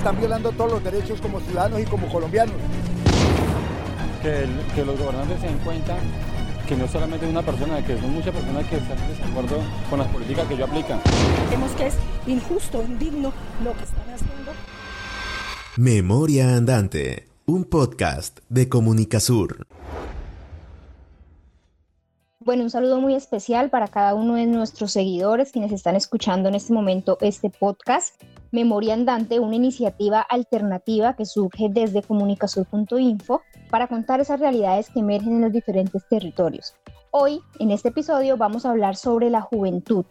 están 0.00 0.18
violando 0.18 0.50
todos 0.52 0.72
los 0.72 0.82
derechos 0.82 1.20
como 1.20 1.40
ciudadanos 1.40 1.78
y 1.78 1.84
como 1.84 2.08
colombianos. 2.08 2.54
Que, 4.22 4.46
que 4.74 4.82
los 4.82 4.98
gobernantes 4.98 5.38
se 5.40 5.46
den 5.46 5.58
cuenta 5.58 5.98
que 6.66 6.74
no 6.74 6.88
solamente 6.88 7.26
una 7.26 7.42
persona, 7.42 7.84
que 7.84 7.98
son 8.00 8.14
muchas 8.14 8.34
personas 8.34 8.66
que 8.66 8.76
están 8.78 8.98
en 8.98 9.08
desacuerdo 9.10 9.58
con 9.90 9.98
las 9.98 10.08
políticas 10.08 10.48
que 10.48 10.54
ellos 10.54 10.70
aplican. 10.70 11.00
Vemos 11.50 11.70
que 11.72 11.88
es 11.88 11.94
injusto, 12.26 12.82
indigno 12.82 13.30
lo 13.62 13.74
que 13.74 13.84
están 13.84 14.08
haciendo. 14.14 14.52
Memoria 15.76 16.56
Andante, 16.56 17.28
un 17.44 17.64
podcast 17.64 18.38
de 18.48 18.70
Comunicasur. 18.70 19.66
Bueno, 22.38 22.62
un 22.62 22.70
saludo 22.70 23.02
muy 23.02 23.14
especial 23.14 23.68
para 23.68 23.88
cada 23.88 24.14
uno 24.14 24.36
de 24.36 24.46
nuestros 24.46 24.92
seguidores 24.92 25.52
quienes 25.52 25.72
están 25.72 25.94
escuchando 25.94 26.48
en 26.48 26.54
este 26.54 26.72
momento 26.72 27.18
este 27.20 27.50
podcast. 27.50 28.14
Memoria 28.52 28.94
Andante, 28.94 29.38
una 29.38 29.56
iniciativa 29.56 30.20
alternativa 30.20 31.14
que 31.14 31.24
surge 31.24 31.68
desde 31.70 32.02
comunicasur.info 32.02 33.42
para 33.70 33.86
contar 33.86 34.20
esas 34.20 34.40
realidades 34.40 34.90
que 34.90 35.00
emergen 35.00 35.34
en 35.34 35.42
los 35.42 35.52
diferentes 35.52 36.02
territorios. 36.08 36.74
Hoy, 37.12 37.40
en 37.58 37.70
este 37.70 37.88
episodio, 37.88 38.36
vamos 38.36 38.66
a 38.66 38.70
hablar 38.70 38.96
sobre 38.96 39.30
la 39.30 39.40
juventud. 39.40 40.04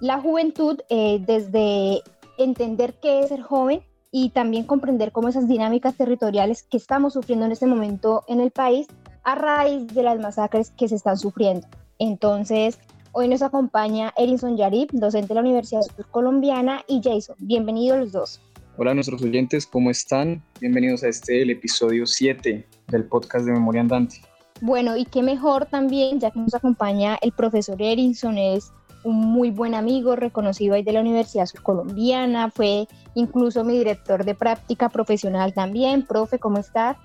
La 0.00 0.20
juventud 0.20 0.80
eh, 0.88 1.22
desde 1.24 2.02
entender 2.38 2.94
qué 3.00 3.20
es 3.20 3.28
ser 3.28 3.42
joven 3.42 3.82
y 4.10 4.30
también 4.30 4.64
comprender 4.64 5.12
cómo 5.12 5.28
esas 5.28 5.48
dinámicas 5.48 5.96
territoriales 5.96 6.62
que 6.62 6.76
estamos 6.76 7.12
sufriendo 7.12 7.46
en 7.46 7.52
este 7.52 7.66
momento 7.66 8.24
en 8.28 8.40
el 8.40 8.50
país 8.50 8.86
a 9.24 9.34
raíz 9.34 9.86
de 9.88 10.02
las 10.02 10.18
masacres 10.18 10.70
que 10.70 10.88
se 10.88 10.94
están 10.94 11.18
sufriendo. 11.18 11.66
Entonces, 11.98 12.78
hoy 13.18 13.28
nos 13.28 13.40
acompaña 13.40 14.12
Erinson 14.18 14.58
Yarib, 14.58 14.88
docente 14.92 15.28
de 15.28 15.36
la 15.36 15.40
Universidad 15.40 15.80
Colombiana, 16.10 16.82
y 16.86 17.00
Jason. 17.02 17.34
Bienvenidos 17.38 17.98
los 17.98 18.12
dos. 18.12 18.40
Hola 18.76 18.90
a 18.90 18.94
nuestros 18.94 19.22
oyentes, 19.22 19.66
¿cómo 19.66 19.90
están? 19.90 20.42
Bienvenidos 20.60 21.02
a 21.02 21.08
este, 21.08 21.40
el 21.40 21.48
episodio 21.48 22.04
7 22.04 22.66
del 22.88 23.04
podcast 23.04 23.46
de 23.46 23.52
Memoria 23.52 23.80
Andante. 23.80 24.16
Bueno, 24.60 24.98
y 24.98 25.06
qué 25.06 25.22
mejor 25.22 25.64
también, 25.64 26.20
ya 26.20 26.30
que 26.30 26.40
nos 26.40 26.54
acompaña 26.54 27.16
el 27.22 27.32
profesor 27.32 27.80
Erinson, 27.80 28.36
es 28.36 28.70
un 29.02 29.16
muy 29.16 29.50
buen 29.50 29.74
amigo, 29.74 30.14
reconocido 30.14 30.74
ahí 30.74 30.82
de 30.82 30.92
la 30.92 31.00
Universidad 31.00 31.48
Colombiana, 31.62 32.50
fue 32.50 32.86
incluso 33.14 33.64
mi 33.64 33.78
director 33.78 34.26
de 34.26 34.34
práctica 34.34 34.90
profesional 34.90 35.54
también. 35.54 36.04
Profe, 36.04 36.38
¿cómo 36.38 36.58
estás? 36.58 36.98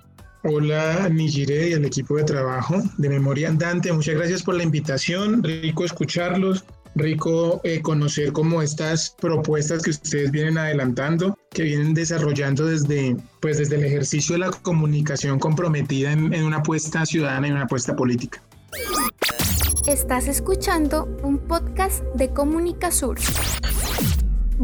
Hola 0.44 1.08
Nijire 1.08 1.68
y 1.68 1.74
al 1.74 1.84
equipo 1.84 2.16
de 2.16 2.24
trabajo 2.24 2.74
de 2.98 3.08
Memoria 3.08 3.48
Andante, 3.48 3.92
muchas 3.92 4.16
gracias 4.16 4.42
por 4.42 4.56
la 4.56 4.64
invitación, 4.64 5.40
rico 5.40 5.84
escucharlos, 5.84 6.64
rico 6.96 7.60
eh, 7.62 7.80
conocer 7.80 8.32
cómo 8.32 8.60
estas 8.60 9.14
propuestas 9.20 9.84
que 9.84 9.90
ustedes 9.90 10.32
vienen 10.32 10.58
adelantando, 10.58 11.38
que 11.50 11.62
vienen 11.62 11.94
desarrollando 11.94 12.66
desde, 12.66 13.16
pues, 13.40 13.58
desde 13.58 13.76
el 13.76 13.84
ejercicio 13.84 14.32
de 14.32 14.40
la 14.40 14.50
comunicación 14.50 15.38
comprometida 15.38 16.10
en, 16.10 16.34
una 16.42 16.56
apuesta 16.56 17.06
ciudadana 17.06 17.46
y 17.46 17.52
una 17.52 17.62
apuesta 17.62 17.94
política. 17.94 18.42
Estás 19.86 20.26
escuchando 20.26 21.04
un 21.22 21.38
podcast 21.38 22.02
de 22.16 22.30
Comunicasur. 22.30 23.16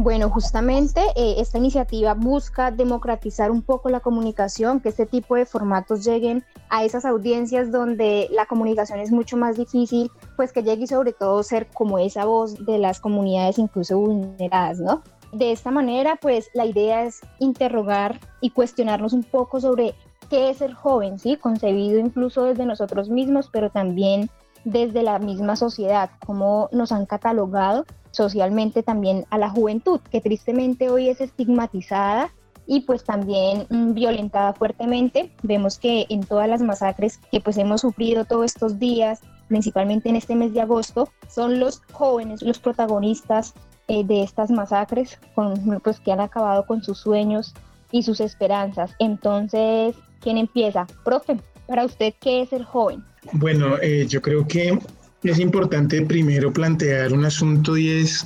Bueno, 0.01 0.29
justamente 0.29 1.01
eh, 1.17 1.35
esta 1.39 1.57
iniciativa 1.57 2.13
busca 2.13 2.71
democratizar 2.71 3.51
un 3.51 3.61
poco 3.61 3.89
la 3.89 3.99
comunicación, 3.99 4.79
que 4.79 4.87
este 4.87 5.05
tipo 5.05 5.35
de 5.35 5.45
formatos 5.45 6.05
lleguen 6.05 6.45
a 6.69 6.85
esas 6.85 7.03
audiencias 7.03 7.69
donde 7.69 8.29
la 8.31 8.45
comunicación 8.45 9.01
es 9.01 9.11
mucho 9.11 9.35
más 9.35 9.57
difícil, 9.57 10.09
pues 10.37 10.53
que 10.53 10.63
llegue 10.63 10.85
y 10.85 10.87
sobre 10.87 11.11
todo 11.11 11.43
ser 11.43 11.67
como 11.67 11.99
esa 11.99 12.23
voz 12.23 12.65
de 12.65 12.77
las 12.77 13.01
comunidades 13.01 13.59
incluso 13.59 13.99
vulneradas, 13.99 14.79
¿no? 14.79 15.03
De 15.33 15.51
esta 15.51 15.69
manera, 15.69 16.15
pues 16.15 16.49
la 16.53 16.65
idea 16.65 17.03
es 17.03 17.19
interrogar 17.39 18.21
y 18.39 18.51
cuestionarnos 18.51 19.11
un 19.11 19.23
poco 19.23 19.59
sobre 19.59 19.95
qué 20.29 20.49
es 20.49 20.59
ser 20.59 20.71
joven, 20.75 21.19
¿sí? 21.19 21.35
Concebido 21.35 21.99
incluso 21.99 22.45
desde 22.45 22.65
nosotros 22.65 23.09
mismos, 23.09 23.49
pero 23.51 23.69
también 23.69 24.29
desde 24.63 25.03
la 25.03 25.19
misma 25.19 25.57
sociedad, 25.57 26.09
cómo 26.25 26.69
nos 26.71 26.93
han 26.93 27.05
catalogado 27.05 27.85
socialmente 28.11 28.83
también 28.83 29.25
a 29.29 29.37
la 29.37 29.49
juventud, 29.49 29.99
que 30.11 30.21
tristemente 30.21 30.89
hoy 30.89 31.09
es 31.09 31.21
estigmatizada 31.21 32.31
y 32.65 32.81
pues 32.81 33.03
también 33.03 33.65
mm, 33.69 33.93
violentada 33.93 34.53
fuertemente. 34.53 35.31
Vemos 35.41 35.79
que 35.79 36.05
en 36.09 36.23
todas 36.23 36.47
las 36.47 36.61
masacres 36.61 37.19
que 37.31 37.41
pues 37.41 37.57
hemos 37.57 37.81
sufrido 37.81 38.25
todos 38.25 38.45
estos 38.45 38.77
días, 38.79 39.21
principalmente 39.47 40.09
en 40.09 40.15
este 40.15 40.35
mes 40.35 40.53
de 40.53 40.61
agosto, 40.61 41.09
son 41.27 41.59
los 41.59 41.81
jóvenes 41.91 42.41
los 42.41 42.59
protagonistas 42.59 43.53
eh, 43.87 44.03
de 44.03 44.21
estas 44.21 44.51
masacres, 44.51 45.19
con, 45.33 45.81
pues 45.83 45.99
que 45.99 46.11
han 46.11 46.19
acabado 46.19 46.67
con 46.67 46.83
sus 46.83 46.99
sueños 46.99 47.55
y 47.91 48.03
sus 48.03 48.19
esperanzas. 48.19 48.91
Entonces, 48.99 49.95
¿quién 50.19 50.37
empieza? 50.37 50.85
Profe, 51.03 51.39
para 51.67 51.85
usted, 51.85 52.13
¿qué 52.19 52.43
es 52.43 52.53
el 52.53 52.65
joven? 52.65 53.03
Bueno, 53.33 53.77
eh, 53.81 54.05
yo 54.07 54.21
creo 54.21 54.47
que 54.47 54.77
es 55.23 55.39
importante 55.39 56.01
primero 56.01 56.51
plantear 56.53 57.13
un 57.13 57.25
asunto 57.25 57.77
y 57.77 57.89
es 57.89 58.25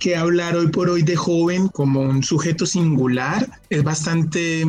que 0.00 0.16
hablar 0.16 0.56
hoy 0.56 0.68
por 0.68 0.90
hoy 0.90 1.02
de 1.02 1.16
joven 1.16 1.68
como 1.68 2.00
un 2.00 2.22
sujeto 2.22 2.66
singular 2.66 3.48
es 3.70 3.82
bastante 3.82 4.66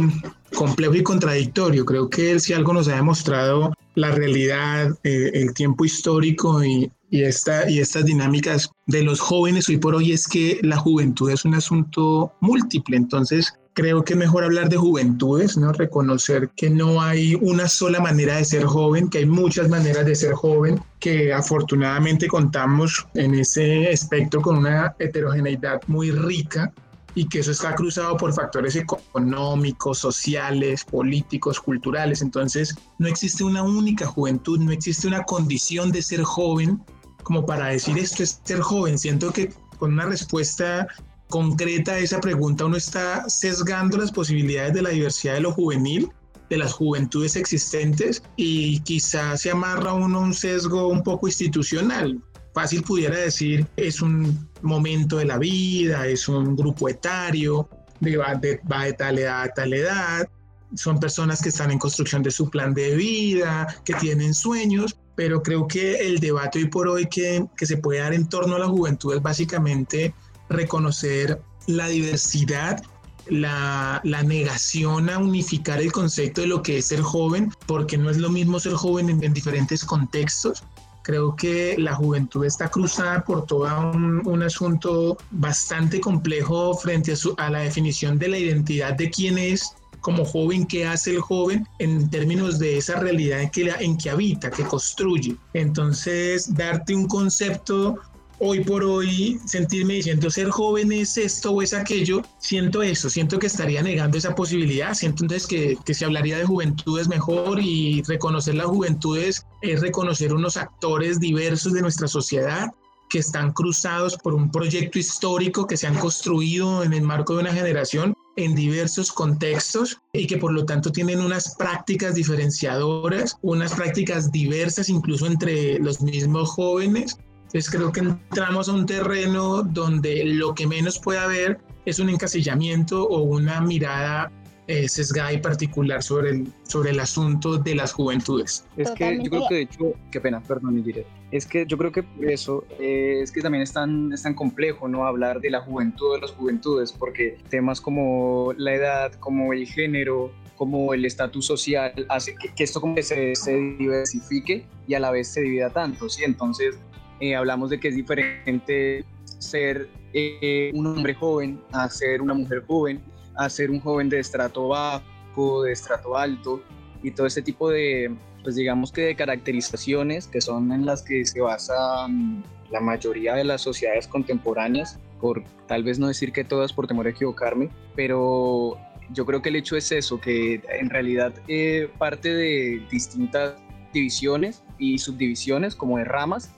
complejo 0.53 0.95
y 0.95 1.03
contradictorio. 1.03 1.85
Creo 1.85 2.09
que 2.09 2.39
si 2.39 2.53
algo 2.53 2.73
nos 2.73 2.87
ha 2.87 2.95
demostrado 2.95 3.73
la 3.95 4.11
realidad, 4.11 4.95
eh, 5.03 5.31
el 5.33 5.53
tiempo 5.53 5.83
histórico 5.83 6.63
y, 6.63 6.91
y, 7.09 7.21
y 7.21 7.79
estas 7.79 8.05
dinámicas 8.05 8.69
de 8.87 9.03
los 9.03 9.19
jóvenes 9.19 9.67
hoy 9.69 9.77
por 9.77 9.95
hoy 9.95 10.11
es 10.11 10.27
que 10.27 10.59
la 10.61 10.77
juventud 10.77 11.31
es 11.31 11.43
un 11.43 11.55
asunto 11.55 12.33
múltiple. 12.41 12.97
Entonces, 12.97 13.53
creo 13.75 14.03
que 14.03 14.13
es 14.13 14.19
mejor 14.19 14.45
hablar 14.45 14.69
de 14.69 14.77
juventudes, 14.77 15.57
¿no? 15.57 15.71
Reconocer 15.73 16.49
que 16.55 16.69
no 16.69 17.01
hay 17.01 17.35
una 17.35 17.67
sola 17.67 17.99
manera 17.99 18.37
de 18.37 18.45
ser 18.45 18.63
joven, 18.63 19.09
que 19.09 19.19
hay 19.19 19.25
muchas 19.25 19.69
maneras 19.69 20.05
de 20.05 20.15
ser 20.15 20.33
joven, 20.33 20.81
que 20.99 21.33
afortunadamente 21.33 22.27
contamos 22.27 23.05
en 23.15 23.35
ese 23.35 23.91
espectro 23.91 24.41
con 24.41 24.57
una 24.57 24.95
heterogeneidad 24.97 25.81
muy 25.87 26.09
rica 26.11 26.71
y 27.15 27.27
que 27.27 27.39
eso 27.39 27.51
está 27.51 27.75
cruzado 27.75 28.15
por 28.15 28.33
factores 28.33 28.77
económicos, 28.77 29.99
sociales, 29.99 30.85
políticos, 30.85 31.59
culturales. 31.59 32.21
Entonces, 32.21 32.75
no 32.97 33.09
existe 33.09 33.43
una 33.43 33.61
única 33.61 34.05
juventud, 34.05 34.57
no 34.59 34.71
existe 34.71 35.05
una 35.05 35.23
condición 35.23 35.91
de 35.91 36.01
ser 36.01 36.23
joven 36.23 36.81
como 37.23 37.45
para 37.45 37.67
decir 37.67 37.97
esto 37.97 38.23
es 38.23 38.39
ser 38.43 38.61
joven. 38.61 38.97
Siento 38.97 39.33
que 39.33 39.51
con 39.79 39.93
una 39.93 40.05
respuesta 40.05 40.87
concreta 41.35 41.99
esa 41.99 42.21
pregunta, 42.21 42.63
uno 42.63 42.77
está 42.77 43.27
sesgando 43.27 43.97
las 43.97 44.09
posibilidades 44.09 44.73
de 44.73 44.81
la 44.81 44.91
diversidad 44.91 45.33
de 45.33 45.41
lo 45.41 45.51
juvenil, 45.51 46.09
de 46.49 46.57
las 46.57 46.71
juventudes 46.71 47.35
existentes 47.35 48.23
y 48.37 48.79
quizás 48.83 49.41
se 49.41 49.51
amarra 49.51 49.91
uno 49.91 50.21
un 50.21 50.33
sesgo 50.33 50.87
un 50.87 51.03
poco 51.03 51.27
institucional. 51.27 52.23
Fácil 52.53 52.83
pudiera 52.83 53.17
decir, 53.17 53.67
es 53.75 54.01
un 54.01 54.47
momento 54.61 55.17
de 55.17 55.25
la 55.25 55.37
vida, 55.37 56.07
es 56.07 56.29
un 56.29 56.55
grupo 56.55 56.87
etario, 56.87 57.67
va 58.01 58.35
de, 58.35 58.61
va 58.71 58.85
de 58.85 58.93
tal 58.93 59.19
edad 59.19 59.43
a 59.43 59.49
tal 59.49 59.73
edad, 59.73 60.29
son 60.73 61.01
personas 61.01 61.41
que 61.41 61.49
están 61.49 61.69
en 61.69 61.79
construcción 61.79 62.23
de 62.23 62.31
su 62.31 62.49
plan 62.49 62.73
de 62.73 62.95
vida, 62.95 63.67
que 63.83 63.93
tienen 63.95 64.33
sueños, 64.33 64.95
pero 65.15 65.43
creo 65.43 65.67
que 65.67 66.07
el 66.07 66.19
debate 66.19 66.59
hoy 66.59 66.69
por 66.69 66.87
hoy 66.87 67.07
que, 67.07 67.45
que 67.57 67.65
se 67.65 67.75
puede 67.75 67.99
dar 67.99 68.13
en 68.13 68.29
torno 68.29 68.55
a 68.55 68.59
la 68.59 68.69
juventud 68.69 69.13
es 69.13 69.21
básicamente 69.21 70.13
reconocer 70.49 71.41
la 71.67 71.87
diversidad, 71.87 72.83
la, 73.27 74.01
negación 74.03 75.09
a 75.09 75.17
unificar 75.17 75.81
el 75.81 75.91
concepto 75.91 76.41
de 76.41 76.47
lo 76.47 76.61
que 76.61 76.77
es 76.77 76.85
ser 76.85 77.01
joven, 77.01 77.51
porque 77.65 77.97
no 77.97 78.09
es 78.09 78.17
lo 78.17 78.29
mismo 78.29 78.59
ser 78.59 78.73
joven 78.73 79.09
en, 79.09 79.33
diferentes 79.33 79.83
contextos. 79.83 80.63
Creo 81.03 81.35
que 81.35 81.75
la 81.77 81.93
juventud 81.93 82.45
está 82.45 82.69
cruzada 82.69 83.23
por 83.23 83.45
todo 83.45 83.91
un, 83.91 84.43
asunto 84.43 85.17
bastante 85.31 85.99
complejo 85.99 86.75
frente 86.75 87.13
a, 87.37 87.49
la 87.49 87.59
definición 87.59 88.17
de 88.17 88.27
la 88.27 88.37
identidad 88.39 88.93
de 88.93 89.11
quién 89.11 89.37
es 89.37 89.75
como 90.01 90.23
joven, 90.23 90.67
qué 90.67 90.85
hace 90.85 91.11
el 91.11 91.21
joven 91.21 91.67
en 91.79 92.09
términos 92.09 92.59
de 92.59 92.77
esa 92.77 92.99
realidad 92.99 93.41
en 93.79 93.97
que 93.97 94.09
habita, 94.09 94.51
que 94.51 94.63
construye. 94.63 95.35
Entonces, 95.53 96.53
darte 96.53 96.95
un 96.95 97.07
concepto 97.07 97.99
hoy 98.39 98.63
por 98.63 98.83
hoy 98.83 99.39
sentirme 99.45 99.95
diciendo 99.95 100.29
ser 100.29 100.49
joven 100.49 100.91
es 100.91 101.17
esto 101.17 101.51
o 101.51 101.61
es 101.61 101.73
aquello, 101.73 102.21
siento 102.39 102.81
eso, 102.83 103.09
siento 103.09 103.39
que 103.39 103.47
estaría 103.47 103.81
negando 103.81 104.17
esa 104.17 104.35
posibilidad, 104.35 104.93
siento 104.93 105.23
entonces 105.23 105.47
que, 105.47 105.77
que 105.85 105.93
se 105.93 106.05
hablaría 106.05 106.37
de 106.37 106.45
juventudes 106.45 107.07
mejor 107.07 107.59
y 107.61 108.01
reconocer 108.03 108.55
las 108.55 108.67
juventudes 108.67 109.45
es 109.61 109.81
reconocer 109.81 110.33
unos 110.33 110.57
actores 110.57 111.19
diversos 111.19 111.73
de 111.73 111.81
nuestra 111.81 112.07
sociedad 112.07 112.71
que 113.09 113.19
están 113.19 113.53
cruzados 113.53 114.17
por 114.17 114.33
un 114.33 114.51
proyecto 114.51 114.99
histórico 114.99 115.67
que 115.67 115.77
se 115.77 115.87
han 115.87 115.95
construido 115.95 116.83
en 116.83 116.93
el 116.93 117.03
marco 117.03 117.35
de 117.35 117.41
una 117.41 117.53
generación 117.53 118.15
en 118.35 118.55
diversos 118.55 119.11
contextos 119.11 119.99
y 120.11 120.27
que 120.27 120.37
por 120.37 120.51
lo 120.51 120.65
tanto 120.65 120.91
tienen 120.91 121.21
unas 121.21 121.55
prácticas 121.55 122.15
diferenciadoras, 122.15 123.37
unas 123.41 123.73
prácticas 123.73 124.31
diversas 124.31 124.89
incluso 124.89 125.27
entre 125.27 125.79
los 125.79 126.01
mismos 126.01 126.49
jóvenes 126.49 127.17
Entonces 127.55 127.73
creo 127.73 127.89
que 127.89 128.01
entramos 128.01 128.67
a 128.67 128.73
un 128.73 128.85
terreno 128.85 129.63
donde 129.63 130.25
lo 130.25 130.53
que 130.53 130.67
menos 130.67 130.99
puede 130.99 131.19
haber 131.19 131.57
es 131.85 131.99
un 131.99 132.09
encasillamiento 132.09 133.07
o 133.07 133.21
una 133.21 133.61
mirada 133.61 134.29
eh, 134.67 134.89
sesgada 134.89 135.31
y 135.31 135.37
particular 135.37 136.03
sobre 136.03 136.31
el, 136.31 136.47
sobre 136.63 136.89
el 136.89 136.99
asunto 136.99 137.57
de 137.57 137.75
las 137.75 137.93
juventudes. 137.93 138.65
Es 138.75 138.91
que 138.91 139.23
yo 139.23 139.29
creo 139.29 139.47
que 139.47 139.55
de 139.55 139.61
hecho, 139.61 139.93
qué 140.11 140.19
pena, 140.19 140.43
perdón, 140.43 140.83
diré. 140.83 141.05
Es 141.31 141.45
que 141.45 141.65
yo 141.65 141.77
creo 141.77 141.93
que 141.93 142.03
por 142.03 142.29
eso 142.29 142.65
eh, 142.77 143.21
es 143.21 143.31
que 143.31 143.39
también 143.39 143.61
es 143.61 143.71
tan, 143.71 144.11
es 144.11 144.23
tan 144.23 144.33
complejo 144.33 144.89
no 144.89 145.05
hablar 145.05 145.39
de 145.39 145.49
la 145.49 145.61
juventud 145.61 146.15
de 146.15 146.19
las 146.19 146.31
juventudes, 146.31 146.91
porque 146.91 147.37
temas 147.49 147.79
como 147.79 148.51
la 148.57 148.73
edad, 148.73 149.13
como 149.13 149.53
el 149.53 149.65
género, 149.65 150.29
como 150.57 150.93
el 150.93 151.05
estatus 151.05 151.45
social 151.45 152.05
hace 152.09 152.35
que, 152.35 152.61
esto 152.61 152.81
como 152.81 152.95
que 152.95 153.03
se, 153.03 153.33
se, 153.35 153.55
diversifique 153.55 154.65
y 154.87 154.93
a 154.93 154.99
la 154.99 155.11
vez 155.11 155.29
se 155.29 155.39
divida 155.39 155.69
tanto, 155.69 156.09
¿sí? 156.09 156.25
Entonces 156.25 156.75
eh, 157.19 157.35
hablamos 157.35 157.69
de 157.69 157.79
que 157.79 157.89
es 157.89 157.95
diferente 157.95 159.05
ser 159.39 159.89
eh, 160.13 160.71
un 160.73 160.87
hombre 160.87 161.13
joven 161.13 161.61
a 161.71 161.89
ser 161.89 162.21
una 162.21 162.33
mujer 162.33 162.63
joven, 162.65 163.01
a 163.35 163.49
ser 163.49 163.69
un 163.69 163.79
joven 163.79 164.09
de 164.09 164.19
estrato 164.19 164.69
bajo, 164.69 165.63
de 165.63 165.71
estrato 165.71 166.17
alto 166.17 166.61
y 167.03 167.11
todo 167.11 167.27
ese 167.27 167.41
tipo 167.41 167.69
de, 167.69 168.15
pues 168.43 168.55
digamos 168.55 168.91
que 168.91 169.01
de 169.01 169.15
caracterizaciones 169.15 170.27
que 170.27 170.41
son 170.41 170.71
en 170.71 170.85
las 170.85 171.03
que 171.03 171.25
se 171.25 171.41
basan 171.41 172.43
la 172.71 172.79
mayoría 172.79 173.35
de 173.35 173.43
las 173.43 173.61
sociedades 173.61 174.07
contemporáneas, 174.07 174.99
por 175.21 175.43
tal 175.67 175.83
vez 175.83 175.99
no 175.99 176.07
decir 176.07 176.31
que 176.31 176.43
todas 176.43 176.73
por 176.73 176.87
temor 176.87 177.07
a 177.07 177.11
equivocarme, 177.11 177.69
pero 177.95 178.77
yo 179.11 179.25
creo 179.25 179.41
que 179.41 179.49
el 179.49 179.57
hecho 179.57 179.75
es 179.75 179.91
eso, 179.91 180.19
que 180.19 180.61
en 180.69 180.89
realidad 180.89 181.33
eh, 181.47 181.89
parte 181.97 182.33
de 182.33 182.81
distintas 182.89 183.55
divisiones 183.93 184.63
y 184.77 184.97
subdivisiones 184.97 185.75
como 185.75 185.97
de 185.97 186.05
ramas 186.05 186.51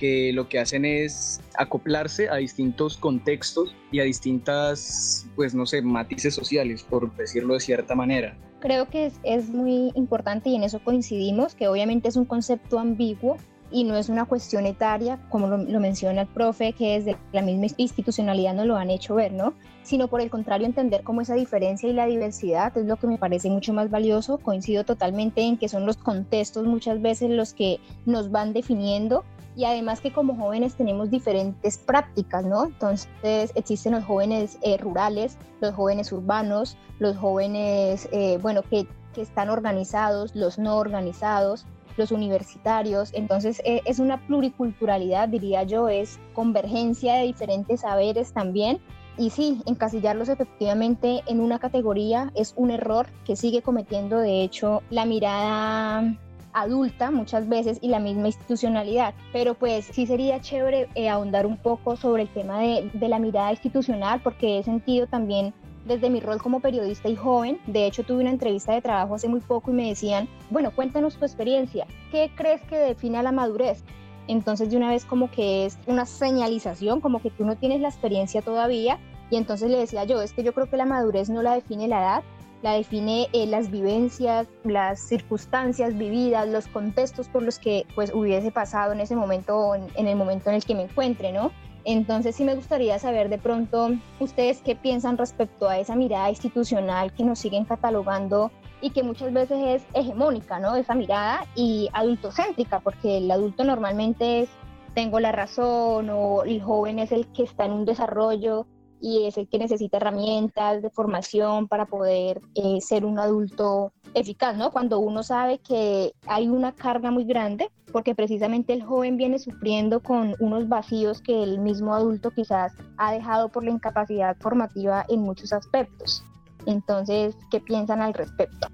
que 0.00 0.32
lo 0.32 0.48
que 0.48 0.58
hacen 0.58 0.86
es 0.86 1.42
acoplarse 1.58 2.30
a 2.30 2.36
distintos 2.36 2.96
contextos 2.96 3.76
y 3.92 4.00
a 4.00 4.04
distintas, 4.04 5.26
pues 5.36 5.54
no 5.54 5.66
sé, 5.66 5.82
matices 5.82 6.34
sociales, 6.34 6.82
por 6.82 7.14
decirlo 7.16 7.52
de 7.52 7.60
cierta 7.60 7.94
manera. 7.94 8.34
Creo 8.60 8.88
que 8.88 9.06
es, 9.06 9.20
es 9.24 9.50
muy 9.50 9.92
importante 9.94 10.48
y 10.48 10.56
en 10.56 10.62
eso 10.62 10.80
coincidimos, 10.82 11.54
que 11.54 11.68
obviamente 11.68 12.08
es 12.08 12.16
un 12.16 12.24
concepto 12.24 12.78
ambiguo 12.78 13.36
y 13.70 13.84
no 13.84 13.96
es 13.96 14.08
una 14.08 14.24
cuestión 14.24 14.66
etaria, 14.66 15.18
como 15.28 15.46
lo, 15.46 15.80
menciona 15.80 16.22
el 16.22 16.28
profe, 16.28 16.72
que 16.72 16.98
desde 16.98 17.16
la 17.32 17.42
misma 17.42 17.66
institucionalidad 17.76 18.54
nos 18.54 18.66
lo 18.66 18.76
han 18.76 18.90
hecho 18.90 19.14
ver, 19.14 19.32
¿no? 19.32 19.52
Sino 19.82 20.08
por 20.08 20.20
el 20.20 20.30
contrario, 20.30 20.66
entender 20.66 21.02
cómo 21.02 21.20
esa 21.20 21.34
diferencia 21.34 21.88
y 21.88 21.92
la 21.92 22.06
diversidad 22.06 22.76
es 22.76 22.86
lo 22.86 22.96
que 22.96 23.06
me 23.06 23.18
parece 23.18 23.48
mucho 23.50 23.72
más 23.72 23.90
valioso. 23.90 24.38
Coincido 24.38 24.84
totalmente 24.84 25.42
en 25.42 25.56
que 25.56 25.68
son 25.68 25.86
los 25.86 25.96
contextos 25.96 26.66
muchas 26.66 27.00
veces 27.00 27.30
los 27.30 27.54
que 27.54 27.78
nos 28.06 28.30
van 28.30 28.52
definiendo 28.52 29.24
y 29.56 29.64
además 29.64 30.00
que 30.00 30.12
como 30.12 30.36
jóvenes 30.36 30.74
tenemos 30.74 31.10
diferentes 31.10 31.78
prácticas, 31.78 32.44
¿no? 32.44 32.66
Entonces 32.66 33.08
existen 33.54 33.92
los 33.92 34.04
jóvenes 34.04 34.58
eh, 34.62 34.76
rurales, 34.78 35.36
los 35.60 35.74
jóvenes 35.74 36.12
urbanos, 36.12 36.76
los 36.98 37.16
jóvenes, 37.16 38.08
eh, 38.12 38.38
bueno, 38.40 38.62
que, 38.62 38.86
que 39.12 39.22
están 39.22 39.50
organizados, 39.50 40.34
los 40.34 40.58
no 40.58 40.76
organizados, 40.76 41.66
los 41.96 42.12
universitarios. 42.12 43.10
Entonces 43.12 43.60
eh, 43.64 43.82
es 43.84 43.98
una 43.98 44.24
pluriculturalidad, 44.26 45.28
diría 45.28 45.62
yo, 45.64 45.88
es 45.88 46.18
convergencia 46.32 47.14
de 47.14 47.24
diferentes 47.24 47.80
saberes 47.80 48.32
también. 48.32 48.80
Y 49.18 49.30
sí, 49.30 49.60
encasillarlos 49.66 50.28
efectivamente 50.28 51.22
en 51.26 51.40
una 51.40 51.58
categoría 51.58 52.32
es 52.34 52.54
un 52.56 52.70
error 52.70 53.06
que 53.24 53.36
sigue 53.36 53.60
cometiendo, 53.60 54.18
de 54.18 54.42
hecho, 54.42 54.82
la 54.88 55.04
mirada 55.04 56.16
adulta 56.52 57.10
muchas 57.10 57.48
veces 57.48 57.78
y 57.80 57.88
la 57.88 57.98
misma 57.98 58.28
institucionalidad. 58.28 59.14
Pero 59.32 59.54
pues 59.54 59.86
sí 59.86 60.06
sería 60.06 60.40
chévere 60.40 60.88
eh, 60.94 61.08
ahondar 61.08 61.46
un 61.46 61.56
poco 61.56 61.96
sobre 61.96 62.22
el 62.22 62.28
tema 62.28 62.60
de, 62.60 62.90
de 62.92 63.08
la 63.08 63.18
mirada 63.18 63.50
institucional 63.50 64.20
porque 64.22 64.58
he 64.58 64.62
sentido 64.62 65.06
también 65.06 65.54
desde 65.84 66.10
mi 66.10 66.20
rol 66.20 66.38
como 66.38 66.60
periodista 66.60 67.08
y 67.08 67.16
joven. 67.16 67.58
De 67.66 67.86
hecho, 67.86 68.02
tuve 68.04 68.20
una 68.20 68.30
entrevista 68.30 68.72
de 68.72 68.82
trabajo 68.82 69.14
hace 69.14 69.28
muy 69.28 69.40
poco 69.40 69.70
y 69.70 69.74
me 69.74 69.88
decían, 69.88 70.28
bueno, 70.50 70.70
cuéntanos 70.72 71.16
tu 71.16 71.24
experiencia. 71.24 71.86
¿Qué 72.10 72.30
crees 72.34 72.62
que 72.62 72.76
define 72.76 73.22
la 73.22 73.32
madurez? 73.32 73.82
Entonces, 74.28 74.70
de 74.70 74.76
una 74.76 74.90
vez 74.90 75.04
como 75.04 75.30
que 75.30 75.66
es 75.66 75.78
una 75.86 76.06
señalización, 76.06 77.00
como 77.00 77.20
que 77.20 77.30
tú 77.30 77.44
no 77.44 77.56
tienes 77.56 77.80
la 77.80 77.88
experiencia 77.88 78.42
todavía. 78.42 78.98
Y 79.30 79.36
entonces 79.36 79.70
le 79.70 79.78
decía 79.78 80.04
yo, 80.04 80.20
es 80.22 80.32
que 80.32 80.42
yo 80.42 80.52
creo 80.52 80.68
que 80.68 80.76
la 80.76 80.86
madurez 80.86 81.30
no 81.30 81.42
la 81.42 81.54
define 81.54 81.88
la 81.88 82.00
edad, 82.00 82.22
la 82.62 82.72
define 82.72 83.28
eh, 83.32 83.46
las 83.46 83.70
vivencias, 83.70 84.46
las 84.64 85.00
circunstancias 85.00 85.96
vividas, 85.96 86.48
los 86.48 86.66
contextos 86.68 87.28
por 87.28 87.42
los 87.42 87.58
que 87.58 87.86
pues 87.94 88.12
hubiese 88.14 88.50
pasado 88.50 88.92
en 88.92 89.00
ese 89.00 89.16
momento 89.16 89.74
en, 89.74 89.88
en 89.94 90.08
el 90.08 90.16
momento 90.16 90.50
en 90.50 90.56
el 90.56 90.64
que 90.64 90.74
me 90.74 90.82
encuentre, 90.82 91.32
¿no? 91.32 91.50
Entonces 91.84 92.36
sí 92.36 92.44
me 92.44 92.54
gustaría 92.54 92.98
saber 92.98 93.30
de 93.30 93.38
pronto 93.38 93.90
ustedes 94.18 94.60
qué 94.60 94.76
piensan 94.76 95.16
respecto 95.16 95.68
a 95.68 95.78
esa 95.78 95.96
mirada 95.96 96.28
institucional 96.28 97.12
que 97.14 97.24
nos 97.24 97.38
siguen 97.38 97.64
catalogando 97.64 98.50
y 98.82 98.90
que 98.90 99.02
muchas 99.02 99.32
veces 99.32 99.58
es 99.66 99.82
hegemónica, 99.94 100.58
¿no? 100.58 100.76
Esa 100.76 100.94
mirada 100.94 101.46
y 101.54 101.88
adultocéntrica, 101.92 102.80
porque 102.80 103.18
el 103.18 103.30
adulto 103.30 103.64
normalmente 103.64 104.40
es 104.40 104.50
tengo 104.94 105.20
la 105.20 105.32
razón 105.32 106.10
o 106.10 106.42
el 106.42 106.60
joven 106.60 106.98
es 106.98 107.12
el 107.12 107.26
que 107.28 107.44
está 107.44 107.64
en 107.64 107.72
un 107.72 107.84
desarrollo 107.84 108.66
y 109.00 109.26
es 109.26 109.38
el 109.38 109.48
que 109.48 109.58
necesita 109.58 109.96
herramientas 109.96 110.82
de 110.82 110.90
formación 110.90 111.68
para 111.68 111.86
poder 111.86 112.40
eh, 112.54 112.80
ser 112.80 113.04
un 113.04 113.18
adulto 113.18 113.92
eficaz, 114.14 114.56
¿no? 114.56 114.70
Cuando 114.70 114.98
uno 114.98 115.22
sabe 115.22 115.58
que 115.58 116.12
hay 116.26 116.48
una 116.48 116.72
carga 116.72 117.10
muy 117.10 117.24
grande, 117.24 117.70
porque 117.92 118.14
precisamente 118.14 118.72
el 118.72 118.82
joven 118.82 119.16
viene 119.16 119.38
sufriendo 119.38 120.00
con 120.00 120.34
unos 120.40 120.68
vacíos 120.68 121.20
que 121.22 121.42
el 121.42 121.58
mismo 121.58 121.94
adulto 121.94 122.30
quizás 122.30 122.72
ha 122.98 123.12
dejado 123.12 123.48
por 123.48 123.64
la 123.64 123.70
incapacidad 123.70 124.36
formativa 124.40 125.04
en 125.08 125.20
muchos 125.20 125.52
aspectos. 125.52 126.24
Entonces, 126.66 127.36
¿qué 127.50 127.60
piensan 127.60 128.02
al 128.02 128.14
respecto? 128.14 128.68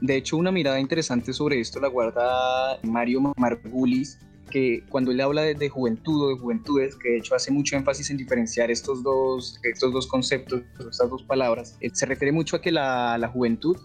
De 0.00 0.16
hecho, 0.16 0.36
una 0.36 0.52
mirada 0.52 0.78
interesante 0.78 1.32
sobre 1.32 1.60
esto 1.60 1.80
la 1.80 1.88
guarda 1.88 2.78
Mario 2.82 3.32
Margulis 3.36 4.18
que 4.48 4.84
cuando 4.88 5.10
él 5.10 5.20
habla 5.20 5.42
de, 5.42 5.68
juventud 5.68 6.24
o 6.24 6.28
de 6.28 6.38
juventudes, 6.38 6.96
que 6.96 7.10
de 7.10 7.18
hecho 7.18 7.34
hace 7.34 7.50
mucho 7.50 7.76
énfasis 7.76 8.10
en 8.10 8.16
diferenciar 8.16 8.70
estos 8.70 9.02
dos, 9.02 9.58
estos 9.62 9.92
dos 9.92 10.06
conceptos, 10.06 10.62
estas 10.78 11.10
dos 11.10 11.22
palabras, 11.22 11.76
eh, 11.80 11.90
se 11.92 12.06
refiere 12.06 12.32
mucho 12.32 12.56
a 12.56 12.60
que 12.60 12.72
la, 12.72 13.18
la 13.18 13.28
juventud 13.28 13.76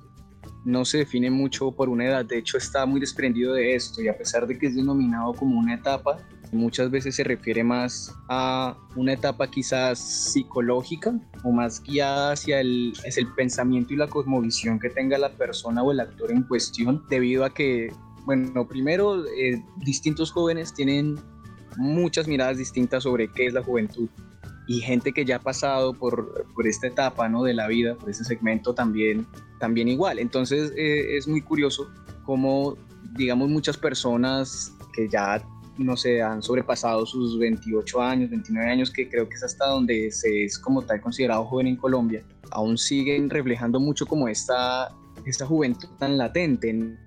no 0.65 0.85
se 0.85 0.99
define 0.99 1.29
mucho 1.29 1.71
por 1.71 1.89
una 1.89 2.05
edad, 2.05 2.25
de 2.25 2.37
hecho 2.37 2.57
está 2.57 2.85
muy 2.85 2.99
desprendido 2.99 3.53
de 3.53 3.75
esto 3.75 4.01
y 4.01 4.07
a 4.07 4.17
pesar 4.17 4.47
de 4.47 4.57
que 4.57 4.67
es 4.67 4.75
denominado 4.75 5.33
como 5.33 5.59
una 5.59 5.75
etapa, 5.75 6.17
muchas 6.53 6.89
veces 6.89 7.15
se 7.15 7.23
refiere 7.23 7.63
más 7.63 8.15
a 8.29 8.77
una 8.95 9.13
etapa 9.13 9.49
quizás 9.49 9.99
psicológica 9.99 11.13
o 11.43 11.51
más 11.51 11.81
guiada 11.81 12.33
hacia 12.33 12.61
el, 12.61 12.93
es 13.03 13.17
el 13.17 13.27
pensamiento 13.33 13.93
y 13.93 13.97
la 13.97 14.07
cosmovisión 14.07 14.79
que 14.79 14.89
tenga 14.89 15.17
la 15.17 15.33
persona 15.33 15.83
o 15.83 15.91
el 15.91 15.99
actor 15.99 16.31
en 16.31 16.43
cuestión, 16.43 17.03
debido 17.09 17.43
a 17.43 17.53
que 17.53 17.91
bueno, 18.25 18.67
primero, 18.67 19.25
eh, 19.25 19.63
distintos 19.77 20.31
jóvenes 20.31 20.73
tienen 20.73 21.19
muchas 21.77 22.27
miradas 22.27 22.57
distintas 22.57 23.03
sobre 23.03 23.27
qué 23.27 23.47
es 23.47 23.53
la 23.53 23.63
juventud 23.63 24.09
y 24.67 24.79
gente 24.79 25.11
que 25.11 25.25
ya 25.25 25.37
ha 25.37 25.39
pasado 25.39 25.93
por, 25.93 26.45
por 26.53 26.67
esta 26.67 26.87
etapa 26.87 27.27
¿no? 27.27 27.43
de 27.43 27.53
la 27.53 27.67
vida, 27.67 27.95
por 27.95 28.09
ese 28.09 28.23
segmento 28.23 28.73
también, 28.73 29.27
también 29.59 29.87
igual. 29.87 30.19
Entonces 30.19 30.71
eh, 30.77 31.17
es 31.17 31.27
muy 31.27 31.41
curioso 31.41 31.91
cómo, 32.25 32.77
digamos, 33.13 33.49
muchas 33.49 33.77
personas 33.77 34.73
que 34.93 35.09
ya, 35.09 35.43
no 35.77 35.97
sé, 35.97 36.21
han 36.21 36.41
sobrepasado 36.41 37.05
sus 37.05 37.37
28 37.39 38.01
años, 38.01 38.29
29 38.29 38.69
años, 38.69 38.91
que 38.91 39.09
creo 39.09 39.27
que 39.27 39.35
es 39.35 39.43
hasta 39.43 39.65
donde 39.65 40.11
se 40.11 40.45
es 40.45 40.57
como 40.57 40.81
tal 40.83 41.01
considerado 41.01 41.45
joven 41.45 41.67
en 41.67 41.75
Colombia, 41.75 42.23
aún 42.51 42.77
siguen 42.77 43.29
reflejando 43.29 43.79
mucho 43.79 44.05
como 44.05 44.27
esta, 44.27 44.95
esta 45.25 45.45
juventud 45.45 45.89
tan 45.99 46.17
latente 46.17 46.97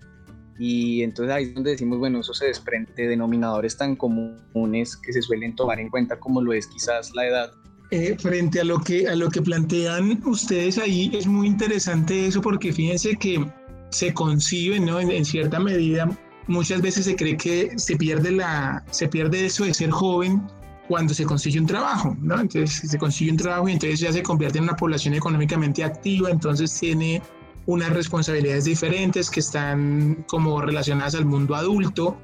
y 0.58 1.02
entonces 1.02 1.34
ahí 1.34 1.44
es 1.44 1.54
donde 1.54 1.72
decimos, 1.72 1.98
bueno, 1.98 2.20
eso 2.20 2.32
se 2.32 2.46
desprende 2.46 2.92
de 2.96 3.08
denominadores 3.08 3.76
tan 3.76 3.96
comunes 3.96 4.96
que 4.96 5.12
se 5.12 5.22
suelen 5.22 5.54
tomar 5.54 5.78
en 5.80 5.90
cuenta 5.90 6.18
como 6.18 6.40
lo 6.40 6.52
es 6.52 6.66
quizás 6.66 7.14
la 7.14 7.26
edad. 7.26 7.52
Eh, 7.90 8.16
frente 8.18 8.60
a 8.60 8.64
lo, 8.64 8.80
que, 8.80 9.06
a 9.06 9.14
lo 9.14 9.30
que 9.30 9.40
plantean 9.40 10.20
ustedes 10.24 10.76
ahí, 10.78 11.10
es 11.14 11.26
muy 11.26 11.46
interesante 11.46 12.26
eso 12.26 12.40
porque 12.40 12.72
fíjense 12.72 13.16
que 13.16 13.46
se 13.90 14.12
concibe, 14.12 14.80
¿no? 14.80 14.98
En, 14.98 15.24
cierta 15.24 15.60
medida, 15.60 16.08
muchas 16.48 16.82
veces 16.82 17.04
se 17.04 17.14
cree 17.14 17.36
que 17.36 17.78
se 17.78 17.96
pierde, 17.96 18.32
la, 18.32 18.84
se 18.90 19.06
pierde 19.06 19.46
eso 19.46 19.64
de 19.64 19.72
ser 19.72 19.90
joven 19.90 20.42
cuando 20.88 21.14
se 21.14 21.24
consigue 21.24 21.60
un 21.60 21.66
trabajo, 21.66 22.16
¿no? 22.20 22.40
Entonces 22.40 22.90
se 22.90 22.98
consigue 22.98 23.30
un 23.30 23.36
trabajo 23.36 23.68
y 23.68 23.72
entonces 23.72 24.00
ya 24.00 24.12
se 24.12 24.22
convierte 24.22 24.58
en 24.58 24.64
una 24.64 24.76
población 24.76 25.14
económicamente 25.14 25.84
activa, 25.84 26.30
entonces 26.30 26.76
tiene 26.78 27.22
unas 27.66 27.90
responsabilidades 27.90 28.64
diferentes 28.64 29.30
que 29.30 29.40
están 29.40 30.24
como 30.28 30.60
relacionadas 30.60 31.14
al 31.14 31.26
mundo 31.26 31.54
adulto, 31.54 32.16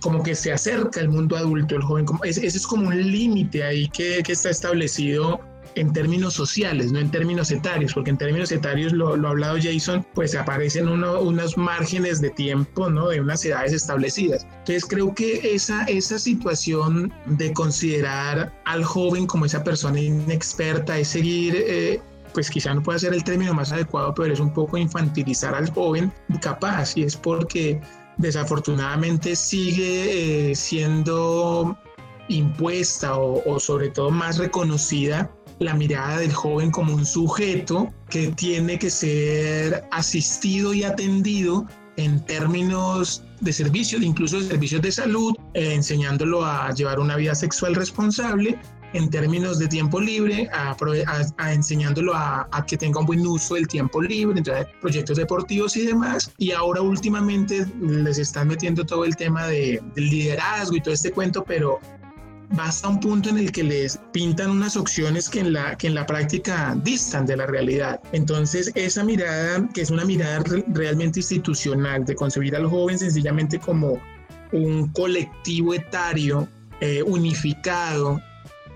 como 0.00 0.22
que 0.22 0.34
se 0.34 0.52
acerca 0.52 1.00
al 1.00 1.08
mundo 1.08 1.36
adulto, 1.36 1.76
el 1.76 1.82
joven, 1.82 2.04
como, 2.04 2.22
ese, 2.24 2.46
es 2.46 2.66
como 2.66 2.88
un 2.88 3.12
límite 3.12 3.64
ahí 3.64 3.88
que, 3.88 4.22
que, 4.22 4.32
está 4.32 4.50
establecido 4.50 5.40
en 5.74 5.92
términos 5.92 6.34
sociales, 6.34 6.92
no 6.92 6.98
en 6.98 7.10
términos 7.10 7.50
etarios, 7.50 7.94
porque 7.94 8.10
en 8.10 8.18
términos 8.18 8.50
etarios, 8.50 8.92
lo, 8.92 9.16
lo 9.16 9.28
ha 9.28 9.30
hablado 9.30 9.58
Jason, 9.60 10.04
pues 10.14 10.34
aparecen 10.34 10.88
uno, 10.88 11.20
unos 11.20 11.56
márgenes 11.56 12.20
de 12.20 12.30
tiempo, 12.30 12.90
¿no? 12.90 13.08
De 13.08 13.20
unas 13.20 13.44
edades 13.44 13.72
establecidas. 13.72 14.44
Entonces 14.58 14.84
creo 14.86 15.14
que 15.14 15.54
esa, 15.54 15.84
esa 15.84 16.18
situación 16.18 17.12
de 17.26 17.52
considerar 17.52 18.52
al 18.64 18.84
joven 18.84 19.26
como 19.26 19.46
esa 19.46 19.62
persona 19.62 20.00
inexperta 20.00 20.98
es 20.98 21.08
seguir... 21.08 21.54
Eh, 21.56 22.00
pues 22.32 22.50
quizá 22.50 22.74
no 22.74 22.82
pueda 22.82 22.98
ser 22.98 23.14
el 23.14 23.24
término 23.24 23.54
más 23.54 23.72
adecuado, 23.72 24.14
pero 24.14 24.32
es 24.32 24.40
un 24.40 24.52
poco 24.52 24.76
infantilizar 24.76 25.54
al 25.54 25.70
joven 25.70 26.12
capaz 26.40 26.96
y 26.96 27.02
es 27.02 27.16
porque 27.16 27.80
desafortunadamente 28.18 29.34
sigue 29.36 30.50
eh, 30.50 30.54
siendo 30.54 31.76
impuesta 32.28 33.16
o, 33.16 33.58
sobre 33.58 33.88
todo 33.88 34.10
más 34.10 34.38
reconocida 34.38 35.30
la 35.60 35.74
mirada 35.74 36.18
del 36.18 36.32
joven 36.32 36.70
como 36.70 36.94
un 36.94 37.04
sujeto 37.04 37.92
que 38.10 38.28
tiene 38.28 38.78
que 38.78 38.90
ser 38.90 39.84
asistido 39.90 40.72
y 40.72 40.84
atendido 40.84 41.66
en 41.96 42.24
términos 42.26 43.24
de 43.40 43.52
servicios, 43.52 44.02
incluso 44.02 44.38
de 44.38 44.46
servicios 44.46 44.82
de 44.82 44.92
salud, 44.92 45.34
eh, 45.54 45.74
enseñándolo 45.74 46.44
a 46.44 46.72
llevar 46.72 47.00
una 47.00 47.16
vida 47.16 47.34
sexual 47.34 47.74
responsable, 47.74 48.58
en 48.92 49.10
términos 49.10 49.58
de 49.58 49.68
tiempo 49.68 50.00
libre, 50.00 50.48
a, 50.52 50.76
enseñándolo 51.52 52.14
a, 52.14 52.48
que 52.66 52.76
tenga 52.76 53.00
un 53.00 53.06
buen 53.06 53.26
uso 53.26 53.54
del 53.54 53.68
tiempo 53.68 54.00
libre, 54.00 54.38
entre 54.38 54.66
proyectos 54.80 55.16
deportivos 55.16 55.76
y 55.76 55.86
demás. 55.86 56.32
Y 56.38 56.52
ahora 56.52 56.80
últimamente 56.80 57.66
les 57.80 58.18
están 58.18 58.48
metiendo 58.48 58.84
todo 58.84 59.04
el 59.04 59.16
tema 59.16 59.46
de, 59.46 59.82
liderazgo 59.96 60.76
y 60.76 60.80
todo 60.80 60.94
este 60.94 61.10
cuento, 61.10 61.44
pero 61.44 61.78
basta 62.50 62.88
un 62.88 62.98
punto 62.98 63.28
en 63.28 63.38
el 63.38 63.52
que 63.52 63.62
les 63.62 63.98
pintan 64.12 64.50
unas 64.50 64.76
opciones 64.76 65.28
que 65.28 65.40
en 65.40 65.52
la, 65.52 65.76
que 65.76 65.86
en 65.86 65.94
la 65.94 66.06
práctica 66.06 66.74
distan 66.82 67.26
de 67.26 67.36
la 67.36 67.46
realidad. 67.46 68.00
Entonces, 68.12 68.72
esa 68.74 69.04
mirada, 69.04 69.68
que 69.74 69.82
es 69.82 69.90
una 69.90 70.04
mirada 70.04 70.42
realmente 70.68 71.20
institucional, 71.20 72.04
de 72.04 72.14
concebir 72.14 72.56
al 72.56 72.66
joven 72.66 72.98
sencillamente 72.98 73.58
como 73.58 74.00
un 74.52 74.88
colectivo 74.92 75.74
etario 75.74 76.48
eh, 76.80 77.02
unificado 77.02 78.20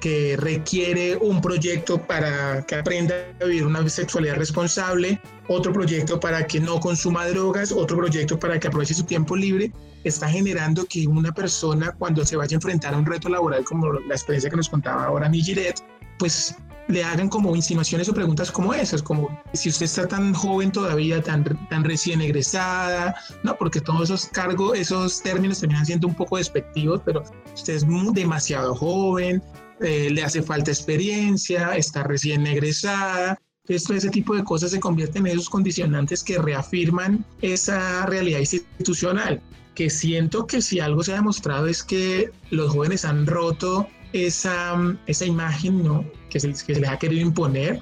que 0.03 0.37
requiere 0.37 1.17
un 1.17 1.41
proyecto 1.41 1.97
para 1.97 2.61
que 2.67 2.75
aprenda 2.75 3.15
a 3.41 3.45
vivir 3.45 3.65
una 3.65 3.89
sexualidad 3.89 4.35
responsable, 4.35 5.21
otro 5.47 5.73
proyecto 5.73 6.19
para 6.19 6.45
que 6.45 6.59
no 6.59 6.81
consuma 6.81 7.25
drogas, 7.29 7.71
otro 7.71 7.99
proyecto 7.99 8.37
para 8.37 8.59
que 8.59 8.67
aproveche 8.67 8.95
su 8.95 9.05
tiempo 9.05 9.37
libre, 9.37 9.73
está 10.03 10.29
generando 10.29 10.85
que 10.87 11.07
una 11.07 11.31
persona 11.31 11.93
cuando 11.93 12.27
se 12.27 12.35
vaya 12.35 12.57
a 12.57 12.59
enfrentar 12.59 12.95
a 12.95 12.99
un 12.99 13.07
reto 13.07 13.29
laboral 13.29 13.65
como 13.65 13.93
la 13.93 14.15
experiencia 14.15 14.51
que 14.51 14.57
nos 14.57 14.69
contaba 14.69 15.05
ahora 15.05 15.29
Nigiret, 15.29 15.81
pues 16.19 16.57
le 16.89 17.05
hagan 17.05 17.29
como 17.29 17.55
insinuaciones 17.55 18.09
o 18.09 18.13
preguntas 18.13 18.51
como 18.51 18.75
esas, 18.75 19.01
como 19.05 19.29
si 19.53 19.69
usted 19.69 19.85
está 19.85 20.09
tan 20.09 20.35
joven 20.35 20.73
todavía, 20.73 21.23
tan, 21.23 21.45
tan 21.69 21.85
recién 21.85 22.21
egresada, 22.21 23.15
no, 23.45 23.57
porque 23.57 23.81
todos 23.81 24.11
esos 24.11 24.27
cargos, 24.27 24.77
esos 24.77 25.23
términos 25.23 25.61
terminan 25.61 25.87
siendo 25.87 26.09
un 26.09 26.15
poco 26.15 26.39
despectivos, 26.39 27.01
pero 27.05 27.23
usted 27.55 27.75
es 27.75 27.87
demasiado 28.15 28.75
joven, 28.75 29.41
eh, 29.83 30.11
le 30.11 30.23
hace 30.23 30.43
falta 30.43 30.71
experiencia, 30.71 31.77
está 31.77 32.03
recién 32.03 32.47
egresada. 32.47 33.39
Esto, 33.69 33.95
ese 33.95 34.11
tipo 34.11 34.35
de 34.35 34.45
cosas 34.45 34.73
se 34.73 34.81
convierten 34.81 35.27
en 35.27 35.35
esos 35.35 35.49
condicionantes 35.49 36.23
que 36.23 36.39
reafirman 36.39 37.25
esa 37.43 38.07
realidad 38.07 38.41
institucional, 38.41 39.41
que 39.75 39.89
siento 39.89 40.47
que 40.47 40.61
si 40.61 40.81
algo 40.81 41.03
se 41.03 41.13
ha 41.13 41.17
demostrado 41.17 41.67
es 41.69 41.83
que 41.83 42.31
los 42.51 42.73
jóvenes 42.73 43.05
han 43.05 43.27
roto 43.27 43.89
esa, 44.13 44.97
esa 45.07 45.25
imagen 45.25 45.83
¿no? 45.85 46.05
que, 46.29 46.41
se, 46.41 46.49
que 46.49 46.75
se 46.75 46.81
les 46.81 46.91
ha 46.91 46.99
querido 46.99 47.23
imponer 47.23 47.81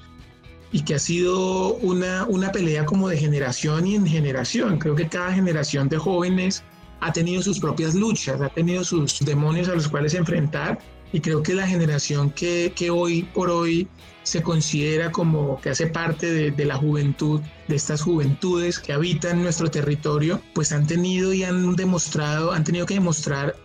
y 0.73 0.83
que 0.83 0.95
ha 0.95 0.99
sido 0.99 1.75
una, 1.77 2.25
una 2.27 2.53
pelea 2.53 2.87
como 2.87 3.09
de 3.09 3.17
generación 3.17 3.87
y 3.87 3.97
en 3.97 4.07
generación. 4.07 4.79
Creo 4.79 4.95
que 4.95 5.09
cada 5.09 5.33
generación 5.33 5.89
de 5.89 5.99
jóvenes 5.99 6.63
ha 7.01 7.13
tenido 7.13 7.43
sus 7.43 7.59
propias 7.59 7.95
luchas, 7.95 8.41
ha 8.41 8.49
tenido 8.51 8.85
sus 8.85 9.21
demonios 9.21 9.69
a 9.69 9.75
los 9.75 9.89
cuales 9.89 10.15
enfrentar 10.15 10.79
y 11.13 11.21
creo 11.21 11.43
que 11.43 11.55
la 11.55 11.67
generación 11.67 12.31
que, 12.31 12.73
que 12.75 12.91
hoy 12.91 13.23
por 13.23 13.51
hoy 13.51 13.89
se 14.23 14.43
considera 14.43 15.11
como 15.11 15.61
que 15.61 15.71
hace 15.71 15.87
parte 15.87 16.31
de, 16.33 16.51
de, 16.51 16.65
la 16.65 16.77
juventud, 16.77 17.41
de 17.69 17.77
estas 17.77 18.03
juventudes 18.03 18.79
que 18.79 18.93
habitan 18.93 19.43
nuestro 19.43 19.71
territorio, 19.71 20.41
pues 20.55 20.73
han 20.73 20.87
tenido 20.87 21.33
y 21.33 21.43
han 21.43 21.75
demostrado, 21.75 22.53
han 22.53 22.65
tenido 22.65 22.87
que 22.87 22.95
demostrar 22.95 23.57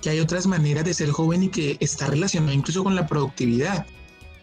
que 0.00 0.10
hay 0.10 0.20
otras 0.20 0.46
maneras 0.46 0.84
de 0.84 0.94
ser 0.94 1.10
joven 1.10 1.44
y 1.44 1.48
que 1.48 1.76
está 1.80 2.06
relacionado 2.06 2.52
incluso 2.52 2.84
con 2.84 2.94
la 2.94 3.06
productividad, 3.06 3.86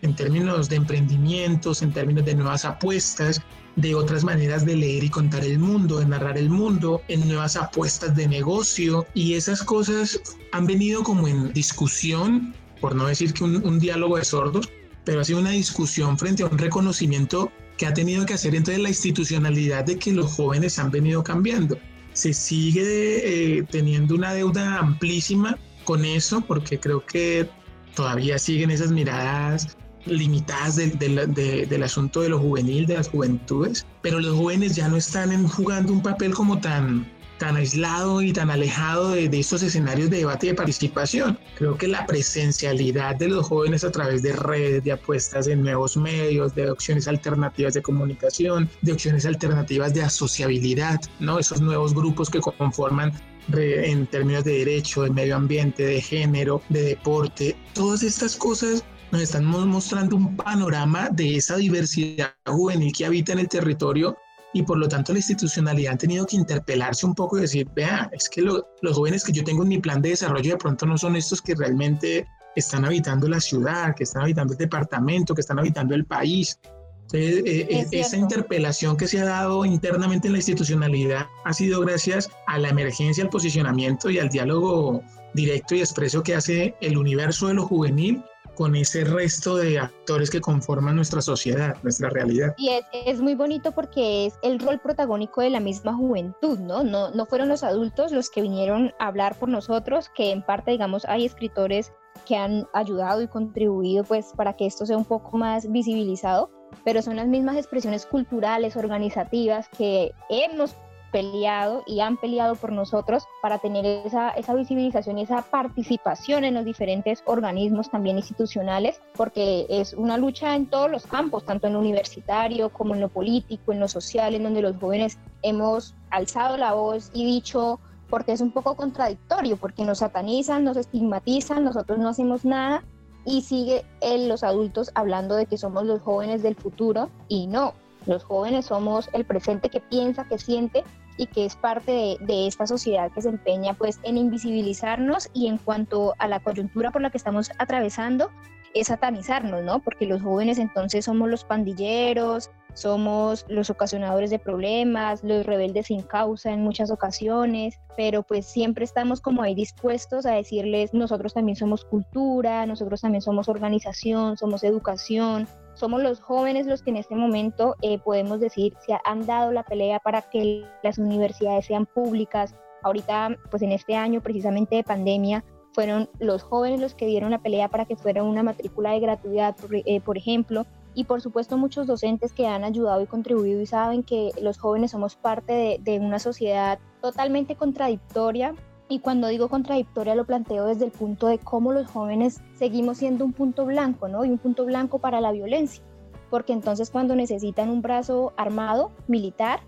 en 0.06 0.16
términos 0.16 0.70
de 0.70 0.78
emprendimientos, 0.78 1.82
en 1.82 1.92
términos 1.92 2.26
de 2.26 2.36
nuevas 2.36 2.64
apuestas, 2.64 3.42
de 3.76 3.94
otras 3.96 4.24
maneras 4.24 4.66
de 4.66 4.76
leer 4.76 5.04
y 5.04 5.10
contar 5.10 5.44
el 5.44 5.60
mundo, 5.60 6.00
de 6.00 6.06
narrar 6.06 6.38
el 6.38 6.50
mundo, 6.50 7.02
en 7.08 7.28
nuevas 7.28 7.58
apuestas 7.58 8.16
de 8.16 8.28
negocio 8.28 9.06
y 9.14 9.34
esas 9.34 9.64
cosas 9.64 10.20
han 10.54 10.66
venido 10.66 11.04
como 11.04 11.28
en 11.28 11.52
discusión, 11.52 12.54
por 12.80 12.96
no 12.96 13.08
decir 13.08 13.34
que 13.34 13.44
un, 13.44 13.80
diálogo 13.80 14.18
de 14.18 14.26
sordos, 14.26 14.70
pero 15.04 15.22
ha 15.22 15.24
sido 15.26 15.40
una 15.40 15.52
discusión 15.52 16.18
frente 16.18 16.44
a 16.44 16.48
un 16.48 16.58
reconocimiento 16.58 17.52
que 17.78 17.86
ha 17.86 17.94
tenido 17.94 18.26
que 18.26 18.36
hacer 18.36 18.56
entonces 18.56 18.82
la 18.82 18.90
institucionalidad 18.90 19.84
de 19.84 19.98
que 19.98 20.14
los 20.14 20.32
jóvenes 20.32 20.80
han 20.80 20.92
venido 20.92 21.24
cambiando. 21.24 21.78
Se 22.14 22.34
sigue 22.34 23.58
eh, 23.58 23.64
teniendo 23.64 24.16
una 24.16 24.34
deuda 24.34 24.80
amplísima 24.80 25.58
con 25.84 26.06
eso 26.06 26.40
porque 26.40 26.80
creo 26.80 27.06
que 27.06 27.50
todavía 27.94 28.40
siguen 28.40 28.72
esas 28.72 28.92
miradas 28.92 29.78
limitadas 30.06 30.76
del 30.76 31.84
asunto 31.84 32.22
de 32.22 32.30
lo 32.30 32.40
juvenil, 32.40 32.86
de 32.86 32.96
las 32.96 33.10
juventudes, 33.10 33.86
pero 34.02 34.20
los 34.20 34.36
jóvenes 34.36 34.76
ya 34.76 34.88
no 34.88 34.98
están 34.98 35.48
jugando 35.48 35.94
un 35.94 36.02
papel 36.02 36.34
como 36.34 36.60
tan, 36.60 37.08
tan 37.38 37.56
aislado 37.56 38.22
y 38.22 38.32
tan 38.32 38.50
alejado 38.50 39.12
de, 39.12 39.30
de, 39.30 39.40
estos 39.40 39.64
escenarios 39.64 40.10
de 40.10 40.18
debate 40.18 40.48
y 40.48 40.50
de 40.50 40.56
participación. 40.56 41.38
Creo 41.58 41.78
que 41.78 41.88
la 41.88 42.06
presencialidad 42.06 43.16
de 43.16 43.30
los 43.30 43.48
jóvenes 43.48 43.84
a 43.84 43.92
través 43.92 44.22
de 44.22 44.34
redes, 44.34 44.84
de 44.84 44.92
apuestas 44.92 45.48
en 45.48 45.62
nuevos 45.62 45.98
medios, 45.98 46.56
de 46.56 46.70
opciones 46.70 47.08
alternativas 47.08 47.74
de 47.74 47.82
comunicación, 47.82 48.70
de 48.82 48.94
opciones 48.94 49.26
alternativas 49.26 49.94
de 49.94 50.04
asociabilidad, 50.04 51.00
¿no? 51.20 51.40
Esos 51.40 51.62
nuevos 51.62 51.94
grupos 51.94 52.30
que 52.30 52.40
conforman 52.40 53.12
en 53.54 54.08
términos 54.08 54.44
de 54.44 54.60
derecho, 54.60 55.04
de 55.04 55.12
medio 55.12 55.36
ambiente, 55.36 55.86
de 55.86 56.02
género, 56.02 56.62
de 56.70 56.82
deporte, 56.82 57.56
todas 57.74 58.02
estas 58.02 58.36
cosas 58.36 58.84
nos 59.12 59.22
están 59.22 59.46
mostrando 59.46 60.16
un 60.16 60.36
panorama 60.36 61.10
de 61.10 61.36
esa 61.38 61.58
diversidad 61.58 62.34
juvenil 62.46 62.92
que 62.92 63.06
habita 63.06 63.34
en 63.34 63.40
el 63.40 63.48
territorio 63.48 64.18
y 64.54 64.64
por 64.64 64.78
lo 64.78 64.88
tanto 64.88 65.12
la 65.12 65.20
institucionalidad 65.20 65.96
ha 65.96 65.98
tenido 65.98 66.26
que 66.26 66.38
interpelarse 66.38 67.06
un 67.06 67.14
poco 67.14 67.38
y 67.38 67.42
decir, 67.42 67.68
vea, 67.76 68.10
es 68.14 68.30
que 68.30 68.42
los 68.42 68.64
jóvenes 68.94 69.24
que 69.24 69.34
yo 69.34 69.44
tengo 69.44 69.64
en 69.64 69.70
mi 69.70 69.80
plan 69.80 70.02
de 70.02 70.10
desarrollo 70.10 70.52
de 70.52 70.58
pronto 70.58 70.86
no 70.86 70.98
son 70.98 71.18
estos 71.18 71.42
que 71.42 71.56
realmente 71.56 72.26
están 72.56 72.86
habitando 72.86 73.28
la 73.28 73.42
ciudad, 73.42 73.94
que 73.96 74.06
están 74.06 74.24
habitando 74.24 74.54
el 74.54 74.58
departamento, 74.58 75.36
que 75.36 75.42
están 75.42 75.60
habitando 75.60 75.94
el 75.94 76.06
país. 76.06 76.58
Entonces, 77.02 77.44
eh, 77.46 77.68
eh, 77.70 77.88
esa 77.92 78.16
interpelación 78.16 78.96
que 78.96 79.08
se 79.08 79.20
ha 79.20 79.26
dado 79.26 79.66
internamente 79.66 80.28
en 80.28 80.34
la 80.34 80.40
institucionalidad 80.40 81.28
ha 81.44 81.54
sido 81.54 81.82
gracias 81.82 82.30
a 82.48 82.58
la 82.58 82.70
emergencia, 82.70 83.26
al 83.26 83.30
posicionamiento 83.30 84.10
y 84.10 84.20
al 84.20 84.30
diálogo 84.30 85.04
directo 85.34 85.76
y 85.76 85.82
expreso 85.82 86.24
que 86.24 86.34
hace 86.34 86.76
el 86.80 86.98
universo 86.98 87.48
de 87.48 87.56
lo 87.56 87.68
juvenil 87.68 88.24
con 88.56 88.76
ese 88.76 89.04
resto 89.04 89.56
de 89.58 89.80
actores 89.80 90.30
que 90.30 90.42
conforman 90.42 90.96
nuestra 90.96 91.22
sociedad, 91.22 91.78
nuestra 91.84 92.10
realidad. 92.10 92.54
Y 92.58 92.70
es, 92.70 92.84
es, 92.94 93.22
muy 93.22 93.36
bonito 93.36 93.72
porque 93.72 94.26
es 94.26 94.34
el 94.42 94.60
rol 94.60 94.80
protagónico 94.80 95.42
de 95.42 95.50
la 95.50 95.60
misma 95.60 95.94
juventud, 95.94 96.60
¿no? 96.60 96.84
¿no? 96.84 97.12
No 97.12 97.26
fueron 97.26 97.50
los 97.50 97.64
adultos 97.64 98.12
los 98.12 98.30
que 98.30 98.42
vinieron 98.42 98.94
a 99.00 99.08
hablar 99.08 99.38
por 99.38 99.50
nosotros, 99.50 100.10
que 100.16 100.32
en 100.32 100.42
parte, 100.42 100.72
digamos, 100.72 101.06
hay 101.06 101.26
escritores 101.26 101.92
que 102.26 102.36
han 102.36 102.68
ayudado 102.74 103.22
y 103.22 103.28
contribuido 103.28 104.04
pues 104.04 104.28
para 104.36 104.54
que 104.54 104.66
esto 104.66 104.86
sea 104.86 104.98
un 104.98 105.06
poco 105.06 105.38
más 105.38 105.72
visibilizado, 105.72 106.50
pero 106.84 107.02
son 107.02 107.18
las 107.18 107.28
mismas 107.28 107.58
expresiones 107.58 108.06
culturales, 108.06 108.76
organizativas 108.76 109.68
que 109.78 110.14
hemos 110.30 110.76
peleado 111.16 111.82
y 111.86 112.02
han 112.02 112.18
peleado 112.18 112.56
por 112.56 112.74
nosotros 112.74 113.26
para 113.42 113.60
tener 113.60 113.86
esa, 113.86 114.32
esa 114.32 114.54
visibilización 114.54 115.18
y 115.18 115.22
esa 115.22 115.44
participación 115.44 116.44
en 116.44 116.56
los 116.56 116.66
diferentes 116.66 117.24
organismos 117.26 117.90
también 117.90 118.18
institucionales, 118.18 119.00
porque 119.16 119.66
es 119.70 119.94
una 119.94 120.18
lucha 120.18 120.58
en 120.58 120.66
todos 120.66 120.92
los 120.92 121.08
campos, 121.08 121.46
tanto 121.46 121.68
en 121.68 121.74
lo 121.74 121.80
universitario 121.80 122.68
como 122.68 122.96
en 122.96 123.00
lo 123.00 123.08
político, 123.08 123.72
en 123.72 123.80
lo 123.80 123.88
social, 123.88 124.36
en 124.36 124.44
donde 124.44 124.62
los 124.62 124.76
jóvenes 124.76 125.18
hemos 125.42 125.96
alzado 126.10 126.58
la 126.58 126.74
voz 126.74 127.12
y 127.14 127.24
dicho 127.24 127.80
porque 128.10 128.34
es 128.34 128.42
un 128.42 128.52
poco 128.52 128.76
contradictorio, 128.76 129.56
porque 129.56 129.86
nos 129.86 130.00
satanizan, 130.00 130.66
nos 130.66 130.76
estigmatizan, 130.76 131.64
nosotros 131.64 131.98
no 131.98 132.10
hacemos 132.10 132.44
nada 132.44 132.84
y 133.24 133.44
sigue 133.44 133.86
él, 134.02 134.28
los 134.28 134.44
adultos 134.44 134.92
hablando 134.96 135.38
de 135.38 135.46
que 135.46 135.58
somos 135.58 135.86
los 135.86 136.02
jóvenes 136.02 136.44
del 136.44 136.56
futuro 136.56 137.10
y 137.30 137.48
no, 137.48 137.74
los 138.06 138.26
jóvenes 138.26 138.66
somos 138.66 139.10
el 139.14 139.24
presente 139.24 139.70
que 139.70 139.80
piensa, 139.80 140.26
que 140.26 140.38
siente 140.38 140.84
y 141.18 141.28
que 141.28 141.46
es 141.46 141.56
parte 141.56 142.18
de, 142.20 142.48
esta 142.48 142.68
sociedad 142.68 143.12
que 143.12 143.22
se 143.22 143.30
empeña 143.30 143.74
pues 143.74 144.00
en 144.04 144.18
invisibilizarnos 144.18 145.30
y 145.34 145.48
en 145.48 145.58
cuanto 145.58 146.14
a 146.20 146.28
la 146.28 146.40
coyuntura 146.40 146.92
por 146.92 147.02
la 147.02 147.10
que 147.10 147.18
estamos 147.18 147.52
atravesando, 147.58 148.32
es 148.74 148.88
satanizarnos, 148.88 149.64
¿no? 149.64 149.80
Porque 149.80 150.06
los 150.06 150.22
jóvenes 150.22 150.58
entonces 150.58 151.06
somos 151.06 151.30
los 151.30 151.46
pandilleros, 151.46 152.52
somos 152.74 153.46
los 153.48 153.70
ocasionadores 153.70 154.30
de 154.30 154.38
problemas, 154.38 155.24
los 155.24 155.46
rebeldes 155.46 155.88
sin 155.88 156.02
causa 156.02 156.52
en 156.52 156.62
muchas 156.62 156.92
ocasiones, 156.92 157.80
pero 157.96 158.22
pues 158.22 158.46
siempre 158.46 158.84
estamos 158.84 159.22
como 159.22 159.42
ahí 159.42 159.56
dispuestos 159.56 160.26
a 160.26 160.32
decirles, 160.32 160.94
nosotros 160.94 161.34
también 161.34 161.56
somos 161.56 161.86
cultura, 161.86 162.66
nosotros 162.66 163.00
también 163.00 163.22
somos 163.22 163.48
organización, 163.48 164.38
somos 164.38 164.64
educación, 164.66 165.48
somos 165.76 166.02
los 166.02 166.20
jóvenes 166.22 166.66
los 166.66 166.82
que 166.82 166.90
en 166.90 166.98
este 166.98 167.16
momento 167.16 167.76
eh, 167.82 168.00
podemos 168.00 168.40
decir 168.40 168.74
se 168.86 168.98
han 169.04 169.26
dado 169.26 169.52
la 169.52 169.64
pelea 169.64 170.00
para 170.00 170.22
que 170.24 170.66
las 170.84 170.98
universidades 170.98 171.66
sean 171.66 171.86
públicas. 171.86 172.56
Ahorita, 172.84 173.38
pues 173.52 173.62
en 173.62 173.72
este 173.72 173.96
año 173.96 174.22
precisamente 174.22 174.76
de 174.76 174.84
pandemia, 174.84 175.44
fueron 175.74 176.10
los 176.20 176.44
jóvenes 176.44 176.80
los 176.80 176.96
que 176.96 177.06
dieron 177.06 177.32
la 177.32 177.40
pelea 177.40 177.68
para 177.68 177.86
que 177.86 177.98
fuera 177.98 178.24
una 178.24 178.44
matrícula 178.44 178.92
de 178.92 179.02
gratuidad, 179.02 179.56
por, 179.56 179.76
eh, 179.76 180.02
por 180.04 180.18
ejemplo, 180.18 180.66
y 180.94 181.04
por 181.04 181.22
supuesto 181.22 181.58
muchos 181.58 181.86
docentes 181.88 182.32
que 182.32 182.48
han 182.48 182.64
ayudado 182.64 183.02
y 183.02 183.08
contribuido 183.08 183.62
y 183.62 183.66
saben 183.66 184.02
que 184.02 184.32
los 184.42 184.58
jóvenes 184.58 184.92
somos 184.92 185.18
parte 185.18 185.52
de, 185.52 185.80
de 185.82 186.00
una 186.00 186.20
sociedad 186.20 186.80
totalmente 187.02 187.56
contradictoria 187.56 188.56
y 188.88 189.00
cuando 189.00 189.28
digo 189.28 189.50
contradictoria 189.50 190.16
lo 190.16 190.26
planteo 190.26 190.66
desde 190.66 190.86
el 190.86 190.92
punto 190.92 191.28
de 191.28 191.40
cómo 191.40 191.72
los 191.72 191.88
jóvenes 191.88 192.42
seguimos 192.54 192.98
siendo 192.98 193.26
un 193.26 193.34
punto 193.34 193.66
blanco, 193.66 194.08
¿no? 194.08 194.24
Y 194.26 194.30
un 194.30 194.38
punto 194.38 194.66
blanco 194.66 195.00
para 195.00 195.22
la 195.22 195.32
violencia. 195.32 195.84
Porque 196.30 196.54
entonces 196.54 196.92
cuando 196.92 197.16
necesitan 197.16 197.70
un 197.70 197.82
brazo 197.82 198.34
armado, 198.38 198.92
militar, 199.08 199.62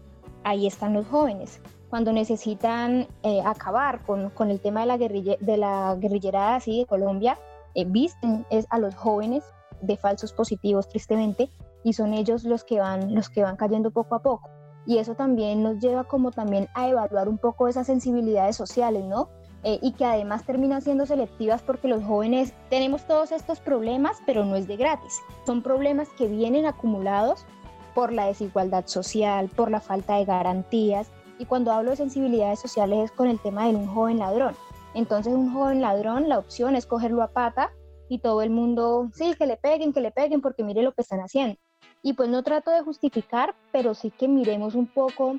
ahí 0.44 0.68
están 0.68 0.94
los 0.94 1.08
jóvenes. 1.08 1.62
Cuando 1.90 2.12
necesitan 2.12 3.08
eh, 3.24 3.42
acabar 3.44 4.04
con, 4.06 4.30
con, 4.32 4.52
el 4.52 4.60
tema 4.60 4.82
de 4.82 4.86
la, 4.88 4.98
guerrilla, 4.98 5.36
de 5.40 5.58
la 5.58 5.96
guerrillerada 6.00 6.56
así 6.56 6.80
de 6.80 6.86
Colombia, 6.86 7.40
eh, 7.76 7.86
visten 7.88 8.46
es 8.50 8.68
a 8.70 8.78
los 8.78 8.96
jóvenes 8.96 9.44
de 9.82 9.98
falsos 9.98 10.34
positivos, 10.34 10.90
tristemente, 10.90 11.50
y 11.84 11.94
son 11.94 12.14
ellos 12.14 12.44
los 12.44 12.64
que 12.64 12.80
van, 12.80 13.16
los 13.16 13.30
que 13.30 13.44
van 13.44 13.56
cayendo 13.56 13.92
poco 13.92 14.16
a 14.16 14.22
poco 14.22 14.50
y 14.88 15.00
eso 15.00 15.16
también 15.16 15.62
nos 15.62 15.80
lleva 15.80 16.06
como 16.06 16.32
también 16.32 16.70
a 16.74 16.88
evaluar 16.88 17.28
un 17.28 17.38
poco 17.38 17.68
esas 17.68 17.86
sensibilidades 17.86 18.56
sociales, 18.56 19.04
¿no? 19.04 19.30
Eh, 19.64 19.80
y 19.82 19.92
que 19.92 20.06
además 20.06 20.46
terminan 20.46 20.82
siendo 20.82 21.06
selectivas 21.06 21.62
porque 21.62 21.90
los 21.90 22.04
jóvenes 22.04 22.54
tenemos 22.70 23.06
todos 23.06 23.34
estos 23.34 23.60
problemas, 23.60 24.18
pero 24.26 24.46
no 24.46 24.56
es 24.56 24.66
de 24.66 24.78
gratis. 24.78 25.20
Son 25.46 25.62
problemas 25.62 26.08
que 26.18 26.28
vienen 26.28 26.66
acumulados 26.66 27.46
por 27.94 28.14
la 28.14 28.28
desigualdad 28.28 28.88
social, 28.88 29.50
por 29.50 29.70
la 29.70 29.82
falta 29.82 30.16
de 30.16 30.26
garantías. 30.26 31.12
Y 31.38 31.46
cuando 31.46 31.74
hablo 31.74 31.90
de 31.90 31.98
sensibilidades 31.98 32.60
sociales 32.60 33.06
es 33.06 33.12
con 33.12 33.28
el 33.28 33.40
tema 33.40 33.68
de 33.68 33.76
un 33.76 33.88
joven 33.88 34.20
ladrón. 34.20 34.56
Entonces 34.94 35.34
un 35.34 35.54
joven 35.54 35.82
ladrón, 35.82 36.30
la 36.30 36.40
opción 36.40 36.78
es 36.78 36.86
cogerlo 36.86 37.24
a 37.24 37.34
pata 37.34 37.72
y 38.08 38.20
todo 38.20 38.42
el 38.42 38.52
mundo, 38.52 39.10
sí, 39.14 39.36
que 39.38 39.48
le 39.48 39.58
peguen, 39.58 39.92
que 39.92 40.00
le 40.00 40.12
peguen, 40.12 40.40
porque 40.40 40.64
mire 40.64 40.82
lo 40.82 40.94
que 40.94 41.02
están 41.02 41.20
haciendo. 41.20 41.60
Y 42.08 42.14
pues 42.14 42.30
no 42.30 42.42
trato 42.42 42.72
de 42.72 42.84
justificar, 42.84 43.54
pero 43.74 43.94
sí 43.94 44.12
que 44.12 44.30
miremos 44.30 44.76
un 44.76 44.88
poco 44.88 45.38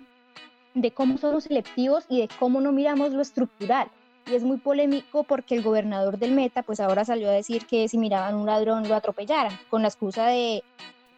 de 0.74 0.90
cómo 0.90 1.16
son 1.16 1.32
los 1.32 1.44
selectivos 1.44 2.04
y 2.10 2.20
de 2.20 2.28
cómo 2.38 2.60
no 2.60 2.72
miramos 2.72 3.10
lo 3.14 3.22
estructural. 3.22 3.88
Y 4.26 4.34
es 4.34 4.42
muy 4.42 4.58
polémico 4.58 5.24
porque 5.24 5.54
el 5.54 5.62
gobernador 5.62 6.18
del 6.18 6.32
Meta 6.32 6.62
pues 6.62 6.78
ahora 6.78 7.06
salió 7.06 7.30
a 7.30 7.32
decir 7.32 7.64
que 7.64 7.88
si 7.88 7.96
miraban 7.96 8.34
un 8.34 8.44
ladrón 8.44 8.86
lo 8.86 8.94
atropellaran, 8.96 9.58
con 9.70 9.80
la 9.80 9.88
excusa 9.88 10.26
de 10.26 10.62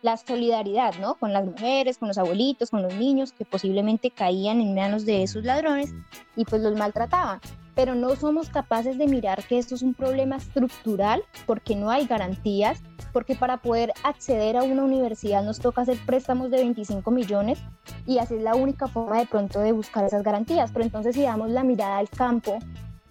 la 0.02 0.16
solidaridad, 0.16 0.95
¿no? 1.00 1.14
Con 1.14 1.33
las 1.33 1.45
mujeres, 1.45 1.99
con 1.99 2.09
los 2.09 2.19
abuelitos, 2.19 2.71
con 2.71 2.83
los 2.83 2.95
niños 2.95 3.33
que 3.33 3.45
posiblemente 3.45 4.11
caían 4.11 4.61
en 4.61 4.75
manos 4.75 5.04
de 5.04 5.23
esos 5.23 5.45
ladrones 5.45 5.95
y 6.37 6.45
pues 6.45 6.62
los 6.62 6.76
maltrataban. 6.76 7.40
Pero 7.75 7.95
no 7.95 8.16
somos 8.16 8.50
capaces 8.50 8.99
de 8.99 9.07
mirar 9.07 9.45
que 9.45 9.59
esto 9.59 9.75
es 9.75 9.83
un 9.83 9.95
problema 9.95 10.37
estructural 10.37 11.23
porque 11.47 11.76
no 11.76 11.90
hay 11.90 12.07
garantías 12.07 12.83
porque 13.12 13.35
para 13.35 13.59
poder 13.59 13.92
acceder 14.04 14.57
a 14.57 14.62
una 14.62 14.85
universidad 14.85 15.42
nos 15.42 15.59
toca 15.59 15.83
hacer 15.83 15.99
préstamos 16.07 16.50
de 16.50 16.59
25 16.59 17.11
millones 17.11 17.59
y 18.07 18.19
así 18.19 18.35
es 18.37 18.42
la 18.42 18.54
única 18.54 18.87
forma 18.87 19.19
de 19.19 19.26
pronto 19.26 19.61
de 19.61 19.73
buscar 19.73 20.04
esas 20.04 20.23
garantías. 20.23 20.71
Pero 20.73 20.85
entonces 20.85 21.14
si 21.14 21.23
damos 21.23 21.50
la 21.50 21.64
mirada 21.64 21.99
al 21.99 22.09
campo, 22.09 22.59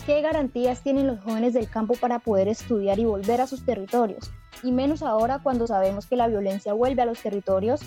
¿qué 0.05 0.21
garantías 0.21 0.81
tienen 0.81 1.07
los 1.07 1.19
jóvenes 1.21 1.53
del 1.53 1.69
campo 1.69 1.95
para 1.95 2.19
poder 2.19 2.47
estudiar 2.47 2.99
y 2.99 3.05
volver 3.05 3.41
a 3.41 3.47
sus 3.47 3.65
territorios? 3.65 4.31
Y 4.63 4.71
menos 4.71 5.03
ahora 5.03 5.39
cuando 5.39 5.67
sabemos 5.67 6.05
que 6.05 6.15
la 6.15 6.27
violencia 6.27 6.73
vuelve 6.73 7.01
a 7.01 7.05
los 7.05 7.21
territorios 7.21 7.81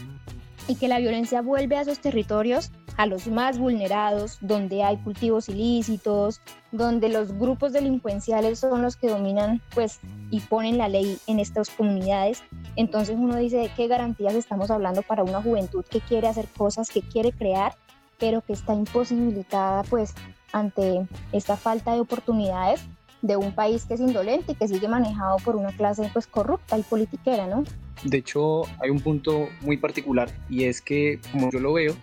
y 0.68 0.76
que 0.76 0.88
la 0.88 0.98
violencia 0.98 1.42
vuelve 1.42 1.76
a 1.76 1.82
esos 1.82 1.98
territorios 1.98 2.70
a 2.96 3.06
los 3.06 3.26
más 3.26 3.58
vulnerados, 3.58 4.38
donde 4.40 4.82
hay 4.82 4.96
cultivos 4.98 5.48
ilícitos, 5.48 6.40
donde 6.72 7.08
los 7.08 7.32
grupos 7.32 7.72
delincuenciales 7.72 8.58
son 8.58 8.82
los 8.82 8.96
que 8.96 9.08
dominan 9.08 9.62
pues 9.74 9.98
y 10.30 10.40
ponen 10.40 10.78
la 10.78 10.88
ley 10.88 11.18
en 11.26 11.40
estas 11.40 11.70
comunidades. 11.70 12.42
Entonces 12.76 13.16
uno 13.18 13.36
dice 13.36 13.56
de 13.56 13.70
qué 13.70 13.86
garantías 13.88 14.34
estamos 14.34 14.70
hablando 14.70 15.02
para 15.02 15.24
una 15.24 15.42
juventud 15.42 15.84
que 15.84 16.00
quiere 16.00 16.28
hacer 16.28 16.46
cosas, 16.56 16.90
que 16.90 17.02
quiere 17.02 17.32
crear, 17.32 17.74
pero 18.18 18.42
que 18.42 18.52
está 18.52 18.74
imposibilitada 18.74 19.82
pues 19.84 20.14
ante 20.52 21.06
esta 21.32 21.56
falta 21.56 21.94
de 21.94 22.00
oportunidades 22.00 22.84
de 23.22 23.36
un 23.36 23.54
país 23.54 23.84
que 23.84 23.94
es 23.94 24.00
indolente 24.00 24.52
y 24.52 24.54
que 24.56 24.68
sigue 24.68 24.88
manejado 24.88 25.38
por 25.38 25.56
una 25.56 25.72
clase 25.72 26.10
pues 26.12 26.26
corrupta 26.26 26.76
y 26.76 26.82
politiquera, 26.82 27.46
¿no? 27.46 27.64
De 28.04 28.18
hecho, 28.18 28.62
hay 28.80 28.90
un 28.90 29.00
punto 29.00 29.48
muy 29.60 29.76
particular 29.76 30.28
y 30.50 30.64
es 30.64 30.82
que, 30.82 31.20
como 31.30 31.50
yo 31.50 31.60
lo 31.60 31.72
veo, 31.72 31.94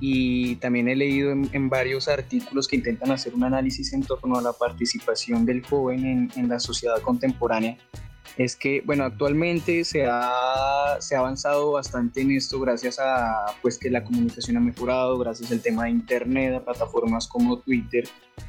y 0.00 0.56
también 0.56 0.88
he 0.88 0.96
leído 0.96 1.32
en, 1.32 1.68
varios 1.68 2.08
artículos 2.08 2.68
que 2.68 2.76
intentan 2.76 3.10
hacer 3.10 3.34
un 3.34 3.44
análisis 3.44 3.92
en 3.92 4.02
torno 4.02 4.38
a 4.38 4.42
la 4.42 4.52
participación 4.52 5.44
del 5.44 5.64
joven 5.64 6.04
en, 6.04 6.30
en 6.36 6.48
la 6.48 6.60
sociedad 6.60 7.00
contemporánea, 7.02 7.76
es 8.36 8.54
que, 8.54 8.82
bueno, 8.84 9.04
actualmente 9.04 9.84
se 9.84 10.06
ha, 10.06 10.96
se 11.00 11.16
ha 11.16 11.20
avanzado 11.20 11.72
bastante 11.72 12.20
en 12.20 12.32
esto 12.32 12.60
gracias 12.60 12.98
a 12.98 13.46
pues 13.62 13.78
que 13.78 13.90
la 13.90 14.04
comunicación 14.04 14.58
ha 14.58 14.60
mejorado, 14.60 15.18
gracias 15.18 15.50
al 15.52 15.62
tema 15.62 15.84
de 15.84 15.90
Internet, 15.90 16.54
a 16.54 16.64
plataformas 16.64 17.26
como 17.26 17.58
Twitter, 17.60 18.06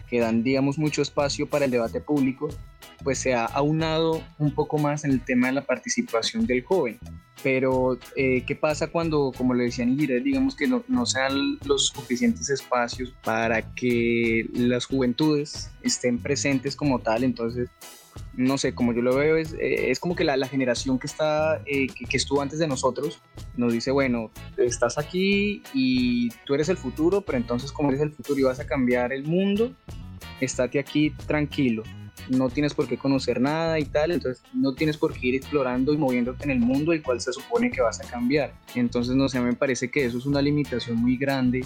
que 0.09 0.19
dan, 0.19 0.43
digamos, 0.43 0.77
mucho 0.77 1.01
espacio 1.01 1.47
para 1.47 1.65
el 1.65 1.71
debate 1.71 2.01
público, 2.01 2.49
pues 3.03 3.19
se 3.19 3.33
ha 3.33 3.45
aunado 3.45 4.21
un 4.37 4.53
poco 4.53 4.77
más 4.77 5.05
en 5.05 5.11
el 5.11 5.23
tema 5.23 5.47
de 5.47 5.53
la 5.53 5.61
participación 5.61 6.45
del 6.45 6.63
joven. 6.63 6.99
Pero, 7.43 7.99
eh, 8.15 8.43
¿qué 8.45 8.55
pasa 8.55 8.87
cuando, 8.87 9.31
como 9.37 9.53
le 9.53 9.65
decía 9.65 9.85
Nigiré, 9.85 10.19
digamos 10.19 10.55
que 10.55 10.67
no, 10.67 10.83
no 10.87 11.05
sean 11.05 11.59
los 11.65 11.87
suficientes 11.87 12.49
espacios 12.49 13.13
para 13.23 13.61
que 13.75 14.49
las 14.53 14.85
juventudes 14.85 15.69
estén 15.83 16.17
presentes 16.17 16.75
como 16.75 16.99
tal? 16.99 17.23
Entonces, 17.23 17.69
no 18.35 18.57
sé, 18.57 18.73
como 18.73 18.93
yo 18.93 19.01
lo 19.01 19.15
veo, 19.15 19.37
es, 19.37 19.53
eh, 19.53 19.91
es 19.91 19.99
como 19.99 20.15
que 20.15 20.23
la, 20.23 20.47
generación 20.47 20.99
que, 20.99 21.07
está, 21.07 21.61
eh, 21.65 21.87
que, 21.87 22.05
que, 22.05 22.17
estuvo 22.17 22.41
antes 22.41 22.59
de 22.59 22.67
nosotros 22.67 23.21
nos 23.55 23.73
dice, 23.73 23.91
bueno, 23.91 24.31
estás 24.57 24.97
aquí 24.97 25.61
y 25.73 26.29
tú 26.45 26.53
eres 26.53 26.69
el 26.69 26.77
futuro, 26.77 27.21
pero 27.21 27.37
entonces 27.37 27.71
como 27.71 27.89
eres 27.89 28.01
el 28.01 28.11
futuro 28.11 28.39
y 28.39 28.43
vas 28.43 28.59
a 28.59 28.65
cambiar 28.65 29.11
el 29.13 29.23
mundo, 29.23 29.73
estate 30.41 30.79
aquí 30.79 31.11
tranquilo. 31.25 31.83
No 32.29 32.49
tienes 32.49 32.73
por 32.73 32.87
qué 32.87 32.97
conocer 32.97 33.39
nada 33.39 33.79
y 33.79 33.85
tal, 33.85 34.11
entonces 34.11 34.43
no 34.53 34.73
tienes 34.73 34.97
por 34.97 35.13
qué 35.13 35.27
ir 35.27 35.35
explorando 35.35 35.93
y 35.93 35.97
moviéndote 35.97 36.43
en 36.43 36.51
el 36.51 36.59
mundo 36.59 36.91
el 36.91 37.01
cual 37.01 37.21
se 37.21 37.31
supone 37.31 37.71
que 37.71 37.81
vas 37.81 38.01
a 38.01 38.09
cambiar. 38.09 38.53
Entonces, 38.75 39.15
no 39.15 39.29
sé, 39.29 39.39
me 39.39 39.53
parece 39.53 39.89
que 39.89 40.05
eso 40.05 40.17
es 40.17 40.25
una 40.25 40.41
limitación 40.41 40.97
muy 40.97 41.15
grande 41.15 41.65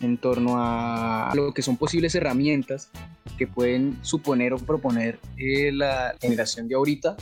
en 0.00 0.18
torno 0.18 0.54
a 0.56 1.32
lo 1.34 1.52
que 1.52 1.62
son 1.62 1.76
posibles 1.76 2.14
herramientas 2.14 2.90
que 3.38 3.46
pueden 3.46 3.98
suponer 4.02 4.52
o 4.52 4.58
proponer 4.58 5.18
eh, 5.36 5.72
la 5.72 6.14
generación 6.20 6.68
de 6.68 6.74
ahorita 6.74 7.16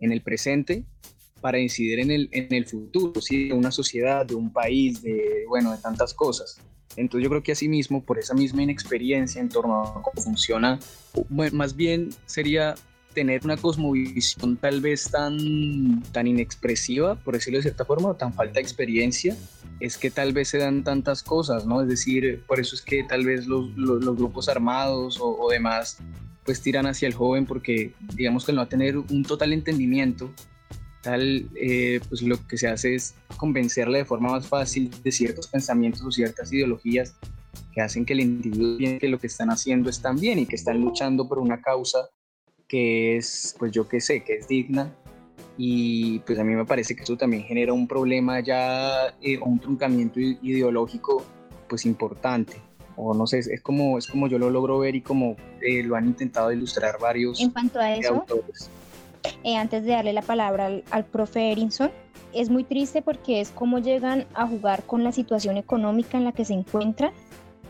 en 0.00 0.12
el 0.12 0.22
presente 0.22 0.84
para 1.40 1.58
incidir 1.58 1.98
en 2.00 2.10
el, 2.10 2.28
en 2.32 2.52
el 2.54 2.66
futuro, 2.66 3.20
¿sí? 3.20 3.48
de 3.48 3.54
una 3.54 3.72
sociedad, 3.72 4.24
de 4.24 4.34
un 4.34 4.52
país, 4.52 5.02
de, 5.02 5.44
bueno, 5.48 5.72
de 5.72 5.78
tantas 5.78 6.14
cosas. 6.14 6.60
Entonces 6.96 7.24
yo 7.24 7.30
creo 7.30 7.42
que 7.42 7.52
asimismo, 7.52 8.04
por 8.04 8.18
esa 8.18 8.34
misma 8.34 8.62
inexperiencia 8.62 9.40
en 9.40 9.48
torno 9.48 9.82
a 9.82 10.02
cómo 10.02 10.22
funciona, 10.22 10.78
más 11.28 11.74
bien 11.74 12.10
sería 12.26 12.74
tener 13.12 13.42
una 13.44 13.56
cosmovisión 13.56 14.56
tal 14.56 14.80
vez 14.80 15.10
tan, 15.10 16.02
tan 16.12 16.26
inexpresiva, 16.26 17.14
por 17.16 17.34
decirlo 17.34 17.58
de 17.58 17.62
cierta 17.62 17.84
forma, 17.84 18.10
o 18.10 18.16
tan 18.16 18.32
falta 18.32 18.54
de 18.54 18.60
experiencia, 18.60 19.36
es 19.80 19.98
que 19.98 20.10
tal 20.10 20.32
vez 20.32 20.48
se 20.48 20.58
dan 20.58 20.84
tantas 20.84 21.22
cosas, 21.22 21.66
¿no? 21.66 21.82
Es 21.82 21.88
decir, 21.88 22.42
por 22.46 22.60
eso 22.60 22.74
es 22.74 22.82
que 22.82 23.04
tal 23.04 23.24
vez 23.24 23.46
los, 23.46 23.76
los, 23.76 24.04
los 24.04 24.16
grupos 24.16 24.48
armados 24.48 25.20
o, 25.20 25.36
o, 25.38 25.50
demás 25.50 25.98
pues 26.44 26.60
tiran 26.60 26.86
hacia 26.86 27.06
el 27.06 27.14
joven 27.14 27.46
porque 27.46 27.94
digamos 28.14 28.44
que 28.44 28.52
no 28.52 28.58
va 28.58 28.64
a 28.64 28.68
tener 28.68 28.96
un 28.96 29.22
total 29.24 29.52
entendimiento, 29.52 30.32
tal, 31.02 31.48
eh, 31.54 32.00
pues 32.08 32.22
lo 32.22 32.44
que 32.46 32.56
se 32.56 32.68
hace 32.68 32.94
es 32.94 33.14
convencerle 33.36 33.98
de 33.98 34.04
forma 34.04 34.30
más 34.30 34.46
fácil 34.46 34.90
de 35.02 35.12
ciertos 35.12 35.46
pensamientos 35.48 36.02
o 36.02 36.10
ciertas 36.10 36.52
ideologías 36.52 37.14
que 37.72 37.80
hacen 37.80 38.04
que 38.04 38.12
el 38.12 38.20
individuo 38.20 38.76
piense 38.76 38.98
que 38.98 39.08
lo 39.08 39.18
que 39.18 39.26
están 39.26 39.50
haciendo 39.50 39.90
es 39.90 40.00
tan 40.00 40.16
bien 40.16 40.38
y 40.38 40.46
que 40.46 40.56
están 40.56 40.80
luchando 40.80 41.28
por 41.28 41.38
una 41.38 41.60
causa 41.60 42.08
que 42.72 43.18
es, 43.18 43.54
pues 43.58 43.70
yo 43.70 43.86
qué 43.86 44.00
sé, 44.00 44.24
que 44.24 44.36
es 44.36 44.48
digna. 44.48 44.90
Y 45.58 46.20
pues 46.20 46.38
a 46.38 46.44
mí 46.44 46.54
me 46.54 46.64
parece 46.64 46.96
que 46.96 47.02
eso 47.02 47.18
también 47.18 47.42
genera 47.42 47.74
un 47.74 47.86
problema 47.86 48.40
ya, 48.40 49.14
eh, 49.20 49.38
un 49.38 49.58
truncamiento 49.58 50.18
ideológico 50.18 51.22
pues 51.68 51.84
importante. 51.84 52.56
O 52.96 53.12
no 53.12 53.26
sé, 53.26 53.40
es 53.40 53.60
como, 53.60 53.98
es 53.98 54.06
como 54.06 54.26
yo 54.26 54.38
lo 54.38 54.48
logro 54.48 54.78
ver 54.78 54.96
y 54.96 55.02
como 55.02 55.36
eh, 55.60 55.82
lo 55.82 55.96
han 55.96 56.06
intentado 56.06 56.50
ilustrar 56.50 56.98
varios 56.98 57.40
en 57.40 57.50
cuanto 57.50 57.78
a 57.78 57.94
eso, 57.94 58.14
autores. 58.14 58.70
Eh, 59.44 59.56
antes 59.56 59.84
de 59.84 59.90
darle 59.90 60.14
la 60.14 60.22
palabra 60.22 60.66
al, 60.66 60.82
al 60.90 61.04
profe 61.04 61.52
Erinson, 61.52 61.90
es 62.32 62.48
muy 62.48 62.64
triste 62.64 63.02
porque 63.02 63.42
es 63.42 63.50
como 63.50 63.80
llegan 63.80 64.24
a 64.32 64.46
jugar 64.46 64.84
con 64.84 65.04
la 65.04 65.12
situación 65.12 65.58
económica 65.58 66.16
en 66.16 66.24
la 66.24 66.32
que 66.32 66.46
se 66.46 66.54
encuentran 66.54 67.12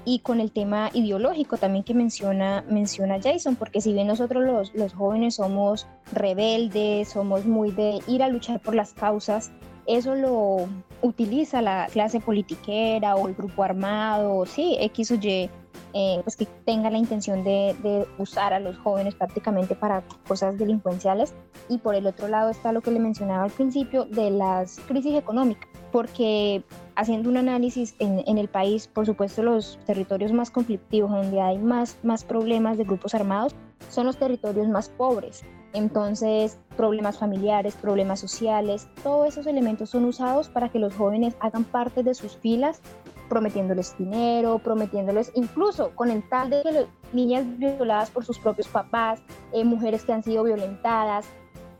y 0.05 0.21
con 0.21 0.41
el 0.41 0.51
tema 0.51 0.91
ideológico 0.93 1.57
también 1.57 1.85
que 1.85 1.95
menciona, 1.95 2.65
menciona 2.69 3.21
Jason, 3.23 3.57
porque 3.57 3.81
si 3.81 3.93
bien 3.93 4.07
nosotros 4.07 4.45
los, 4.45 4.75
los 4.75 4.93
jóvenes 4.93 5.37
somos 5.37 5.87
rebeldes, 6.13 7.09
somos 7.09 7.45
muy 7.45 7.71
de 7.71 8.01
ir 8.07 8.23
a 8.23 8.29
luchar 8.29 8.61
por 8.61 8.75
las 8.75 8.93
causas, 8.93 9.53
eso 9.87 10.15
lo 10.15 10.69
utiliza 11.03 11.63
la 11.63 11.89
clase 11.93 12.21
politiquera 12.21 13.17
o 13.17 13.29
el 13.29 13.35
grupo 13.35 13.65
armado, 13.65 14.47
sí, 14.47 14.77
X 14.81 15.11
o 15.13 15.15
Y, 15.15 15.51
eh, 15.95 16.21
pues 16.23 16.37
que 16.37 16.47
tenga 16.65 16.91
la 16.91 16.99
intención 16.99 17.45
de, 17.45 17.77
de, 17.83 18.07
usar 18.19 18.53
a 18.55 18.61
los 18.61 18.79
jóvenes 18.79 19.15
prácticamente 19.15 19.75
para 19.75 20.03
cosas 20.27 20.59
delincuenciales. 20.59 21.35
Y 21.69 21.79
por 21.79 21.95
el 21.95 22.07
otro 22.07 22.29
lado 22.29 22.51
está 22.51 22.73
lo 22.73 22.81
que 22.81 22.91
le 22.91 22.99
mencionaba 22.99 23.45
al 23.45 23.51
principio 23.51 24.05
de 24.05 24.31
las 24.31 24.81
crisis 24.81 25.17
económicas, 25.17 25.69
porque 25.91 26.65
haciendo 26.97 27.29
un 27.29 27.37
análisis 27.37 27.95
en, 27.99 28.23
en 28.27 28.39
el 28.39 28.49
país, 28.49 28.87
por 28.87 29.07
supuesto 29.07 29.43
los 29.43 29.79
territorios 29.87 30.33
más 30.33 30.51
conflictivos, 30.51 31.11
donde 31.11 31.41
hay 31.41 31.59
más, 31.59 31.99
más 32.03 32.25
problemas 32.25 32.79
de 32.79 32.85
grupos 32.85 33.15
armados, 33.15 33.55
son 33.89 34.07
los 34.07 34.17
territorios 34.17 34.69
más 34.69 34.89
pobres. 34.89 35.45
Entonces, 35.75 36.59
problemas 36.77 37.19
familiares, 37.19 37.75
problemas 37.75 38.21
sociales, 38.21 38.89
todos 39.03 39.29
esos 39.29 39.47
elementos 39.47 39.91
son 39.91 40.05
usados 40.05 40.49
para 40.49 40.69
que 40.69 40.79
los 40.79 40.95
jóvenes 40.95 41.35
hagan 41.41 41.65
parte 41.65 42.03
de 42.03 42.15
sus 42.15 42.37
filas, 42.37 42.83
prometiéndoles 43.33 43.97
dinero, 43.97 44.59
prometiéndoles 44.59 45.33
incluso 45.35 45.93
con 45.95 46.11
el 46.11 46.23
tal 46.29 46.51
de 46.51 46.63
que 46.63 46.87
niñas 47.15 47.47
violadas 47.59 48.11
por 48.11 48.27
sus 48.27 48.39
propios 48.39 48.69
papás, 48.69 49.23
eh, 49.55 49.65
mujeres 49.65 50.05
que 50.05 50.13
han 50.13 50.23
sido 50.23 50.45
violentadas, 50.45 51.25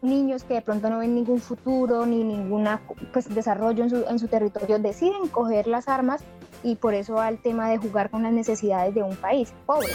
niños 0.01 0.45
que 0.45 0.55
de 0.55 0.63
pronto 0.63 0.89
no 0.89 1.01
ven 1.01 1.15
ningún 1.15 1.41
futuro 1.41 2.07
ni 2.07 2.25
ningún 2.25 2.67
pues, 3.13 3.29
desarrollo 3.35 3.85
en 3.85 3.91
su, 3.91 3.97
en 3.97 4.19
su 4.19 4.29
territorio, 4.29 4.79
deciden 4.79 5.29
coger 5.29 5.67
las 5.67 5.89
armas 5.89 6.25
y 6.63 6.77
por 6.77 6.95
eso 6.95 7.15
va 7.15 7.29
el 7.29 7.39
tema 7.39 7.69
de 7.69 7.77
jugar 7.77 8.09
con 8.11 8.23
las 8.23 8.33
necesidades 8.33 8.95
de 8.95 9.03
un 9.03 9.15
país 9.17 9.53
pobre. 9.67 9.89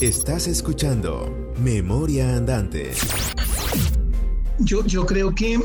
Estás 0.00 0.48
escuchando 0.48 1.32
Memoria 1.62 2.34
Andante. 2.34 2.90
Yo, 4.58 4.84
yo 4.84 5.06
creo 5.06 5.32
que 5.32 5.60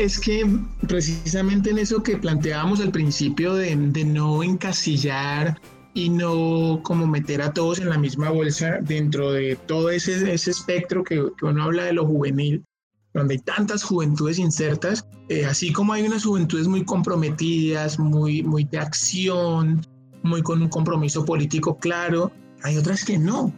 es 0.00 0.18
que 0.18 0.46
precisamente 0.88 1.70
en 1.70 1.78
eso 1.78 2.02
que 2.02 2.16
planteábamos 2.16 2.80
al 2.80 2.90
principio 2.90 3.54
de, 3.54 3.76
no 3.76 4.42
encasillar 4.42 5.60
y 5.92 6.08
no 6.08 6.80
como 6.82 7.06
meter 7.06 7.42
a 7.42 7.52
todos 7.52 7.80
en 7.80 7.90
la 7.90 7.98
misma 7.98 8.30
bolsa 8.30 8.78
dentro 8.80 9.32
de 9.32 9.56
todo 9.56 9.90
ese, 9.90 10.32
ese 10.32 10.50
espectro 10.50 11.04
que, 11.04 11.16
que 11.38 11.44
uno 11.44 11.64
habla 11.64 11.84
de 11.84 11.92
lo 11.92 12.06
juvenil, 12.06 12.64
donde 13.12 13.34
hay 13.34 13.40
tantas 13.40 13.82
juventudes 13.82 14.38
insertas, 14.38 15.06
eh, 15.28 15.44
así 15.44 15.70
como 15.70 15.92
hay 15.92 16.06
unas 16.06 16.24
juventudes 16.24 16.66
muy 16.66 16.84
comprometidas, 16.84 17.98
muy, 17.98 18.42
muy 18.42 18.64
de 18.64 18.78
acción, 18.78 19.86
muy 20.22 20.42
con 20.42 20.62
un 20.62 20.68
compromiso 20.68 21.26
político 21.26 21.76
claro, 21.76 22.32
hay 22.62 22.78
otras 22.78 23.04
que 23.04 23.18
no, 23.18 23.52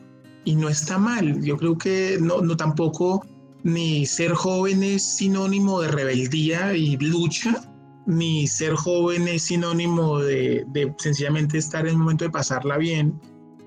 y 0.44 0.57
no 0.57 0.68
está 0.68 0.98
mal. 0.98 1.40
Yo 1.42 1.57
creo 1.57 1.78
que 1.78 2.18
no, 2.20 2.40
no 2.40 2.57
tampoco 2.57 3.24
ni 3.64 4.07
ser 4.07 4.33
joven 4.33 4.83
es 4.83 5.03
sinónimo 5.03 5.81
de 5.81 5.88
rebeldía 5.88 6.75
y 6.75 6.96
lucha, 6.96 7.62
ni 8.07 8.46
ser 8.46 8.75
joven 8.75 9.29
es 9.29 9.44
sinónimo 9.44 10.18
de, 10.18 10.64
de 10.68 10.92
sencillamente 10.98 11.59
estar 11.59 11.87
en 11.87 11.92
el 11.92 11.98
momento 11.98 12.25
de 12.25 12.31
pasarla 12.31 12.77
bien 12.77 13.20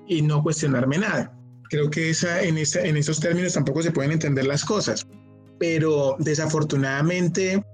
y 0.06 0.22
no 0.22 0.42
cuestionarme 0.42 0.98
nada. 0.98 1.32
Creo 1.70 1.90
que 1.90 2.10
esa, 2.10 2.42
en, 2.42 2.58
esa, 2.58 2.80
en 2.80 2.96
esos 2.96 3.18
términos 3.18 3.54
tampoco 3.54 3.82
se 3.82 3.90
pueden 3.90 4.12
entender 4.12 4.46
las 4.46 4.64
cosas 4.64 5.06
pero 5.58 6.16
desafortunadamente 6.18 7.64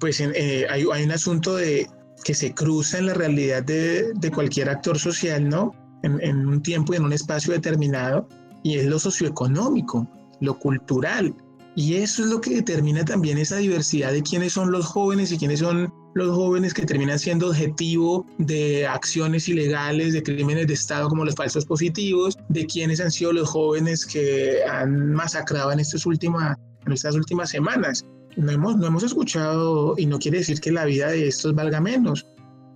pues 0.00 0.20
eh, 0.20 0.66
hay, 0.68 0.84
hay, 0.92 1.04
un 1.04 1.12
asunto 1.12 1.56
de 1.56 1.88
que 2.24 2.34
se 2.34 2.52
cruza 2.52 2.98
en 2.98 3.06
la 3.06 3.14
realidad 3.14 3.62
de, 3.62 4.12
de 4.14 4.30
cualquier 4.32 4.68
actor 4.68 4.98
social, 4.98 5.48
¿no? 5.48 5.72
En, 6.02 6.20
en, 6.22 6.46
un 6.46 6.60
tiempo 6.60 6.92
y 6.92 6.96
en 6.96 7.04
un 7.04 7.12
espacio 7.12 7.52
determinado, 7.52 8.28
y 8.64 8.78
es 8.78 8.86
lo 8.86 8.98
socioeconómico, 8.98 10.08
lo 10.40 10.58
cultural. 10.58 11.34
Y 11.76 11.96
eso 11.96 12.24
es 12.24 12.30
lo 12.30 12.40
que 12.40 12.54
determina 12.54 13.04
también 13.04 13.36
esa 13.36 13.58
diversidad 13.58 14.10
de 14.10 14.22
quiénes 14.22 14.54
son 14.54 14.72
los 14.72 14.86
jóvenes 14.86 15.30
y 15.30 15.36
quiénes 15.36 15.60
son 15.60 15.92
los 16.14 16.34
jóvenes 16.34 16.72
que 16.72 16.86
terminan 16.86 17.18
siendo 17.18 17.48
objetivo 17.48 18.24
de 18.38 18.86
acciones 18.86 19.46
ilegales, 19.46 20.14
de 20.14 20.22
crímenes 20.22 20.68
de 20.68 20.72
Estado 20.72 21.10
como 21.10 21.26
los 21.26 21.34
falsos 21.34 21.66
positivos, 21.66 22.38
de 22.48 22.64
quiénes 22.64 22.98
han 22.98 23.10
sido 23.10 23.34
los 23.34 23.50
jóvenes 23.50 24.06
que 24.06 24.60
han 24.66 25.12
masacrado 25.12 25.70
en 25.70 25.80
estas 25.80 26.06
últimas 26.06 26.56
en 26.86 26.92
estas 26.92 27.14
últimas 27.14 27.50
semanas. 27.50 28.06
No 28.36 28.52
hemos, 28.52 28.76
no 28.78 28.86
hemos 28.86 29.02
escuchado, 29.02 29.94
y 29.98 30.06
no 30.06 30.18
quiere 30.18 30.38
decir 30.38 30.60
que 30.60 30.72
la 30.72 30.86
vida 30.86 31.08
de 31.08 31.28
estos 31.28 31.54
valga 31.54 31.80
menos, 31.80 32.26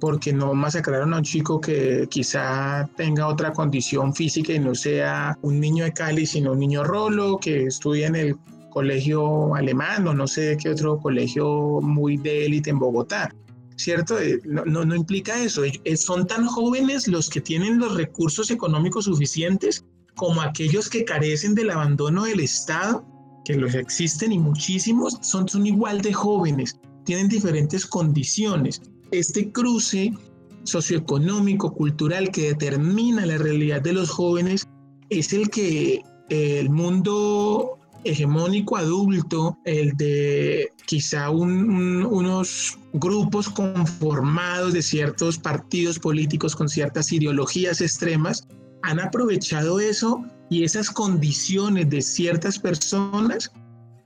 porque 0.00 0.32
no 0.32 0.52
masacraron 0.52 1.14
a 1.14 1.18
un 1.18 1.22
chico 1.22 1.58
que 1.58 2.06
quizá 2.10 2.86
tenga 2.96 3.28
otra 3.28 3.52
condición 3.52 4.14
física 4.14 4.52
y 4.52 4.58
no 4.58 4.74
sea 4.74 5.38
un 5.40 5.58
niño 5.58 5.84
de 5.84 5.92
Cali, 5.92 6.26
sino 6.26 6.52
un 6.52 6.58
niño 6.58 6.84
rolo 6.84 7.38
que 7.38 7.64
estudia 7.64 8.08
en 8.08 8.16
el 8.16 8.36
colegio 8.70 9.54
alemán 9.54 10.06
o 10.08 10.14
no 10.14 10.26
sé 10.26 10.56
qué 10.60 10.70
otro 10.70 10.98
colegio 10.98 11.80
muy 11.82 12.16
de 12.16 12.46
élite 12.46 12.70
en 12.70 12.78
Bogotá. 12.78 13.34
¿Cierto? 13.76 14.18
Eh, 14.18 14.40
no, 14.44 14.64
no, 14.64 14.84
no 14.84 14.94
implica 14.94 15.42
eso. 15.42 15.62
Eh, 15.64 15.96
son 15.96 16.26
tan 16.26 16.46
jóvenes 16.46 17.08
los 17.08 17.30
que 17.30 17.40
tienen 17.40 17.78
los 17.78 17.94
recursos 17.94 18.50
económicos 18.50 19.06
suficientes 19.06 19.84
como 20.16 20.42
aquellos 20.42 20.90
que 20.90 21.04
carecen 21.04 21.54
del 21.54 21.70
abandono 21.70 22.24
del 22.24 22.40
Estado 22.40 23.04
que 23.44 23.54
los 23.54 23.74
existen 23.74 24.32
y 24.32 24.38
muchísimos, 24.38 25.18
son, 25.22 25.48
son 25.48 25.66
igual 25.66 26.00
de 26.02 26.12
jóvenes, 26.12 26.78
tienen 27.04 27.28
diferentes 27.28 27.86
condiciones. 27.86 28.82
Este 29.10 29.50
cruce 29.50 30.12
socioeconómico, 30.64 31.72
cultural 31.72 32.30
que 32.30 32.48
determina 32.48 33.24
la 33.26 33.38
realidad 33.38 33.80
de 33.80 33.94
los 33.94 34.10
jóvenes 34.10 34.68
es 35.08 35.32
el 35.32 35.48
que 35.50 36.02
el 36.28 36.70
mundo 36.70 37.78
hegemónico 38.04 38.76
adulto, 38.76 39.56
el 39.64 39.96
de 39.96 40.72
quizá 40.86 41.30
un, 41.30 41.70
un, 41.70 42.06
unos 42.06 42.78
grupos 42.92 43.48
conformados 43.48 44.72
de 44.72 44.82
ciertos 44.82 45.38
partidos 45.38 45.98
políticos 45.98 46.56
con 46.56 46.68
ciertas 46.68 47.12
ideologías 47.12 47.80
extremas, 47.80 48.46
han 48.82 49.00
aprovechado 49.00 49.80
eso 49.80 50.24
y 50.48 50.64
esas 50.64 50.90
condiciones 50.90 51.88
de 51.90 52.02
ciertas 52.02 52.58
personas, 52.58 53.52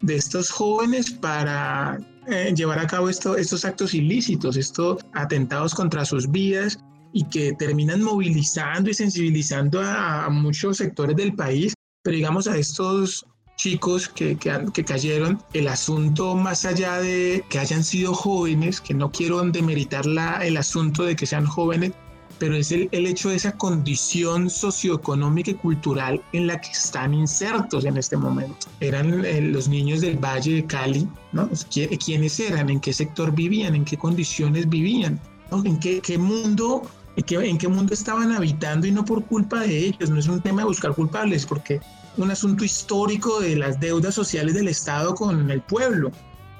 de 0.02 0.16
estos 0.16 0.50
jóvenes, 0.50 1.10
para 1.10 1.98
eh, 2.26 2.52
llevar 2.54 2.78
a 2.78 2.86
cabo 2.86 3.08
esto, 3.08 3.36
estos 3.36 3.64
actos 3.64 3.94
ilícitos, 3.94 4.56
estos 4.56 5.02
atentados 5.14 5.74
contra 5.74 6.04
sus 6.04 6.30
vidas 6.30 6.78
y 7.12 7.24
que 7.24 7.54
terminan 7.54 8.02
movilizando 8.02 8.90
y 8.90 8.94
sensibilizando 8.94 9.80
a, 9.80 10.26
a 10.26 10.30
muchos 10.30 10.78
sectores 10.78 11.16
del 11.16 11.34
país, 11.34 11.72
pero 12.02 12.16
digamos 12.16 12.46
a 12.46 12.58
estos 12.58 13.24
chicos 13.56 14.08
que, 14.08 14.36
que, 14.36 14.52
que, 14.72 14.84
cayeron, 14.84 15.40
el 15.52 15.68
asunto 15.68 16.34
más 16.34 16.64
allá 16.64 16.98
de 16.98 17.44
que 17.48 17.58
hayan 17.58 17.84
sido 17.84 18.14
jóvenes, 18.14 18.80
que 18.80 18.94
no 18.94 19.10
quiero 19.10 19.42
demeritar 19.42 20.06
la, 20.06 20.44
el 20.44 20.56
asunto 20.56 21.04
de 21.04 21.16
que 21.16 21.26
sean 21.26 21.46
jóvenes, 21.46 21.92
pero 22.38 22.56
es 22.56 22.72
el, 22.72 22.88
el, 22.92 23.06
hecho 23.06 23.28
de 23.28 23.36
esa 23.36 23.52
condición 23.52 24.50
socioeconómica 24.50 25.52
y 25.52 25.54
cultural 25.54 26.22
en 26.32 26.48
la 26.48 26.60
que 26.60 26.70
están 26.70 27.14
insertos 27.14 27.84
en 27.84 27.96
este 27.96 28.16
momento. 28.16 28.66
Eran 28.80 29.24
eh, 29.24 29.40
los 29.40 29.68
niños 29.68 30.00
del 30.00 30.18
Valle 30.18 30.54
de 30.54 30.66
Cali, 30.66 31.08
¿no? 31.32 31.48
¿Quiénes 31.70 32.40
eran? 32.40 32.70
¿En 32.70 32.80
qué 32.80 32.92
sector 32.92 33.32
vivían? 33.32 33.74
¿En 33.74 33.84
qué 33.84 33.96
condiciones 33.96 34.68
vivían? 34.68 35.20
¿no? 35.50 35.64
¿En 35.64 35.78
qué, 35.78 36.00
qué 36.00 36.18
mundo 36.18 36.82
¿En 37.16 37.24
qué, 37.24 37.36
¿En 37.36 37.58
qué 37.58 37.68
mundo 37.68 37.94
estaban 37.94 38.32
habitando 38.32 38.86
y 38.86 38.92
no 38.92 39.04
por 39.04 39.24
culpa 39.24 39.60
de 39.60 39.78
ellos? 39.78 40.10
No 40.10 40.18
es 40.18 40.26
un 40.26 40.40
tema 40.40 40.62
de 40.62 40.68
buscar 40.68 40.94
culpables, 40.94 41.46
porque 41.46 41.80
un 42.16 42.30
asunto 42.30 42.64
histórico 42.64 43.40
de 43.40 43.56
las 43.56 43.78
deudas 43.78 44.14
sociales 44.14 44.54
del 44.54 44.68
Estado 44.68 45.14
con 45.14 45.50
el 45.50 45.60
pueblo. 45.60 46.10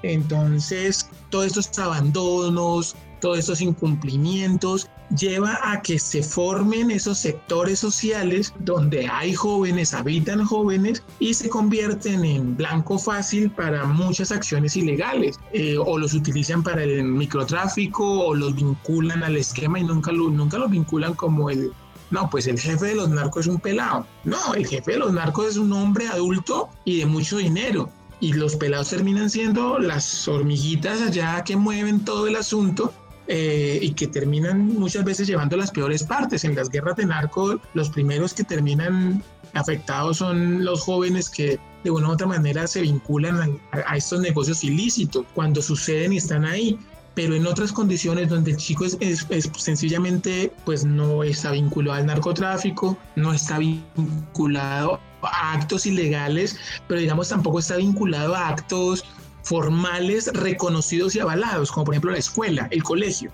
Entonces, 0.03 1.09
todos 1.31 1.47
estos 1.47 1.79
abandonos, 1.79 2.95
todos 3.21 3.39
estos 3.39 3.61
incumplimientos 3.61 4.89
lleva 5.17 5.59
a 5.63 5.81
que 5.83 5.99
se 5.99 6.23
formen 6.23 6.91
esos 6.91 7.19
sectores 7.19 7.79
sociales 7.79 8.53
donde 8.61 9.09
hay 9.09 9.35
jóvenes, 9.35 9.95
habitan 9.95 10.45
jóvenes 10.45 11.03
y 11.19 11.35
se 11.35 11.49
convierten 11.49 12.25
en 12.25 12.57
blanco 12.57 12.99
fácil 12.99 13.51
para 13.51 13.85
muchas 13.85 14.33
acciones 14.33 14.77
ilegales 14.77 15.39
eh, 15.53 15.77
o 15.79 15.99
los 15.99 16.15
utilizan 16.15 16.63
para 16.63 16.83
el 16.83 17.05
microtráfico 17.05 18.27
o 18.27 18.35
los 18.35 18.55
vinculan 18.55 19.23
al 19.23 19.37
esquema 19.37 19.79
y 19.79 19.85
nunca 19.85 20.13
lo, 20.13 20.31
nunca 20.31 20.59
lo 20.59 20.69
vinculan 20.69 21.15
como 21.15 21.51
el, 21.51 21.73
no, 22.11 22.29
pues 22.31 22.47
el 22.47 22.59
jefe 22.59 22.87
de 22.87 22.95
los 22.95 23.09
narcos 23.09 23.47
es 23.47 23.53
un 23.53 23.61
pelado. 23.61 24.07
No, 24.25 24.55
el 24.55 24.67
jefe 24.67 24.93
de 24.93 24.99
los 24.99 25.13
narcos 25.13 25.51
es 25.51 25.57
un 25.57 25.73
hombre 25.73 26.09
adulto 26.09 26.69
y 26.85 27.01
de 27.01 27.07
mucho 27.07 27.39
dinero 27.39 27.91
y 28.21 28.33
los 28.33 28.57
pelados 28.57 28.91
terminan 28.91 29.29
siendo 29.29 29.79
las 29.79 30.27
hormiguitas 30.29 31.03
allá 31.03 31.43
que 31.45 31.57
mueven 31.57 32.05
todo 32.05 32.27
el 32.27 32.37
asunto 32.37 32.93
eh, 33.27 33.79
y 33.81 33.93
que 33.93 34.07
terminan 34.07 34.67
muchas 34.75 35.05
veces 35.05 35.27
llevando 35.27 35.57
las 35.57 35.71
peores 35.71 36.03
partes. 36.03 36.45
En 36.45 36.55
las 36.55 36.69
guerras 36.69 36.97
de 36.97 37.07
narco, 37.07 37.61
los 37.73 37.89
primeros 37.89 38.35
que 38.35 38.45
terminan 38.45 39.23
afectados 39.55 40.19
son 40.19 40.65
los 40.65 40.83
jóvenes 40.83 41.31
que 41.31 41.59
de 41.85 41.91
una 41.91 42.09
u 42.09 42.13
otra 42.13 42.27
manera 42.27 42.67
se 42.67 42.83
vinculan 42.83 43.61
a, 43.73 43.97
estos 43.97 44.21
negocios 44.21 44.65
ilícitos 44.65 45.25
cuando 45.35 45.63
suceden 45.63 46.13
y 46.13 46.17
están 46.17 46.45
ahí 46.45 46.79
pero 47.15 47.37
en 47.37 47.47
otras 47.47 47.71
condiciones 47.71 48.29
donde 48.29 48.53
el 48.53 48.57
chico 48.57 48.85
es, 48.85 49.27
sencillamente 49.57 50.53
pues 50.65 50.85
no 50.85 51.23
está 51.23 51.53
vinculado 51.53 52.01
al 52.01 52.07
narcotráfico, 52.07 52.99
no 53.15 53.33
está 53.33 53.59
vinculado 53.59 54.99
a 55.23 55.53
actos 55.53 55.87
ilegales, 55.87 56.57
pero 56.89 57.01
digamos 57.01 57.29
tampoco 57.29 57.61
está 57.61 57.77
vinculado 57.77 58.35
a 58.35 58.49
actos 58.49 59.05
formales 59.45 60.31
reconocidos 60.33 61.15
y 61.15 61.21
avalados, 61.21 61.71
como 61.71 61.85
por 61.85 61.95
ejemplo 61.95 62.11
la 62.11 62.19
escuela, 62.19 62.67
el 62.71 62.83
colegio. 62.83 63.31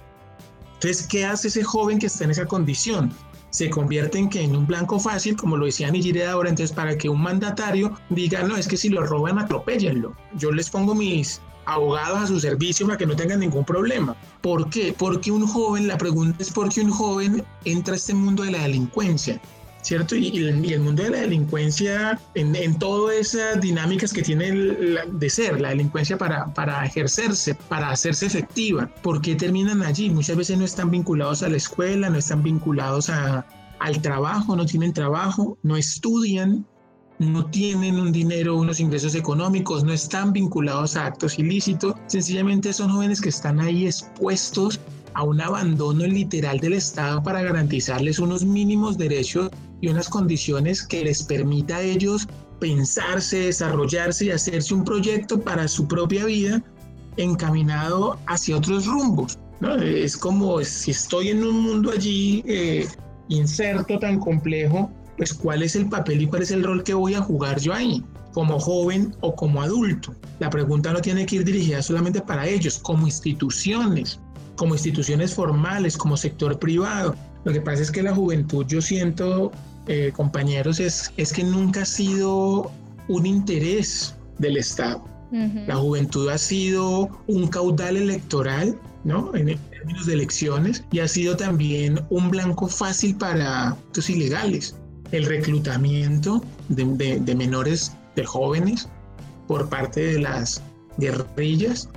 Entonces, 0.74 1.06
¿qué 1.06 1.24
hace 1.24 1.48
ese 1.48 1.62
joven 1.62 1.98
que 1.98 2.06
está 2.06 2.24
en 2.24 2.30
esa 2.30 2.46
condición? 2.46 3.12
Se 3.50 3.68
convierte 3.68 4.18
en 4.18 4.28
que 4.28 4.42
en 4.42 4.54
un 4.54 4.66
blanco 4.66 4.98
fácil, 5.00 5.36
como 5.36 5.56
lo 5.56 5.66
decía 5.66 5.90
Nigire 5.90 6.26
ahora, 6.26 6.50
entonces 6.50 6.74
para 6.74 6.96
que 6.96 7.08
un 7.08 7.20
mandatario 7.20 7.92
diga, 8.08 8.42
no, 8.42 8.56
es 8.56 8.68
que 8.68 8.76
si 8.76 8.88
lo 8.88 9.04
roban, 9.04 9.38
atropéllenlo. 9.38 10.14
Yo 10.36 10.52
les 10.52 10.70
pongo 10.70 10.94
mis 10.94 11.40
abogados 11.66 12.18
a 12.18 12.26
su 12.26 12.40
servicio 12.40 12.86
para 12.86 12.98
que 12.98 13.06
no 13.06 13.16
tengan 13.16 13.40
ningún 13.40 13.64
problema. 13.64 14.16
¿Por 14.40 14.70
qué? 14.70 14.94
Porque 14.96 15.30
un 15.30 15.46
joven, 15.46 15.86
la 15.86 15.98
pregunta 15.98 16.36
es 16.40 16.50
por 16.50 16.68
qué 16.70 16.80
un 16.80 16.90
joven 16.90 17.44
entra 17.64 17.94
a 17.94 17.96
este 17.96 18.14
mundo 18.14 18.42
de 18.42 18.52
la 18.52 18.62
delincuencia. 18.62 19.40
¿Cierto? 19.82 20.14
Y, 20.16 20.38
el, 20.38 20.80
mundo 20.80 21.02
de 21.02 21.10
la 21.10 21.20
delincuencia, 21.20 22.20
en, 22.34 22.78
todas 22.78 23.16
esas 23.16 23.60
dinámicas 23.60 24.12
que 24.12 24.22
tiene 24.22 24.52
de 24.52 25.30
ser, 25.30 25.60
la 25.60 25.70
delincuencia 25.70 26.16
para, 26.16 26.52
para 26.54 26.84
ejercerse, 26.84 27.54
para 27.54 27.90
hacerse 27.90 28.26
efectiva, 28.26 28.90
¿por 29.02 29.20
qué 29.20 29.34
terminan 29.34 29.82
allí? 29.82 30.10
Muchas 30.10 30.36
veces 30.36 30.58
no 30.58 30.64
están 30.64 30.90
vinculados 30.90 31.42
a 31.42 31.48
la 31.48 31.56
escuela, 31.56 32.10
no 32.10 32.18
están 32.18 32.42
vinculados 32.42 33.10
a, 33.10 33.46
al 33.78 34.00
trabajo, 34.02 34.56
no 34.56 34.66
tienen 34.66 34.92
trabajo, 34.92 35.58
no 35.62 35.76
estudian, 35.76 36.66
no 37.18 37.44
tienen 37.46 38.00
un 38.00 38.12
dinero, 38.12 38.56
unos 38.56 38.80
ingresos 38.80 39.14
económicos, 39.14 39.84
no 39.84 39.92
están 39.92 40.32
vinculados 40.32 40.96
a 40.96 41.06
actos 41.06 41.38
ilícitos, 41.38 41.94
sencillamente 42.06 42.72
son 42.72 42.90
jóvenes 42.90 43.20
que 43.20 43.28
están 43.28 43.60
ahí 43.60 43.86
expuestos 43.86 44.80
a 45.14 45.24
un 45.24 45.40
abandono 45.40 46.06
literal 46.06 46.60
del 46.60 46.74
Estado 46.74 47.22
para 47.22 47.42
garantizarles 47.42 48.18
unos 48.18 48.44
mínimos 48.44 48.96
derechos 48.96 49.50
y 49.80 49.88
unas 49.88 50.08
condiciones 50.08 50.82
que 50.82 51.04
les 51.04 51.22
permita 51.22 51.76
a 51.76 51.82
ellos 51.82 52.28
pensarse, 52.60 53.38
desarrollarse 53.46 54.26
y 54.26 54.30
hacerse 54.30 54.74
un 54.74 54.84
proyecto 54.84 55.40
para 55.40 55.66
su 55.66 55.88
propia 55.88 56.26
vida 56.26 56.62
encaminado 57.16 58.18
hacia 58.26 58.56
otros 58.56 58.86
rumbos. 58.86 59.38
¿no? 59.60 59.74
Es 59.76 60.16
como 60.16 60.62
si 60.62 60.90
estoy 60.90 61.28
en 61.28 61.44
un 61.44 61.60
mundo 61.62 61.90
allí 61.90 62.44
eh, 62.46 62.86
inserto 63.28 63.98
tan 63.98 64.20
complejo, 64.20 64.90
pues 65.16 65.34
cuál 65.34 65.62
es 65.62 65.76
el 65.76 65.88
papel 65.88 66.22
y 66.22 66.26
cuál 66.26 66.42
es 66.42 66.50
el 66.50 66.62
rol 66.62 66.82
que 66.82 66.94
voy 66.94 67.14
a 67.14 67.20
jugar 67.20 67.60
yo 67.60 67.72
ahí, 67.72 68.04
como 68.32 68.58
joven 68.58 69.14
o 69.20 69.34
como 69.34 69.62
adulto. 69.62 70.14
La 70.38 70.50
pregunta 70.50 70.92
no 70.92 71.00
tiene 71.00 71.26
que 71.26 71.36
ir 71.36 71.44
dirigida 71.44 71.82
solamente 71.82 72.20
para 72.20 72.46
ellos, 72.46 72.78
como 72.78 73.06
instituciones, 73.06 74.20
como 74.56 74.74
instituciones 74.74 75.34
formales, 75.34 75.96
como 75.96 76.16
sector 76.16 76.58
privado. 76.58 77.14
Lo 77.44 77.52
que 77.52 77.60
pasa 77.60 77.82
es 77.82 77.90
que 77.90 78.02
la 78.02 78.14
juventud, 78.14 78.66
yo 78.66 78.80
siento, 78.80 79.52
eh, 79.90 80.12
compañeros, 80.12 80.78
es, 80.78 81.12
es 81.16 81.32
que 81.32 81.42
nunca 81.42 81.82
ha 81.82 81.84
sido 81.84 82.70
un 83.08 83.26
interés 83.26 84.14
del 84.38 84.56
Estado. 84.56 85.04
La 85.32 85.74
juventud 85.76 86.28
ha 86.28 86.38
sido 86.38 87.08
un 87.26 87.48
caudal 87.48 87.96
electoral, 87.96 88.78
¿no? 89.02 89.34
En 89.34 89.58
términos 89.70 90.06
de 90.06 90.14
elecciones, 90.14 90.84
y 90.92 91.00
ha 91.00 91.08
sido 91.08 91.36
también 91.36 92.00
un 92.10 92.30
blanco 92.30 92.68
fácil 92.68 93.16
para 93.16 93.70
actos 93.70 94.08
ilegales. 94.10 94.76
El 95.10 95.24
reclutamiento 95.24 96.40
de, 96.68 97.20
de 97.20 97.34
menores, 97.34 97.92
de 98.14 98.24
jóvenes, 98.24 98.88
por 99.48 99.68
parte 99.68 100.00
de 100.00 100.20
las 100.20 100.62
guerrillas, 100.98 101.88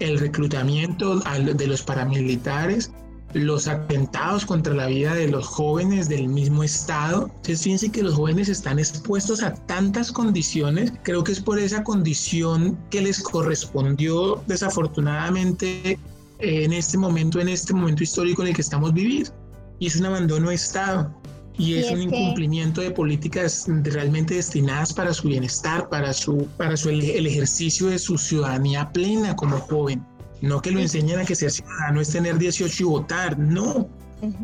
el 0.00 0.18
reclutamiento 0.18 1.20
de 1.20 1.66
los 1.66 1.82
paramilitares, 1.82 2.90
los 3.34 3.68
atentados 3.68 4.44
contra 4.44 4.74
la 4.74 4.86
vida 4.86 5.14
de 5.14 5.28
los 5.28 5.46
jóvenes 5.46 6.08
del 6.08 6.28
mismo 6.28 6.62
estado. 6.62 7.24
Entonces 7.26 7.62
fíjense 7.62 7.90
que 7.90 8.02
los 8.02 8.14
jóvenes 8.14 8.48
están 8.48 8.78
expuestos 8.78 9.42
a 9.42 9.54
tantas 9.66 10.12
condiciones. 10.12 10.92
Creo 11.02 11.24
que 11.24 11.32
es 11.32 11.40
por 11.40 11.58
esa 11.58 11.82
condición 11.82 12.78
que 12.90 13.00
les 13.00 13.20
correspondió 13.22 14.42
desafortunadamente 14.46 15.98
en 16.38 16.72
este 16.72 16.98
momento, 16.98 17.40
en 17.40 17.48
este 17.48 17.72
momento 17.72 18.02
histórico 18.02 18.42
en 18.42 18.48
el 18.48 18.54
que 18.54 18.62
estamos 18.62 18.92
viviendo. 18.92 19.30
Y 19.78 19.86
es 19.86 19.96
un 19.96 20.06
abandono 20.06 20.50
de 20.50 20.54
estado. 20.54 21.14
Y, 21.58 21.74
es, 21.74 21.90
un 21.90 22.00
incumplimiento 22.00 22.80
de 22.80 22.90
políticas 22.90 23.66
realmente 23.68 24.36
destinadas 24.36 24.92
para 24.92 25.12
su 25.12 25.28
bienestar, 25.28 25.88
para, 25.90 26.12
su, 26.12 26.48
para 26.56 26.76
su, 26.76 26.88
el 26.88 27.26
ejercicio 27.26 27.88
de 27.88 27.98
su 27.98 28.16
ciudadanía 28.16 28.90
plena 28.90 29.36
como 29.36 29.58
joven. 29.58 30.02
No 30.42 30.60
que 30.60 30.70
lo 30.70 30.80
enseñen 30.80 31.20
a 31.20 31.24
que 31.24 31.34
ser 31.34 31.50
ciudadano 31.50 32.00
es 32.00 32.10
tener 32.10 32.38
18 32.38 32.82
y 32.82 32.86
votar, 32.86 33.38
no. 33.38 33.88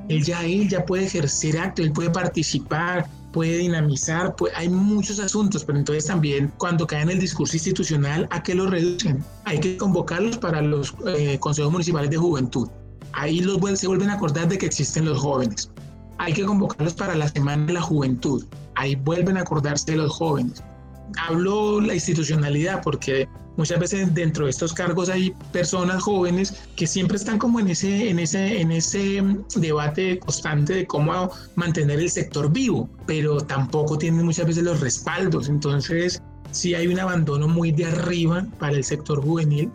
Él 0.08 0.24
ya 0.24 0.44
él 0.44 0.68
ya 0.68 0.84
puede 0.84 1.04
ejercer 1.04 1.58
acto, 1.58 1.82
él 1.82 1.92
puede 1.92 2.10
participar, 2.10 3.08
puede 3.32 3.58
dinamizar, 3.58 4.34
hay 4.56 4.68
muchos 4.68 5.20
asuntos, 5.20 5.64
pero 5.64 5.78
entonces 5.78 6.06
también 6.06 6.52
cuando 6.58 6.84
cae 6.86 7.02
en 7.02 7.10
el 7.10 7.20
discurso 7.20 7.54
institucional, 7.54 8.26
¿a 8.30 8.42
qué 8.42 8.54
lo 8.56 8.68
reducen? 8.68 9.22
Hay 9.44 9.60
que 9.60 9.76
convocarlos 9.76 10.38
para 10.38 10.62
los 10.62 10.94
eh, 11.06 11.38
consejos 11.38 11.70
municipales 11.70 12.10
de 12.10 12.16
juventud. 12.16 12.68
Ahí 13.12 13.40
los, 13.40 13.60
se 13.78 13.86
vuelven 13.86 14.10
a 14.10 14.14
acordar 14.14 14.48
de 14.48 14.58
que 14.58 14.66
existen 14.66 15.04
los 15.04 15.18
jóvenes 15.18 15.70
hay 16.18 16.32
que 16.32 16.44
convocarlos 16.44 16.94
para 16.94 17.14
la 17.14 17.28
Semana 17.28 17.66
de 17.66 17.72
la 17.74 17.80
Juventud. 17.80 18.44
Ahí 18.74 18.96
vuelven 18.96 19.36
a 19.36 19.42
acordarse 19.42 19.92
de 19.92 19.98
los 19.98 20.12
jóvenes. 20.12 20.62
Hablo 21.16 21.80
la 21.80 21.94
institucionalidad 21.94 22.82
porque 22.82 23.28
muchas 23.56 23.80
veces 23.80 24.14
dentro 24.14 24.44
de 24.44 24.50
estos 24.50 24.72
cargos 24.72 25.08
hay 25.08 25.32
personas 25.52 26.02
jóvenes 26.02 26.54
que 26.76 26.86
siempre 26.86 27.16
están 27.16 27.38
como 27.38 27.60
en 27.60 27.68
ese, 27.68 28.08
en 28.08 28.18
ese, 28.18 28.60
en 28.60 28.70
ese 28.70 29.22
debate 29.56 30.18
constante 30.20 30.74
de 30.74 30.86
cómo 30.86 31.30
mantener 31.56 31.98
el 32.00 32.10
sector 32.10 32.50
vivo, 32.52 32.88
pero 33.06 33.38
tampoco 33.38 33.98
tienen 33.98 34.24
muchas 34.24 34.46
veces 34.46 34.62
los 34.62 34.80
respaldos. 34.80 35.48
Entonces, 35.48 36.22
sí 36.52 36.74
hay 36.74 36.86
un 36.86 37.00
abandono 37.00 37.48
muy 37.48 37.72
de 37.72 37.86
arriba 37.86 38.46
para 38.58 38.76
el 38.76 38.84
sector 38.84 39.22
juvenil 39.22 39.70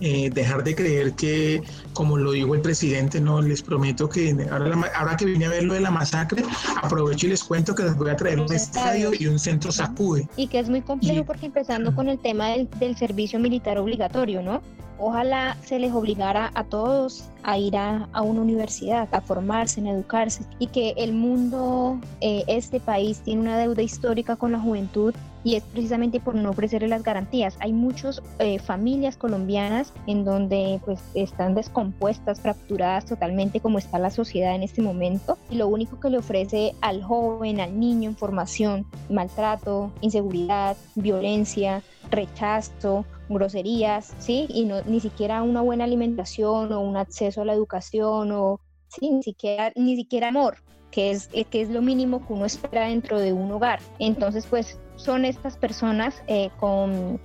eh, 0.00 0.30
dejar 0.30 0.64
de 0.64 0.74
creer 0.74 1.12
que, 1.14 1.62
como 1.92 2.16
lo 2.16 2.32
dijo 2.32 2.54
el 2.54 2.60
presidente, 2.60 3.20
no 3.20 3.40
les 3.40 3.62
prometo 3.62 4.08
que 4.08 4.34
ahora, 4.50 4.90
ahora 4.96 5.16
que 5.16 5.24
vine 5.24 5.46
a 5.46 5.50
ver 5.50 5.64
lo 5.64 5.74
de 5.74 5.80
la 5.80 5.90
masacre, 5.90 6.42
aprovecho 6.82 7.26
y 7.26 7.30
les 7.30 7.44
cuento 7.44 7.74
que 7.74 7.84
les 7.84 7.96
voy 7.96 8.10
a 8.10 8.16
traer 8.16 8.40
un 8.40 8.52
estadio 8.52 9.10
y 9.18 9.26
un 9.26 9.38
centro 9.38 9.72
sacude. 9.72 10.28
Y 10.36 10.46
que 10.46 10.58
es 10.58 10.68
muy 10.68 10.80
complejo 10.80 11.24
porque 11.24 11.46
empezando 11.46 11.94
con 11.94 12.08
el 12.08 12.18
tema 12.18 12.48
del, 12.50 12.68
del 12.78 12.96
servicio 12.96 13.38
militar 13.38 13.78
obligatorio, 13.78 14.42
¿no? 14.42 14.60
Ojalá 15.02 15.56
se 15.64 15.78
les 15.78 15.92
obligara 15.94 16.50
a 16.54 16.64
todos 16.64 17.24
a 17.42 17.56
ir 17.56 17.74
a, 17.74 18.06
una 18.20 18.42
universidad, 18.42 19.08
a 19.12 19.22
formarse, 19.22 19.80
en 19.80 19.86
educarse 19.86 20.44
y 20.58 20.66
que 20.66 20.90
el 20.98 21.14
mundo, 21.14 21.98
eh, 22.20 22.44
este 22.48 22.80
país 22.80 23.20
tiene 23.20 23.40
una 23.40 23.56
deuda 23.56 23.80
histórica 23.80 24.36
con 24.36 24.52
la 24.52 24.60
juventud 24.60 25.14
y 25.44 25.56
es 25.56 25.62
precisamente 25.64 26.20
por 26.20 26.34
no 26.34 26.50
ofrecerle 26.50 26.88
las 26.88 27.02
garantías. 27.02 27.56
Hay 27.60 27.72
muchas 27.72 28.22
eh, 28.38 28.58
familias 28.58 29.16
colombianas 29.16 29.92
en 30.06 30.24
donde 30.24 30.80
pues 30.84 31.00
están 31.14 31.54
descompuestas, 31.54 32.40
fracturadas 32.40 33.06
totalmente 33.06 33.60
como 33.60 33.78
está 33.78 33.98
la 33.98 34.10
sociedad 34.10 34.54
en 34.54 34.62
este 34.62 34.82
momento 34.82 35.38
y 35.50 35.56
lo 35.56 35.68
único 35.68 35.98
que 36.00 36.10
le 36.10 36.18
ofrece 36.18 36.74
al 36.80 37.02
joven, 37.02 37.60
al 37.60 37.78
niño 37.78 38.10
en 38.10 38.16
formación, 38.16 38.86
maltrato, 39.08 39.92
inseguridad, 40.00 40.76
violencia, 40.94 41.82
rechazo, 42.10 43.04
groserías, 43.28 44.12
¿sí? 44.18 44.46
Y 44.48 44.64
no, 44.64 44.82
ni 44.82 45.00
siquiera 45.00 45.42
una 45.42 45.60
buena 45.60 45.84
alimentación 45.84 46.72
o 46.72 46.80
un 46.80 46.96
acceso 46.96 47.42
a 47.42 47.44
la 47.44 47.54
educación 47.54 48.32
o, 48.32 48.60
¿sí? 48.88 49.10
Ni 49.10 49.22
siquiera, 49.22 49.72
ni 49.76 49.96
siquiera 49.96 50.28
amor, 50.28 50.56
que 50.90 51.10
es, 51.10 51.28
que 51.28 51.62
es 51.62 51.70
lo 51.70 51.82
mínimo 51.82 52.26
que 52.26 52.32
uno 52.32 52.44
espera 52.44 52.86
dentro 52.86 53.18
de 53.18 53.32
un 53.32 53.50
hogar. 53.52 53.80
Entonces, 53.98 54.46
pues 54.46 54.78
son 55.00 55.24
estas 55.24 55.56
personas 55.56 56.22
eh, 56.26 56.50
con 56.58 57.20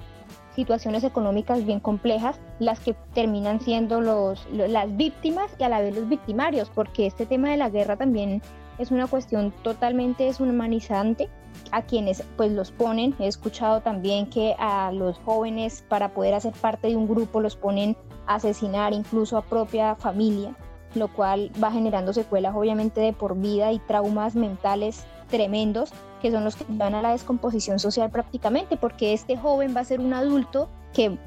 situaciones 0.56 1.04
económicas 1.04 1.66
bien 1.66 1.82
complejas 1.82 2.40
las 2.60 2.80
que 2.80 2.96
terminan 3.14 3.60
siendo 3.60 4.00
los, 4.00 4.48
las 4.52 4.96
víctimas 4.96 5.52
y 5.60 5.64
a 5.64 5.70
la 5.70 5.82
vez 5.82 5.96
los 5.96 6.08
victimarios, 6.08 6.72
porque 6.74 7.06
este 7.06 7.26
tema 7.26 7.50
de 7.50 7.58
la 7.58 7.70
guerra 7.70 7.98
también 7.98 8.42
es 8.78 8.92
una 8.92 9.08
cuestión 9.08 9.54
totalmente 9.64 10.24
deshumanizante 10.24 11.30
a 11.72 11.82
quienes 11.82 12.24
pues 12.38 12.52
los 12.52 12.72
ponen. 12.72 13.16
He 13.20 13.28
escuchado 13.28 13.82
también 13.82 14.28
que 14.28 14.56
a 14.58 14.92
los 14.92 15.18
jóvenes 15.20 15.84
para 15.90 16.14
poder 16.14 16.34
hacer 16.34 16.54
parte 16.54 16.88
de 16.88 16.96
un 16.96 17.08
grupo 17.08 17.42
los 17.42 17.56
ponen 17.56 17.98
a 18.28 18.36
asesinar 18.36 18.94
incluso 18.94 19.38
a 19.38 19.44
propia 19.44 19.96
familia, 19.96 20.56
lo 20.94 21.10
cual 21.10 21.52
va 21.62 21.72
generando 21.72 22.14
secuelas 22.14 22.56
obviamente 22.56 23.02
de 23.02 23.14
por 23.14 23.38
vida 23.38 23.72
y 23.72 23.80
traumas 23.80 24.36
mentales 24.36 25.06
tremendos 25.30 25.92
que 26.26 26.32
son 26.32 26.44
los 26.44 26.56
que 26.56 26.66
van 26.70 26.96
a 26.96 27.04
la 27.04 27.12
descomposición 27.12 27.78
social 27.78 28.10
prácticamente 28.10 28.78
porque 28.78 29.14
este 29.14 29.38
joven 29.38 29.76
va 29.76 29.82
a 29.82 29.86
ser 29.86 30.00
un 30.00 30.12
adulto 30.12 30.70
que 30.92 31.20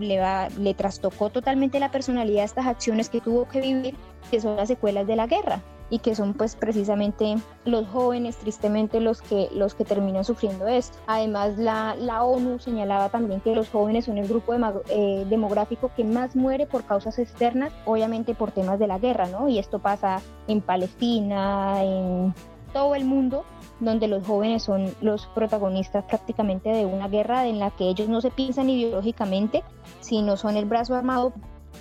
le, 0.00 0.18
va, 0.18 0.48
trastocó 0.78 1.28
totalmente 1.28 1.78
la 1.78 1.90
personalidad 1.90 2.42
estas 2.42 2.64
acciones 2.64 3.10
que 3.10 3.20
tuvo 3.20 3.46
que 3.46 3.60
vivir, 3.60 3.94
que 4.30 4.40
son 4.40 4.56
las 4.56 4.68
secuelas 4.68 5.06
de 5.06 5.14
la 5.14 5.26
guerra. 5.26 5.60
y 5.90 5.98
que 5.98 6.14
son 6.14 6.32
pues 6.32 6.56
precisamente 6.56 7.36
los 7.66 7.86
jóvenes 7.88 8.38
tristemente 8.38 8.98
los 8.98 9.20
que, 9.20 9.48
los 9.52 9.74
que 9.74 9.84
terminan 9.84 10.24
sufriendo 10.24 10.66
esto. 10.66 10.96
Además 11.06 11.58
la, 11.58 11.94
la 11.96 12.24
ONU 12.24 12.58
señalaba 12.58 13.10
también 13.10 13.42
que 13.42 13.54
los 13.54 13.68
jóvenes 13.68 14.06
son 14.06 14.16
el 14.16 14.26
grupo 14.26 14.54
eh, 14.54 15.26
demográfico 15.28 15.90
que 15.94 16.02
más 16.02 16.34
muere 16.34 16.66
por 16.66 16.82
causas 16.84 17.18
externas, 17.18 17.72
obviamente 17.84 18.34
por 18.34 18.52
temas 18.52 18.78
de 18.78 18.86
la 18.86 18.98
guerra, 18.98 19.26
¿no? 19.28 19.50
Y 19.50 19.58
esto 19.58 19.80
pasa 19.80 20.22
en 20.48 20.62
Palestina, 20.62 21.84
en 21.84 22.34
todo 22.72 22.94
el 22.94 23.04
mundo, 23.04 23.44
donde 23.80 24.08
los 24.08 24.26
jóvenes 24.26 24.62
son 24.62 24.94
los 25.00 25.26
protagonistas 25.28 26.04
prácticamente 26.04 26.70
de 26.70 26.86
una 26.86 27.08
guerra 27.08 27.46
en 27.46 27.58
la 27.58 27.70
que 27.70 27.88
ellos 27.88 28.08
no 28.08 28.20
se 28.20 28.30
piensan 28.30 28.70
ideológicamente, 28.70 29.62
sino 30.00 30.36
son 30.36 30.56
el 30.56 30.64
brazo 30.64 30.94
armado, 30.94 31.32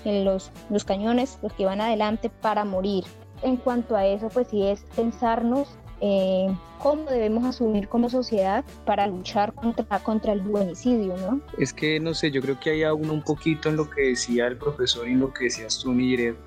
los, 0.04 0.52
los 0.70 0.84
cañones, 0.84 1.40
los 1.42 1.54
que 1.54 1.66
van 1.66 1.82
adelante 1.82 2.30
para 2.30 2.66
morir 2.66 3.06
en 3.42 3.58
cuanto 3.58 3.96
a 3.96 4.06
eso, 4.06 4.30
pues 4.30 4.48
sí 4.50 4.64
es 4.64 4.84
pensarnos 4.96 5.78
eh, 6.02 6.48
cómo 6.80 7.10
debemos 7.10 7.46
asumir 7.46 7.88
como 7.88 8.10
sociedad 8.10 8.66
para 8.86 9.08
luchar 9.08 9.54
contra, 9.54 10.00
contra 10.00 10.34
el 10.34 10.42
juvenicidio, 10.42 11.16
¿no? 11.18 11.42
Es 11.58 11.74
que, 11.74 12.00
no 12.00 12.14
sé, 12.14 12.32
yo 12.32 12.42
creo 12.42 12.60
que 12.60 12.72
hay 12.72 12.84
aún 12.84 13.10
un 13.10 13.22
poquito 13.22 13.70
en 13.70 13.78
lo 13.78 13.90
que 13.90 14.10
decía 14.10 14.48
el 14.48 14.58
profesor 14.58 15.08
y 15.08 15.12
en 15.14 15.20
lo 15.20 15.34
que 15.34 15.46
decías 15.46 15.80
tú, 15.80 15.92
en 15.92 16.38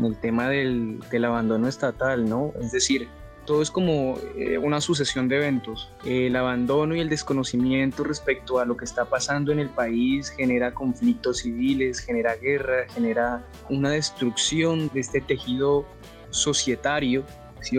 el 0.00 0.20
tema 0.20 0.48
del, 0.48 1.00
del 1.10 1.24
abandono 1.24 1.66
estatal, 1.66 2.28
¿no? 2.28 2.52
Es 2.60 2.72
decir, 2.72 3.08
todo 3.44 3.62
es 3.62 3.70
como 3.70 4.18
eh, 4.36 4.58
una 4.58 4.80
sucesión 4.80 5.28
de 5.28 5.36
eventos. 5.36 5.90
El 6.04 6.36
abandono 6.36 6.94
y 6.94 7.00
el 7.00 7.08
desconocimiento 7.08 8.04
respecto 8.04 8.58
a 8.58 8.64
lo 8.64 8.76
que 8.76 8.84
está 8.84 9.04
pasando 9.04 9.52
en 9.52 9.58
el 9.58 9.68
país 9.68 10.30
genera 10.30 10.72
conflictos 10.72 11.38
civiles, 11.38 12.00
genera 12.00 12.36
guerra, 12.36 12.86
genera 12.94 13.44
una 13.68 13.90
destrucción 13.90 14.90
de 14.92 15.00
este 15.00 15.20
tejido 15.20 15.86
societario 16.30 17.24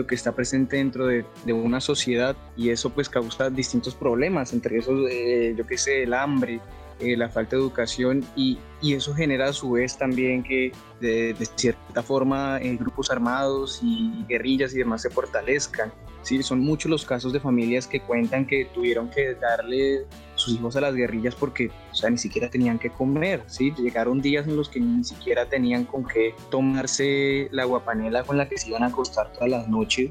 que 0.08 0.14
está 0.14 0.32
presente 0.32 0.76
dentro 0.76 1.06
de, 1.06 1.24
una 1.46 1.80
sociedad 1.80 2.36
y 2.56 2.70
eso 2.70 2.90
pues 2.90 3.08
causa 3.08 3.50
distintos 3.50 3.94
problemas, 3.94 4.52
entre 4.52 4.78
esos, 4.78 5.08
eh, 5.10 5.54
yo 5.56 5.66
qué 5.66 5.78
sé, 5.78 6.02
el 6.02 6.12
hambre, 6.12 6.60
eh, 7.00 7.16
la 7.16 7.28
falta 7.28 7.56
de 7.56 7.62
educación 7.62 8.24
y, 8.34 8.58
y, 8.80 8.94
eso 8.94 9.14
genera 9.14 9.48
a 9.48 9.52
su 9.52 9.72
vez 9.72 9.98
también 9.98 10.42
que 10.42 10.72
de, 11.00 11.34
de 11.34 11.46
cierta 11.54 12.02
forma 12.02 12.58
en 12.60 12.78
grupos 12.78 13.10
armados 13.10 13.80
y 13.82 14.24
guerrillas 14.28 14.74
y 14.74 14.78
demás 14.78 15.02
se 15.02 15.10
fortalezcan. 15.10 15.92
Sí, 16.22 16.42
son 16.42 16.58
muchos 16.60 16.90
los 16.90 17.04
casos 17.04 17.32
de 17.32 17.38
familias 17.38 17.86
que 17.86 18.00
cuentan 18.00 18.46
que 18.46 18.64
tuvieron 18.74 19.10
que 19.10 19.34
darle 19.34 20.06
sus 20.34 20.54
hijos 20.54 20.74
a 20.74 20.80
las 20.80 20.94
guerrillas 20.94 21.36
porque, 21.36 21.70
o 21.92 21.94
sea, 21.94 22.10
ni 22.10 22.18
siquiera 22.18 22.50
tenían 22.50 22.78
que 22.78 22.90
comer, 22.90 23.44
¿sí? 23.46 23.72
Llegaron 23.76 24.20
días 24.20 24.46
en 24.48 24.56
los 24.56 24.68
que 24.68 24.80
ni 24.80 25.04
siquiera 25.04 25.48
tenían 25.48 25.84
con 25.84 26.04
qué 26.04 26.34
tomarse 26.50 27.48
la 27.52 27.64
guapanela 27.64 28.24
con 28.24 28.38
la 28.38 28.48
que 28.48 28.58
se 28.58 28.70
iban 28.70 28.82
a 28.82 28.86
acostar 28.86 29.32
todas 29.34 29.50
las 29.50 29.68
noches. 29.68 30.10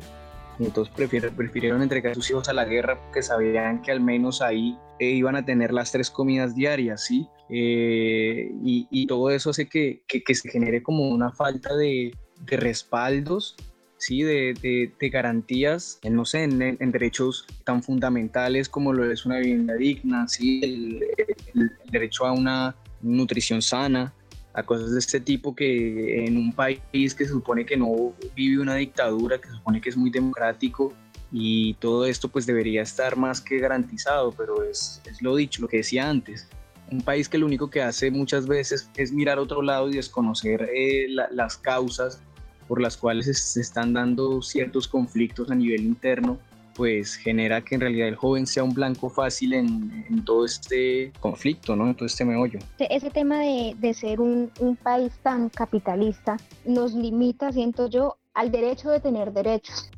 Y 0.59 0.65
entonces 0.65 0.93
prefirieron, 0.93 1.81
entregar 1.81 2.11
a 2.11 2.15
sus 2.15 2.29
hijos 2.29 2.49
a 2.49 2.53
la 2.53 2.65
guerra 2.65 2.99
porque 3.01 3.21
sabían 3.21 3.81
que 3.81 3.91
al 3.91 3.99
menos 3.99 4.41
ahí 4.41 4.77
eh, 4.99 5.09
iban 5.11 5.35
a 5.35 5.45
tener 5.45 5.73
las 5.73 5.91
tres 5.91 6.09
comidas 6.09 6.55
diarias, 6.55 7.03
¿sí? 7.03 7.27
Eh, 7.49 8.51
y, 8.63 9.05
todo 9.07 9.29
eso 9.29 9.51
hace 9.51 9.67
que, 9.67 10.01
que, 10.07 10.35
se 10.35 10.49
genere 10.49 10.81
como 10.81 11.09
una 11.09 11.31
falta 11.31 11.75
de, 11.75 12.11
de 12.39 12.57
respaldos 12.57 13.55
¿sí? 13.97 14.23
de, 14.23 14.53
de, 14.99 15.09
garantías, 15.09 15.99
en, 16.03 16.15
no 16.15 16.25
sé, 16.25 16.43
en, 16.43 16.91
derechos 16.91 17.45
tan 17.63 17.83
fundamentales 17.83 18.69
como 18.69 18.93
lo 18.93 19.09
es 19.11 19.25
una 19.25 19.37
vivienda 19.37 19.75
digna, 19.75 20.27
¿sí? 20.27 20.61
el, 20.63 21.71
derecho 21.91 22.25
a 22.25 22.31
una 22.31 22.75
nutrición 23.01 23.61
sana, 23.61 24.13
a 24.55 24.63
cosas 24.63 24.91
de 24.91 24.99
este 24.99 25.19
tipo 25.19 25.53
que 25.53 26.25
en 26.25 26.37
un 26.37 26.53
país 26.53 26.79
que 26.91 27.25
se 27.25 27.27
supone 27.27 27.65
que 27.65 27.75
no 27.75 28.13
vive 28.35 28.61
una 28.61 28.75
dictadura, 28.75 29.39
que 29.39 29.49
se 29.49 29.55
supone 29.55 29.81
que 29.81 29.89
es 29.89 29.97
muy 29.97 30.09
democrático 30.09 30.93
y 31.31 31.73
todo 31.75 32.05
esto 32.05 32.29
pues 32.29 32.45
debería 32.45 32.81
estar 32.81 33.17
más 33.17 33.41
que 33.41 33.59
garantizado, 33.59 34.31
pero 34.31 34.63
es, 34.63 35.01
es 35.05 35.21
lo 35.21 35.35
dicho, 35.35 35.61
lo 35.61 35.67
que 35.67 35.77
decía 35.77 36.09
antes. 36.09 36.47
Un 36.89 37.01
país 37.01 37.27
que 37.27 37.37
lo 37.37 37.45
único 37.45 37.69
que 37.69 37.81
hace 37.81 38.11
muchas 38.11 38.47
veces 38.47 38.89
es 38.95 39.11
mirar 39.11 39.39
otro 39.39 39.61
lado 39.61 39.89
y 39.89 39.95
desconocer 39.95 40.69
eh, 40.73 41.07
las 41.09 41.57
causas 41.57 42.21
por 42.67 42.81
las 42.81 42.95
cuales 42.95 43.37
se 43.37 43.59
están 43.59 43.93
dando 43.93 44.41
ciertos 44.41 44.87
conflictos 44.87 45.51
a 45.51 45.55
nivel 45.55 45.81
interno, 45.81 46.39
pues 46.75 47.15
genera 47.15 47.61
que 47.61 47.75
en 47.75 47.81
realidad 47.81 48.07
el 48.07 48.15
joven 48.15 48.45
sea 48.45 48.63
un 48.63 48.73
blanco 48.73 49.09
fácil 49.09 49.53
en, 49.53 50.23
todo 50.25 50.45
este 50.45 51.11
conflicto, 51.19 51.75
¿no? 51.75 51.87
en 51.87 51.95
todo 51.95 52.05
este 52.05 52.25
meollo. 52.25 52.59
Ese 52.79 53.09
tema 53.09 53.39
de, 53.39 53.75
de 53.79 53.93
ser 53.93 54.19
un, 54.19 54.51
un 54.59 54.75
país 54.75 55.13
tan 55.23 55.49
capitalista 55.49 56.37
nos 56.65 56.93
limita, 56.93 57.51
siento 57.51 57.87
yo, 57.89 58.17
al 58.33 58.51
derecho 58.51 58.89
de 58.89 58.99
tener 58.99 59.31
derechos. 59.31 59.89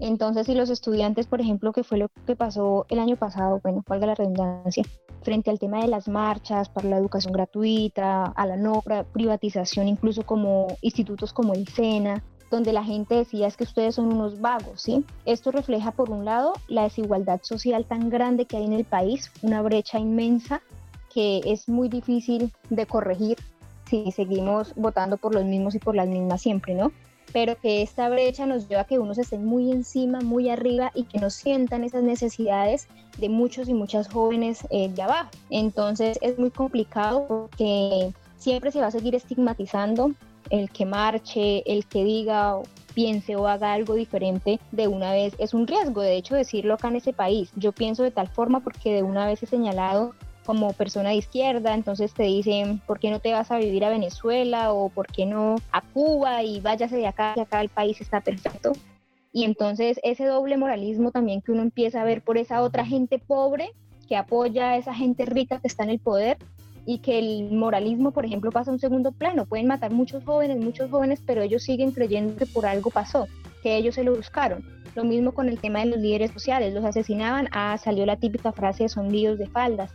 Entonces, 0.00 0.46
si 0.46 0.54
los 0.54 0.70
estudiantes, 0.70 1.26
por 1.26 1.42
ejemplo, 1.42 1.72
que 1.72 1.84
fue 1.84 1.98
lo 1.98 2.08
que 2.26 2.34
pasó 2.34 2.86
el 2.88 2.98
año 2.98 3.16
pasado, 3.16 3.60
bueno, 3.62 3.84
valga 3.86 4.06
la 4.06 4.14
redundancia, 4.14 4.82
frente 5.22 5.50
al 5.50 5.58
tema 5.58 5.82
de 5.82 5.88
las 5.88 6.08
marchas 6.08 6.70
para 6.70 6.88
la 6.88 6.96
educación 6.96 7.34
gratuita, 7.34 8.24
a 8.24 8.46
la 8.46 8.56
no 8.56 8.82
privatización, 9.12 9.88
incluso 9.88 10.24
como 10.24 10.68
institutos 10.80 11.34
como 11.34 11.52
el 11.52 11.68
SENA, 11.68 12.24
donde 12.50 12.72
la 12.72 12.84
gente 12.84 13.14
decía 13.14 13.46
es 13.46 13.56
que 13.56 13.64
ustedes 13.64 13.94
son 13.94 14.12
unos 14.12 14.40
vagos, 14.40 14.82
¿sí? 14.82 15.04
Esto 15.24 15.50
refleja, 15.50 15.92
por 15.92 16.10
un 16.10 16.24
lado, 16.24 16.52
la 16.68 16.82
desigualdad 16.82 17.40
social 17.42 17.84
tan 17.84 18.10
grande 18.10 18.44
que 18.44 18.56
hay 18.56 18.64
en 18.64 18.72
el 18.72 18.84
país, 18.84 19.30
una 19.42 19.62
brecha 19.62 19.98
inmensa 19.98 20.60
que 21.12 21.40
es 21.44 21.68
muy 21.68 21.88
difícil 21.88 22.52
de 22.68 22.86
corregir 22.86 23.38
si 23.88 24.12
seguimos 24.12 24.74
votando 24.76 25.16
por 25.16 25.34
los 25.34 25.44
mismos 25.44 25.74
y 25.74 25.78
por 25.80 25.96
las 25.96 26.06
mismas 26.06 26.42
siempre, 26.42 26.74
¿no? 26.74 26.92
pero 27.32 27.56
que 27.58 27.82
esta 27.82 28.08
brecha 28.08 28.46
nos 28.46 28.68
lleva 28.68 28.82
a 28.82 28.86
que 28.86 28.98
unos 28.98 29.18
estén 29.18 29.44
muy 29.44 29.70
encima, 29.70 30.20
muy 30.20 30.50
arriba 30.50 30.90
y 30.94 31.04
que 31.04 31.18
no 31.18 31.30
sientan 31.30 31.84
esas 31.84 32.02
necesidades 32.02 32.88
de 33.18 33.28
muchos 33.28 33.68
y 33.68 33.74
muchas 33.74 34.08
jóvenes 34.08 34.66
eh, 34.70 34.88
de 34.88 35.02
abajo. 35.02 35.30
Entonces 35.50 36.18
es 36.22 36.38
muy 36.38 36.50
complicado 36.50 37.26
porque 37.28 38.12
siempre 38.38 38.72
se 38.72 38.80
va 38.80 38.86
a 38.86 38.90
seguir 38.90 39.14
estigmatizando 39.14 40.12
el 40.50 40.70
que 40.70 40.84
marche, 40.84 41.62
el 41.66 41.86
que 41.86 42.04
diga 42.04 42.58
piense 42.94 43.36
o 43.36 43.46
haga 43.46 43.72
algo 43.72 43.94
diferente 43.94 44.58
de 44.72 44.88
una 44.88 45.12
vez 45.12 45.34
es 45.38 45.54
un 45.54 45.66
riesgo. 45.66 46.02
De 46.02 46.16
hecho, 46.16 46.34
decirlo 46.34 46.74
acá 46.74 46.88
en 46.88 46.96
ese 46.96 47.12
país, 47.12 47.50
yo 47.56 47.72
pienso 47.72 48.02
de 48.02 48.10
tal 48.10 48.28
forma 48.28 48.60
porque 48.60 48.92
de 48.92 49.02
una 49.02 49.26
vez 49.26 49.42
he 49.42 49.46
señalado 49.46 50.14
como 50.44 50.72
persona 50.72 51.10
de 51.10 51.16
izquierda, 51.16 51.74
entonces 51.74 52.12
te 52.12 52.24
dicen, 52.24 52.80
¿por 52.86 52.98
qué 52.98 53.10
no 53.10 53.20
te 53.20 53.32
vas 53.32 53.50
a 53.52 53.58
vivir 53.58 53.84
a 53.84 53.90
Venezuela 53.90 54.72
o 54.72 54.88
por 54.88 55.06
qué 55.06 55.24
no 55.24 55.56
a 55.70 55.80
Cuba 55.80 56.42
y 56.42 56.60
váyase 56.60 56.96
de 56.96 57.06
acá, 57.06 57.34
que 57.34 57.42
acá 57.42 57.60
el 57.60 57.68
país 57.68 58.00
está 58.00 58.20
perfecto? 58.20 58.72
Y 59.32 59.44
entonces 59.44 60.00
ese 60.02 60.24
doble 60.24 60.56
moralismo 60.56 61.12
también 61.12 61.40
que 61.40 61.52
uno 61.52 61.62
empieza 61.62 62.00
a 62.00 62.04
ver 62.04 62.22
por 62.22 62.36
esa 62.36 62.62
otra 62.62 62.84
gente 62.84 63.18
pobre 63.18 63.70
que 64.08 64.16
apoya 64.16 64.70
a 64.70 64.76
esa 64.76 64.92
gente 64.92 65.24
rica 65.24 65.60
que 65.60 65.68
está 65.68 65.84
en 65.84 65.90
el 65.90 66.00
poder 66.00 66.36
y 66.92 66.98
que 66.98 67.20
el 67.20 67.52
moralismo, 67.52 68.10
por 68.10 68.26
ejemplo, 68.26 68.50
pasa 68.50 68.72
a 68.72 68.74
un 68.74 68.80
segundo 68.80 69.12
plano. 69.12 69.46
Pueden 69.46 69.68
matar 69.68 69.92
muchos 69.92 70.24
jóvenes, 70.24 70.58
muchos 70.58 70.90
jóvenes, 70.90 71.22
pero 71.24 71.40
ellos 71.40 71.62
siguen 71.62 71.92
creyendo 71.92 72.34
que 72.34 72.46
por 72.46 72.66
algo 72.66 72.90
pasó, 72.90 73.28
que 73.62 73.76
ellos 73.76 73.94
se 73.94 74.02
lo 74.02 74.16
buscaron. 74.16 74.64
Lo 74.96 75.04
mismo 75.04 75.30
con 75.30 75.48
el 75.48 75.60
tema 75.60 75.78
de 75.78 75.86
los 75.86 76.00
líderes 76.00 76.32
sociales, 76.32 76.74
los 76.74 76.84
asesinaban, 76.84 77.48
ah, 77.52 77.78
salió 77.78 78.04
la 78.06 78.16
típica 78.16 78.50
frase 78.50 78.88
son 78.88 79.12
líos 79.12 79.38
de 79.38 79.46
faldas. 79.46 79.92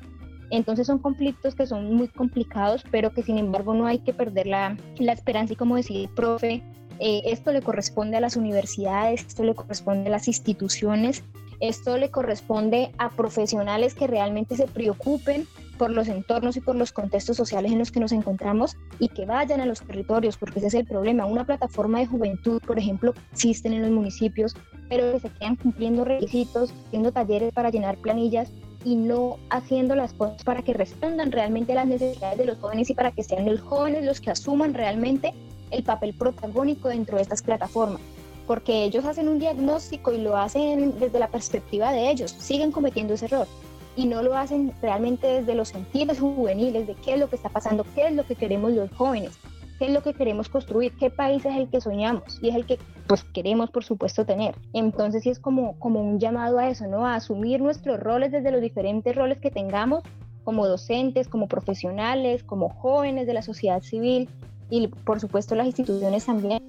Entonces 0.52 0.88
son 0.88 1.00
conflictos 1.00 1.54
que 1.54 1.68
son 1.68 1.94
muy 1.94 2.08
complicados, 2.08 2.86
pero 2.92 3.12
que 3.12 3.24
sin 3.24 3.40
embargo 3.40 3.74
no 3.74 3.88
hay 3.88 4.00
que 4.00 4.14
perder 4.14 4.48
la, 4.48 4.78
la 4.98 5.12
esperanza 5.12 5.52
y 5.52 5.58
como 5.58 5.76
decía 5.76 6.00
el 6.00 6.08
profe, 6.08 6.64
eh, 7.02 7.24
esto 7.26 7.52
le 7.52 7.62
corresponde 7.62 8.16
a 8.16 8.22
las 8.22 8.38
universidades, 8.38 9.26
esto 9.28 9.44
le 9.44 9.54
corresponde 9.54 10.08
a 10.08 10.12
las 10.12 10.30
instituciones, 10.30 11.26
esto 11.60 11.98
le 11.98 12.10
corresponde 12.10 12.92
a 12.98 13.10
profesionales 13.10 13.96
que 13.96 14.08
realmente 14.08 14.56
se 14.56 14.68
preocupen 14.68 15.46
por 15.78 15.92
los 15.92 16.08
entornos 16.08 16.58
y 16.58 16.62
por 16.62 16.76
los 16.76 16.92
contextos 16.92 17.38
sociales 17.38 17.72
en 17.72 17.80
los 17.80 17.92
que 17.92 18.00
nos 18.00 18.12
encontramos 18.12 18.78
y 19.00 19.10
que 19.10 19.26
vayan 19.26 19.62
a 19.62 19.66
los 19.66 19.82
territorios, 19.82 20.38
porque 20.38 20.60
ese 20.60 20.68
es 20.68 20.74
el 20.74 20.86
problema. 20.86 21.26
Una 21.26 21.46
plataforma 21.46 22.00
de 22.00 22.08
juventud, 22.08 22.62
por 22.66 22.80
ejemplo, 22.80 23.14
existen 23.32 23.74
en 23.74 23.82
los 23.82 23.92
municipios, 23.92 24.56
pero 24.90 25.12
que 25.14 25.20
se 25.20 25.30
quedan 25.30 25.56
cumpliendo 25.56 26.06
requisitos, 26.06 26.74
haciendo 26.88 27.12
talleres 27.12 27.54
para 27.54 27.70
llenar 27.70 27.98
planillas 27.98 28.52
y 28.84 28.96
no 28.96 29.38
haciendo 29.50 29.96
las 29.96 30.14
cosas 30.14 30.44
para 30.44 30.62
que 30.62 30.74
respondan 30.74 31.32
realmente 31.32 31.72
a 31.72 31.76
las 31.76 31.88
necesidades 31.88 32.38
de 32.38 32.46
los 32.46 32.60
jóvenes 32.60 32.90
y 32.90 32.94
para 32.94 33.12
que 33.12 33.24
sean 33.24 33.46
los 33.46 33.60
jóvenes 33.62 34.06
los 34.06 34.22
que 34.22 34.32
asuman 34.32 34.74
realmente 34.74 35.34
el 35.72 35.84
papel 35.84 36.14
protagónico 36.14 36.90
dentro 36.90 37.18
de 37.18 37.24
estas 37.24 37.42
plataformas. 37.42 38.02
Porque 38.46 38.84
ellos 38.84 39.06
hacen 39.06 39.28
un 39.28 39.40
diagnóstico 39.40 40.14
y 40.14 40.20
lo 40.20 40.38
hacen 40.38 41.00
desde 41.00 41.18
la 41.18 41.30
perspectiva 41.30 41.92
de 41.92 42.12
ellos, 42.12 42.32
siguen 42.32 42.72
cometiendo 42.72 43.16
ese 43.16 43.26
error 43.26 43.48
y 43.96 44.08
no 44.08 44.22
lo 44.22 44.38
hacen 44.38 44.74
realmente 44.82 45.28
desde 45.28 45.56
los 45.56 45.70
sentidos 45.70 46.20
juveniles 46.20 46.88
de 46.88 46.96
qué 46.96 47.14
es 47.14 47.20
lo 47.20 47.30
que 47.30 47.36
está 47.36 47.50
pasando, 47.50 47.86
qué 47.96 48.08
es 48.08 48.14
lo 48.14 48.26
que 48.26 48.36
queremos 48.36 48.72
los 48.72 48.92
jóvenes 48.92 49.40
qué 49.78 49.86
es 49.86 49.92
lo 49.92 50.02
que 50.02 50.14
queremos 50.14 50.50
construir, 50.50 50.94
qué 50.98 51.10
país 51.10 51.46
es 51.46 51.56
el 51.56 51.70
que 51.70 51.82
soñamos 51.82 52.40
y 52.42 52.50
es 52.50 52.56
el 52.56 52.66
que 52.66 52.80
pues 53.08 53.24
queremos 53.24 53.70
por 53.72 53.84
supuesto 53.84 54.26
tener. 54.26 54.56
Entonces 54.74 55.24
sí 55.24 55.30
es 55.30 55.40
como, 55.40 55.78
como 55.80 56.02
un 56.02 56.20
llamado 56.20 56.60
a 56.60 56.70
eso, 56.70 56.88
¿no? 56.88 57.06
A 57.06 57.16
asumir 57.16 57.62
nuestros 57.62 58.00
roles 58.00 58.32
desde 58.32 58.52
los 58.52 58.62
diferentes 58.62 59.16
roles 59.16 59.40
que 59.40 59.52
tengamos 59.52 60.04
como 60.44 60.68
docentes, 60.68 61.28
como 61.28 61.48
profesionales, 61.48 62.44
como 62.44 62.70
jóvenes 62.70 63.28
de 63.28 63.34
la 63.34 63.42
sociedad 63.42 63.82
civil 63.82 64.30
y 64.70 64.88
por 64.88 65.20
supuesto 65.20 65.56
las 65.56 65.68
instituciones 65.68 66.26
también 66.26 66.65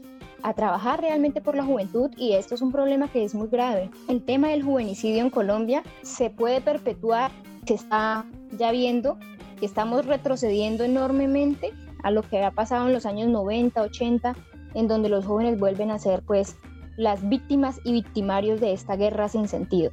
a 0.47 0.55
trabajar 0.55 1.01
realmente 1.01 1.40
por 1.40 1.57
la 1.57 1.64
juventud 1.64 2.09
y 2.16 2.34
esto 2.34 2.55
es 2.55 2.62
un 2.62 2.70
problema 2.70 3.09
que 3.09 3.24
es 3.24 3.34
muy 3.34 3.49
grave. 3.49 3.90
El 4.07 4.24
tema 4.24 4.49
del 4.49 4.62
juvenicidio 4.62 5.20
en 5.20 5.30
Colombia 5.30 5.82
se 6.03 6.30
puede 6.30 6.61
perpetuar, 6.61 7.32
se 7.66 7.74
está 7.74 8.24
ya 8.57 8.70
viendo 8.70 9.18
que 9.59 9.66
estamos 9.66 10.07
retrocediendo 10.07 10.84
enormemente 10.84 11.72
a 12.05 12.12
lo 12.12 12.22
que 12.22 12.36
había 12.36 12.53
pasado 12.53 12.86
en 12.86 12.92
los 12.92 13.07
años 13.07 13.28
90, 13.28 13.82
80, 13.82 14.36
en 14.74 14.86
donde 14.86 15.09
los 15.09 15.26
jóvenes 15.26 15.59
vuelven 15.59 15.90
a 15.90 15.99
ser 15.99 16.22
pues 16.22 16.57
las 16.97 17.28
víctimas 17.28 17.80
y 17.82 17.90
victimarios 17.90 18.61
de 18.61 18.72
esta 18.72 18.94
guerra 18.94 19.28
sin 19.28 19.49
sentido. 19.49 19.90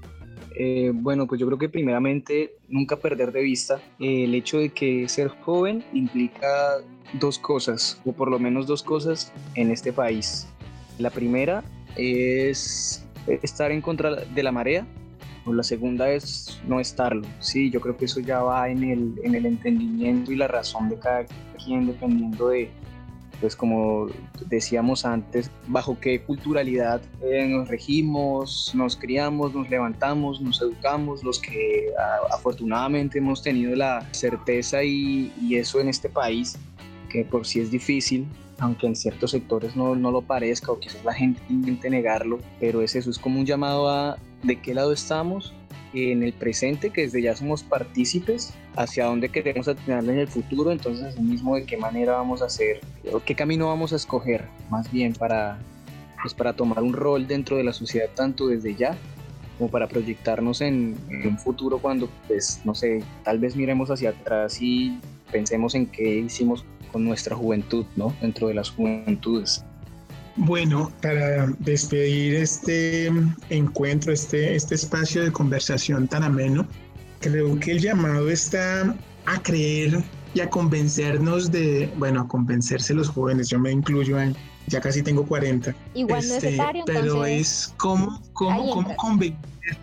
Eh, 0.55 0.91
bueno, 0.93 1.27
pues 1.27 1.39
yo 1.39 1.47
creo 1.47 1.57
que 1.57 1.69
primeramente 1.69 2.55
nunca 2.67 2.97
perder 2.97 3.31
de 3.31 3.41
vista 3.41 3.81
el 3.99 4.35
hecho 4.35 4.59
de 4.59 4.69
que 4.69 5.07
ser 5.09 5.29
joven 5.29 5.83
implica 5.93 6.77
dos 7.13 7.39
cosas, 7.39 8.01
o 8.05 8.13
por 8.13 8.29
lo 8.29 8.39
menos 8.39 8.67
dos 8.67 8.83
cosas 8.83 9.31
en 9.55 9.71
este 9.71 9.93
país. 9.93 10.47
La 10.99 11.09
primera 11.09 11.63
es 11.95 13.05
estar 13.27 13.71
en 13.71 13.81
contra 13.81 14.15
de 14.15 14.43
la 14.43 14.51
marea, 14.51 14.85
o 15.45 15.53
la 15.53 15.63
segunda 15.63 16.09
es 16.09 16.61
no 16.67 16.79
estarlo. 16.79 17.27
Sí, 17.39 17.69
yo 17.69 17.81
creo 17.81 17.97
que 17.97 18.05
eso 18.05 18.19
ya 18.19 18.41
va 18.41 18.69
en 18.69 18.83
el, 18.83 19.13
en 19.23 19.35
el 19.35 19.45
entendimiento 19.45 20.31
y 20.31 20.35
la 20.35 20.47
razón 20.47 20.89
de 20.89 20.97
cada 20.99 21.25
quien, 21.63 21.87
dependiendo 21.87 22.49
de, 22.49 22.69
pues 23.43 23.57
como 23.57 24.07
decíamos 24.47 25.03
antes, 25.03 25.51
bajo 25.67 25.99
qué 25.99 26.21
culturalidad 26.21 27.01
eh, 27.21 27.45
nos 27.45 27.67
regimos, 27.67 28.71
nos 28.73 28.95
criamos, 28.95 29.53
nos 29.53 29.69
levantamos, 29.69 30.39
nos 30.39 30.61
educamos, 30.61 31.25
los 31.25 31.39
que 31.39 31.91
afortunadamente 32.31 33.17
hemos 33.17 33.43
tenido 33.43 33.75
la 33.75 34.07
certeza 34.13 34.81
y, 34.81 35.33
y, 35.41 35.57
eso 35.57 35.81
en 35.81 35.89
este 35.89 36.07
país, 36.07 36.57
que 37.09 37.25
por 37.25 37.45
sí 37.45 37.59
es 37.59 37.69
difícil, 37.69 38.25
aunque 38.59 38.87
en 38.87 38.95
ciertos 38.95 39.31
sectores 39.31 39.75
no, 39.75 39.93
no 39.93 40.09
lo 40.09 40.21
parezca 40.21 40.71
o 40.71 40.79
quizás 40.79 41.03
la 41.03 41.13
gente 41.13 41.41
intente 41.49 41.89
negarlo, 41.89 42.39
pero 42.61 42.81
es 42.81 42.95
eso, 42.95 43.09
es 43.09 43.19
como 43.19 43.41
un 43.41 43.45
llamado 43.45 43.89
a 43.89 44.17
de 44.43 44.61
qué 44.61 44.73
lado 44.73 44.93
estamos 44.93 45.53
en 45.93 46.23
el 46.23 46.33
presente, 46.33 46.89
que 46.89 47.01
desde 47.01 47.21
ya 47.21 47.35
somos 47.35 47.63
partícipes, 47.63 48.53
hacia 48.75 49.05
dónde 49.05 49.29
queremos 49.29 49.67
atinar 49.67 50.03
en 50.03 50.17
el 50.17 50.27
futuro, 50.27 50.71
entonces 50.71 51.19
mismo 51.19 51.55
de 51.55 51.65
qué 51.65 51.77
manera 51.77 52.13
vamos 52.13 52.41
a 52.41 52.45
hacer, 52.45 52.81
o 53.11 53.19
qué 53.19 53.35
camino 53.35 53.67
vamos 53.67 53.93
a 53.93 53.95
escoger, 53.95 54.45
más 54.69 54.91
bien 54.91 55.13
para, 55.13 55.59
pues 56.21 56.33
para 56.33 56.53
tomar 56.53 56.81
un 56.81 56.93
rol 56.93 57.27
dentro 57.27 57.57
de 57.57 57.63
la 57.63 57.73
sociedad, 57.73 58.09
tanto 58.15 58.47
desde 58.47 58.75
ya 58.75 58.97
como 59.57 59.69
para 59.69 59.87
proyectarnos 59.87 60.61
en, 60.61 60.95
en 61.09 61.27
un 61.27 61.37
futuro 61.37 61.77
cuando, 61.77 62.09
pues, 62.27 62.61
no 62.65 62.73
sé, 62.73 63.03
tal 63.23 63.39
vez 63.39 63.55
miremos 63.55 63.91
hacia 63.91 64.09
atrás 64.09 64.59
y 64.61 64.99
pensemos 65.31 65.75
en 65.75 65.85
qué 65.85 66.19
hicimos 66.19 66.65
con 66.91 67.03
nuestra 67.03 67.35
juventud, 67.35 67.85
¿no? 67.95 68.15
Dentro 68.21 68.47
de 68.47 68.53
las 68.53 68.69
juventudes. 68.69 69.63
Bueno, 70.35 70.91
para 71.01 71.47
despedir 71.59 72.35
este 72.35 73.11
encuentro, 73.49 74.11
este, 74.11 74.55
este 74.55 74.75
espacio 74.75 75.23
de 75.23 75.31
conversación 75.31 76.07
tan 76.07 76.23
ameno, 76.23 76.67
creo 77.19 77.59
que 77.59 77.71
el 77.71 77.79
llamado 77.79 78.29
está 78.29 78.95
a 79.25 79.43
creer 79.43 80.03
y 80.33 80.39
a 80.39 80.49
convencernos 80.49 81.51
de, 81.51 81.91
bueno, 81.97 82.21
a 82.21 82.27
convencerse 82.27 82.95
los 82.95 83.09
jóvenes, 83.09 83.49
yo 83.49 83.59
me 83.59 83.71
incluyo 83.71 84.17
ahí, 84.17 84.35
ya 84.67 84.81
casi 84.81 85.03
tengo 85.03 85.23
40. 85.25 85.75
Igual 85.93 86.23
este, 86.23 86.57
Pero 86.87 87.25
es 87.25 87.71
como, 87.77 88.19
cómo, 88.33 88.71
cómo 88.71 88.95
convencer. 88.95 89.37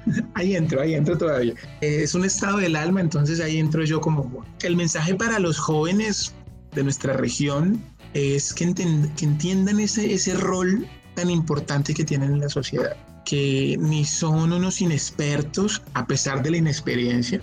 Ahí 0.35 0.57
entro, 0.57 0.83
ahí 0.83 0.93
entro 0.93 1.17
todavía. 1.17 1.55
Es 1.81 2.15
un 2.15 2.27
estado 2.27 2.59
del 2.59 2.77
alma, 2.77 3.01
entonces 3.01 3.41
ahí 3.41 3.57
entro 3.57 3.83
yo 3.83 3.99
como... 3.99 4.45
El 4.63 4.77
mensaje 4.77 5.15
para 5.15 5.39
los 5.39 5.59
jóvenes 5.59 6.35
de 6.75 6.83
nuestra 6.83 7.15
región 7.15 7.83
es 8.15 8.53
que, 8.53 8.65
entiendan 8.65 9.81
ese, 9.81 10.13
ese 10.13 10.35
rol 10.35 10.87
tan 11.15 11.31
importante 11.31 11.95
que 11.95 12.05
tienen 12.05 12.33
en 12.33 12.41
la 12.41 12.49
sociedad, 12.49 12.97
que 13.25 13.77
ni 13.79 14.05
son 14.05 14.53
unos 14.53 14.81
inexpertos 14.81 15.83
a 15.95 16.07
pesar 16.07 16.43
de 16.43 16.51
la 16.51 16.57
inexperiencia, 16.57 17.41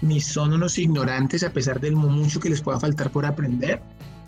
ni 0.00 0.20
son 0.20 0.52
unos 0.52 0.78
ignorantes 0.78 1.42
a 1.42 1.52
pesar 1.52 1.80
del 1.80 1.96
mucho 1.96 2.40
que 2.40 2.50
les 2.50 2.60
pueda 2.60 2.80
faltar 2.80 3.10
por 3.10 3.24
aprender, 3.24 3.80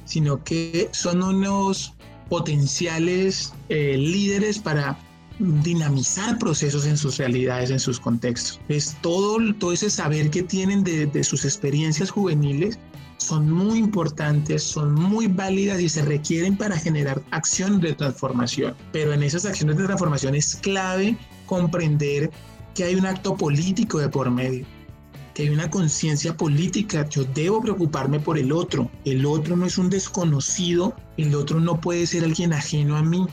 sino 0.04 0.42
que 0.44 0.88
son 0.92 1.22
unos 1.22 1.94
potenciales 2.28 3.52
eh, 3.68 3.96
líderes 3.98 4.58
para 4.58 4.96
dinamizar 5.38 6.38
procesos 6.38 6.86
en 6.86 6.96
sus 6.96 7.18
realidades, 7.18 7.70
en 7.70 7.80
sus 7.80 7.98
contextos. 7.98 8.60
Es 8.68 8.96
todo, 9.00 9.38
todo 9.54 9.72
ese 9.72 9.90
saber 9.90 10.30
que 10.30 10.42
tienen 10.42 10.84
de, 10.84 11.06
de 11.06 11.24
sus 11.24 11.44
experiencias 11.44 12.10
juveniles 12.10 12.78
son 13.18 13.50
muy 13.50 13.78
importantes, 13.78 14.62
son 14.62 14.94
muy 14.94 15.26
válidas 15.26 15.80
y 15.80 15.88
se 15.88 16.02
requieren 16.02 16.56
para 16.56 16.76
generar 16.76 17.22
acciones 17.30 17.80
de 17.80 17.94
transformación. 17.94 18.74
Pero 18.92 19.12
en 19.12 19.22
esas 19.22 19.46
acciones 19.46 19.76
de 19.76 19.84
transformación 19.84 20.34
es 20.34 20.56
clave 20.56 21.16
comprender 21.46 22.30
que 22.74 22.84
hay 22.84 22.94
un 22.94 23.06
acto 23.06 23.36
político 23.36 23.98
de 23.98 24.08
por 24.08 24.30
medio, 24.30 24.66
que 25.32 25.44
hay 25.44 25.48
una 25.48 25.70
conciencia 25.70 26.36
política. 26.36 27.08
Yo 27.08 27.24
debo 27.24 27.60
preocuparme 27.60 28.20
por 28.20 28.38
el 28.38 28.52
otro. 28.52 28.90
El 29.04 29.24
otro 29.26 29.56
no 29.56 29.66
es 29.66 29.78
un 29.78 29.90
desconocido, 29.90 30.94
el 31.16 31.34
otro 31.34 31.60
no 31.60 31.80
puede 31.80 32.06
ser 32.06 32.24
alguien 32.24 32.52
ajeno 32.52 32.96
a 32.96 33.02
mí. 33.02 33.26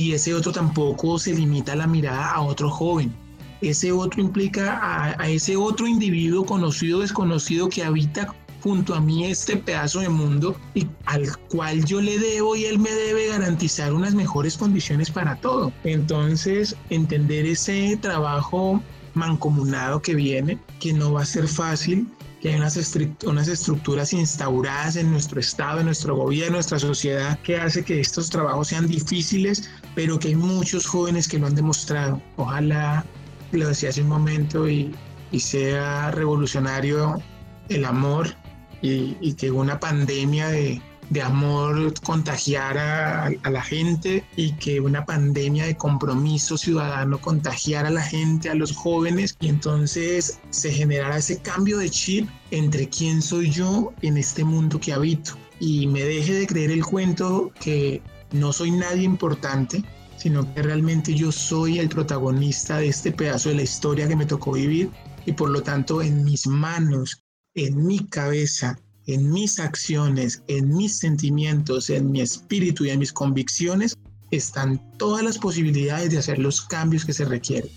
Y 0.00 0.14
ese 0.14 0.32
otro 0.32 0.50
tampoco 0.50 1.18
se 1.18 1.34
limita 1.34 1.76
la 1.76 1.86
mirada 1.86 2.32
a 2.32 2.40
otro 2.40 2.70
joven. 2.70 3.12
Ese 3.60 3.92
otro 3.92 4.22
implica 4.22 4.78
a, 4.78 5.22
a 5.22 5.28
ese 5.28 5.58
otro 5.58 5.86
individuo 5.86 6.46
conocido 6.46 7.00
desconocido 7.00 7.68
que 7.68 7.84
habita 7.84 8.34
junto 8.62 8.94
a 8.94 9.00
mí 9.02 9.26
este 9.26 9.58
pedazo 9.58 10.00
de 10.00 10.08
mundo 10.08 10.56
y 10.74 10.86
al 11.04 11.36
cual 11.48 11.84
yo 11.84 12.00
le 12.00 12.18
debo 12.18 12.56
y 12.56 12.64
él 12.64 12.78
me 12.78 12.90
debe 12.90 13.28
garantizar 13.28 13.92
unas 13.92 14.14
mejores 14.14 14.56
condiciones 14.56 15.10
para 15.10 15.36
todo. 15.36 15.70
Entonces, 15.84 16.74
entender 16.88 17.44
ese 17.44 17.98
trabajo 17.98 18.82
mancomunado 19.12 20.00
que 20.00 20.14
viene, 20.14 20.58
que 20.78 20.94
no 20.94 21.12
va 21.12 21.24
a 21.24 21.26
ser 21.26 21.46
fácil, 21.46 22.08
que 22.40 22.48
hay 22.48 22.56
unas, 22.56 22.96
unas 23.26 23.48
estructuras 23.48 24.12
instauradas 24.12 24.96
en 24.96 25.10
nuestro 25.10 25.40
Estado, 25.40 25.80
en 25.80 25.86
nuestro 25.86 26.16
gobierno, 26.16 26.46
en 26.46 26.52
nuestra 26.54 26.78
sociedad, 26.78 27.38
que 27.40 27.56
hace 27.56 27.84
que 27.84 28.00
estos 28.00 28.30
trabajos 28.30 28.68
sean 28.68 28.86
difíciles, 28.86 29.70
pero 29.94 30.18
que 30.18 30.28
hay 30.28 30.36
muchos 30.36 30.86
jóvenes 30.86 31.28
que 31.28 31.38
lo 31.38 31.46
han 31.46 31.54
demostrado. 31.54 32.20
Ojalá, 32.36 33.04
lo 33.52 33.68
decía 33.68 33.88
hace 33.90 34.02
un 34.02 34.08
momento, 34.08 34.68
y, 34.68 34.94
sea 35.38 36.10
revolucionario 36.10 37.22
el 37.68 37.84
amor 37.84 38.34
y, 38.82 39.34
que 39.34 39.50
una 39.50 39.78
pandemia 39.78 40.48
de, 40.48 40.82
amor 41.22 41.92
contagiara 42.02 43.26
a, 43.26 43.50
la 43.50 43.62
gente 43.62 44.24
y 44.36 44.52
que 44.52 44.80
una 44.80 45.04
pandemia 45.04 45.66
de 45.66 45.76
compromiso 45.76 46.56
ciudadano 46.56 47.20
contagiara 47.20 47.88
a 47.88 47.92
la 47.92 48.02
gente, 48.02 48.48
a 48.48 48.54
los 48.54 48.72
jóvenes, 48.72 49.36
y 49.40 49.48
entonces 49.48 50.40
se 50.50 50.72
generara 50.72 51.18
ese 51.18 51.40
cambio 51.40 51.78
de 51.78 51.90
chip 51.90 52.28
entre 52.50 52.88
quién 52.88 53.22
soy 53.22 53.50
yo 53.50 53.92
en 54.02 54.16
este 54.16 54.44
mundo 54.44 54.78
que 54.78 54.92
habito. 54.92 55.36
Y 55.60 55.86
me 55.86 56.02
deje 56.02 56.32
de 56.32 56.46
creer 56.46 56.70
el 56.72 56.84
cuento 56.84 57.52
que 57.60 58.02
no 58.32 58.52
soy 58.52 58.72
nadie 58.72 59.04
importante, 59.04 59.84
sino 60.16 60.52
que 60.54 60.62
realmente 60.62 61.14
yo 61.14 61.30
soy 61.30 61.78
el 61.78 61.88
protagonista 61.88 62.78
de 62.78 62.88
este 62.88 63.12
pedazo 63.12 63.50
de 63.50 63.56
la 63.56 63.62
historia 63.62 64.08
que 64.08 64.16
me 64.16 64.26
tocó 64.26 64.52
vivir 64.52 64.90
y 65.26 65.32
por 65.32 65.50
lo 65.50 65.62
tanto 65.62 66.02
en 66.02 66.24
mis 66.24 66.46
manos 66.46 67.22
en 67.54 67.86
mi 67.86 67.98
cabeza, 68.06 68.78
en 69.06 69.30
mis 69.30 69.58
acciones, 69.58 70.42
en 70.46 70.74
mis 70.74 70.98
sentimientos, 70.98 71.90
en 71.90 72.10
mi 72.10 72.20
espíritu 72.20 72.84
y 72.84 72.90
en 72.90 73.00
mis 73.00 73.12
convicciones, 73.12 73.96
están 74.30 74.80
todas 74.96 75.24
las 75.24 75.38
posibilidades 75.38 76.10
de 76.10 76.18
hacer 76.18 76.38
los 76.38 76.60
cambios 76.62 77.04
que 77.04 77.12
se 77.12 77.24
requieren. 77.24 77.70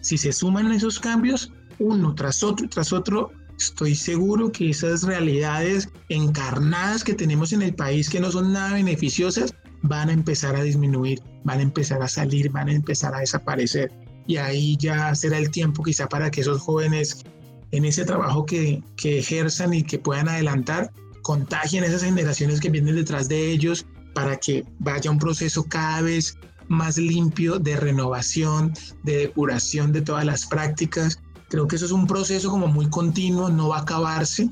Si 0.00 0.18
se 0.18 0.32
suman 0.32 0.70
esos 0.72 1.00
cambios, 1.00 1.52
uno 1.78 2.14
tras 2.14 2.42
otro, 2.42 2.68
tras 2.68 2.92
otro, 2.92 3.32
estoy 3.58 3.94
seguro 3.94 4.52
que 4.52 4.70
esas 4.70 5.02
realidades 5.02 5.88
encarnadas 6.08 7.04
que 7.04 7.14
tenemos 7.14 7.52
en 7.52 7.62
el 7.62 7.74
país 7.74 8.08
que 8.08 8.20
no 8.20 8.30
son 8.30 8.52
nada 8.52 8.74
beneficiosas, 8.74 9.54
van 9.82 10.08
a 10.08 10.12
empezar 10.12 10.56
a 10.56 10.62
disminuir, 10.62 11.22
van 11.44 11.60
a 11.60 11.62
empezar 11.62 12.02
a 12.02 12.08
salir, 12.08 12.50
van 12.50 12.68
a 12.68 12.72
empezar 12.72 13.14
a 13.14 13.20
desaparecer. 13.20 13.92
Y 14.26 14.36
ahí 14.36 14.76
ya 14.76 15.14
será 15.14 15.38
el 15.38 15.50
tiempo 15.50 15.82
quizá 15.82 16.08
para 16.08 16.30
que 16.30 16.40
esos 16.40 16.60
jóvenes 16.60 17.24
en 17.72 17.84
ese 17.84 18.04
trabajo 18.04 18.46
que, 18.46 18.82
que 18.96 19.18
ejerzan 19.18 19.74
y 19.74 19.82
que 19.82 19.98
puedan 19.98 20.28
adelantar, 20.28 20.92
contagien 21.22 21.84
esas 21.84 22.02
generaciones 22.02 22.60
que 22.60 22.70
vienen 22.70 22.94
detrás 22.94 23.28
de 23.28 23.50
ellos 23.50 23.86
para 24.14 24.36
que 24.36 24.64
vaya 24.78 25.10
un 25.10 25.18
proceso 25.18 25.64
cada 25.64 26.02
vez 26.02 26.38
más 26.68 26.98
limpio 26.98 27.58
de 27.58 27.76
renovación, 27.76 28.72
de 29.02 29.18
depuración 29.18 29.92
de 29.92 30.02
todas 30.02 30.24
las 30.24 30.46
prácticas. 30.46 31.20
Creo 31.48 31.68
que 31.68 31.76
eso 31.76 31.86
es 31.86 31.92
un 31.92 32.06
proceso 32.06 32.50
como 32.50 32.66
muy 32.66 32.88
continuo, 32.88 33.48
no 33.48 33.68
va 33.68 33.78
a 33.78 33.82
acabarse. 33.82 34.48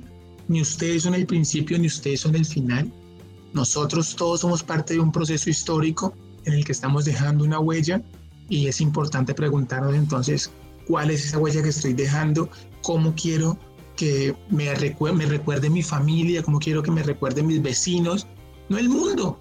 Ni 0.49 0.61
ustedes 0.61 1.03
son 1.03 1.15
el 1.15 1.27
principio, 1.27 1.79
ni 1.79 1.87
ustedes 1.87 2.21
son 2.21 2.35
el 2.35 2.45
final. 2.45 2.93
Nosotros 3.53 4.15
todos 4.17 4.41
somos 4.41 4.63
parte 4.63 4.95
de 4.95 5.01
un 5.01 5.13
proceso 5.13 5.49
histórico 5.49 6.15
en 6.45 6.55
el 6.55 6.65
que 6.65 6.73
estamos 6.73 7.05
dejando 7.05 7.45
una 7.45 7.59
huella 7.59 8.03
y 8.49 8.67
es 8.67 8.81
importante 8.81 9.33
preguntarnos 9.33 9.95
entonces 9.95 10.51
cuál 10.87 11.11
es 11.11 11.25
esa 11.25 11.39
huella 11.39 11.63
que 11.63 11.71
estoy 11.71 11.95
dejando 11.95 12.51
cómo 12.83 13.15
quiero 13.15 13.59
que 13.97 14.37
me, 14.51 14.75
recuerde, 14.75 15.17
me 15.17 15.27
recuerde 15.27 15.71
mi 15.71 15.83
familia, 15.83 16.43
cómo 16.43 16.59
quiero 16.59 16.83
que 16.83 16.91
me 16.91 17.03
recuerden 17.03 17.47
mis 17.47 17.63
vecinos, 17.63 18.27
no 18.69 18.77
el 18.77 18.89
mundo, 18.89 19.39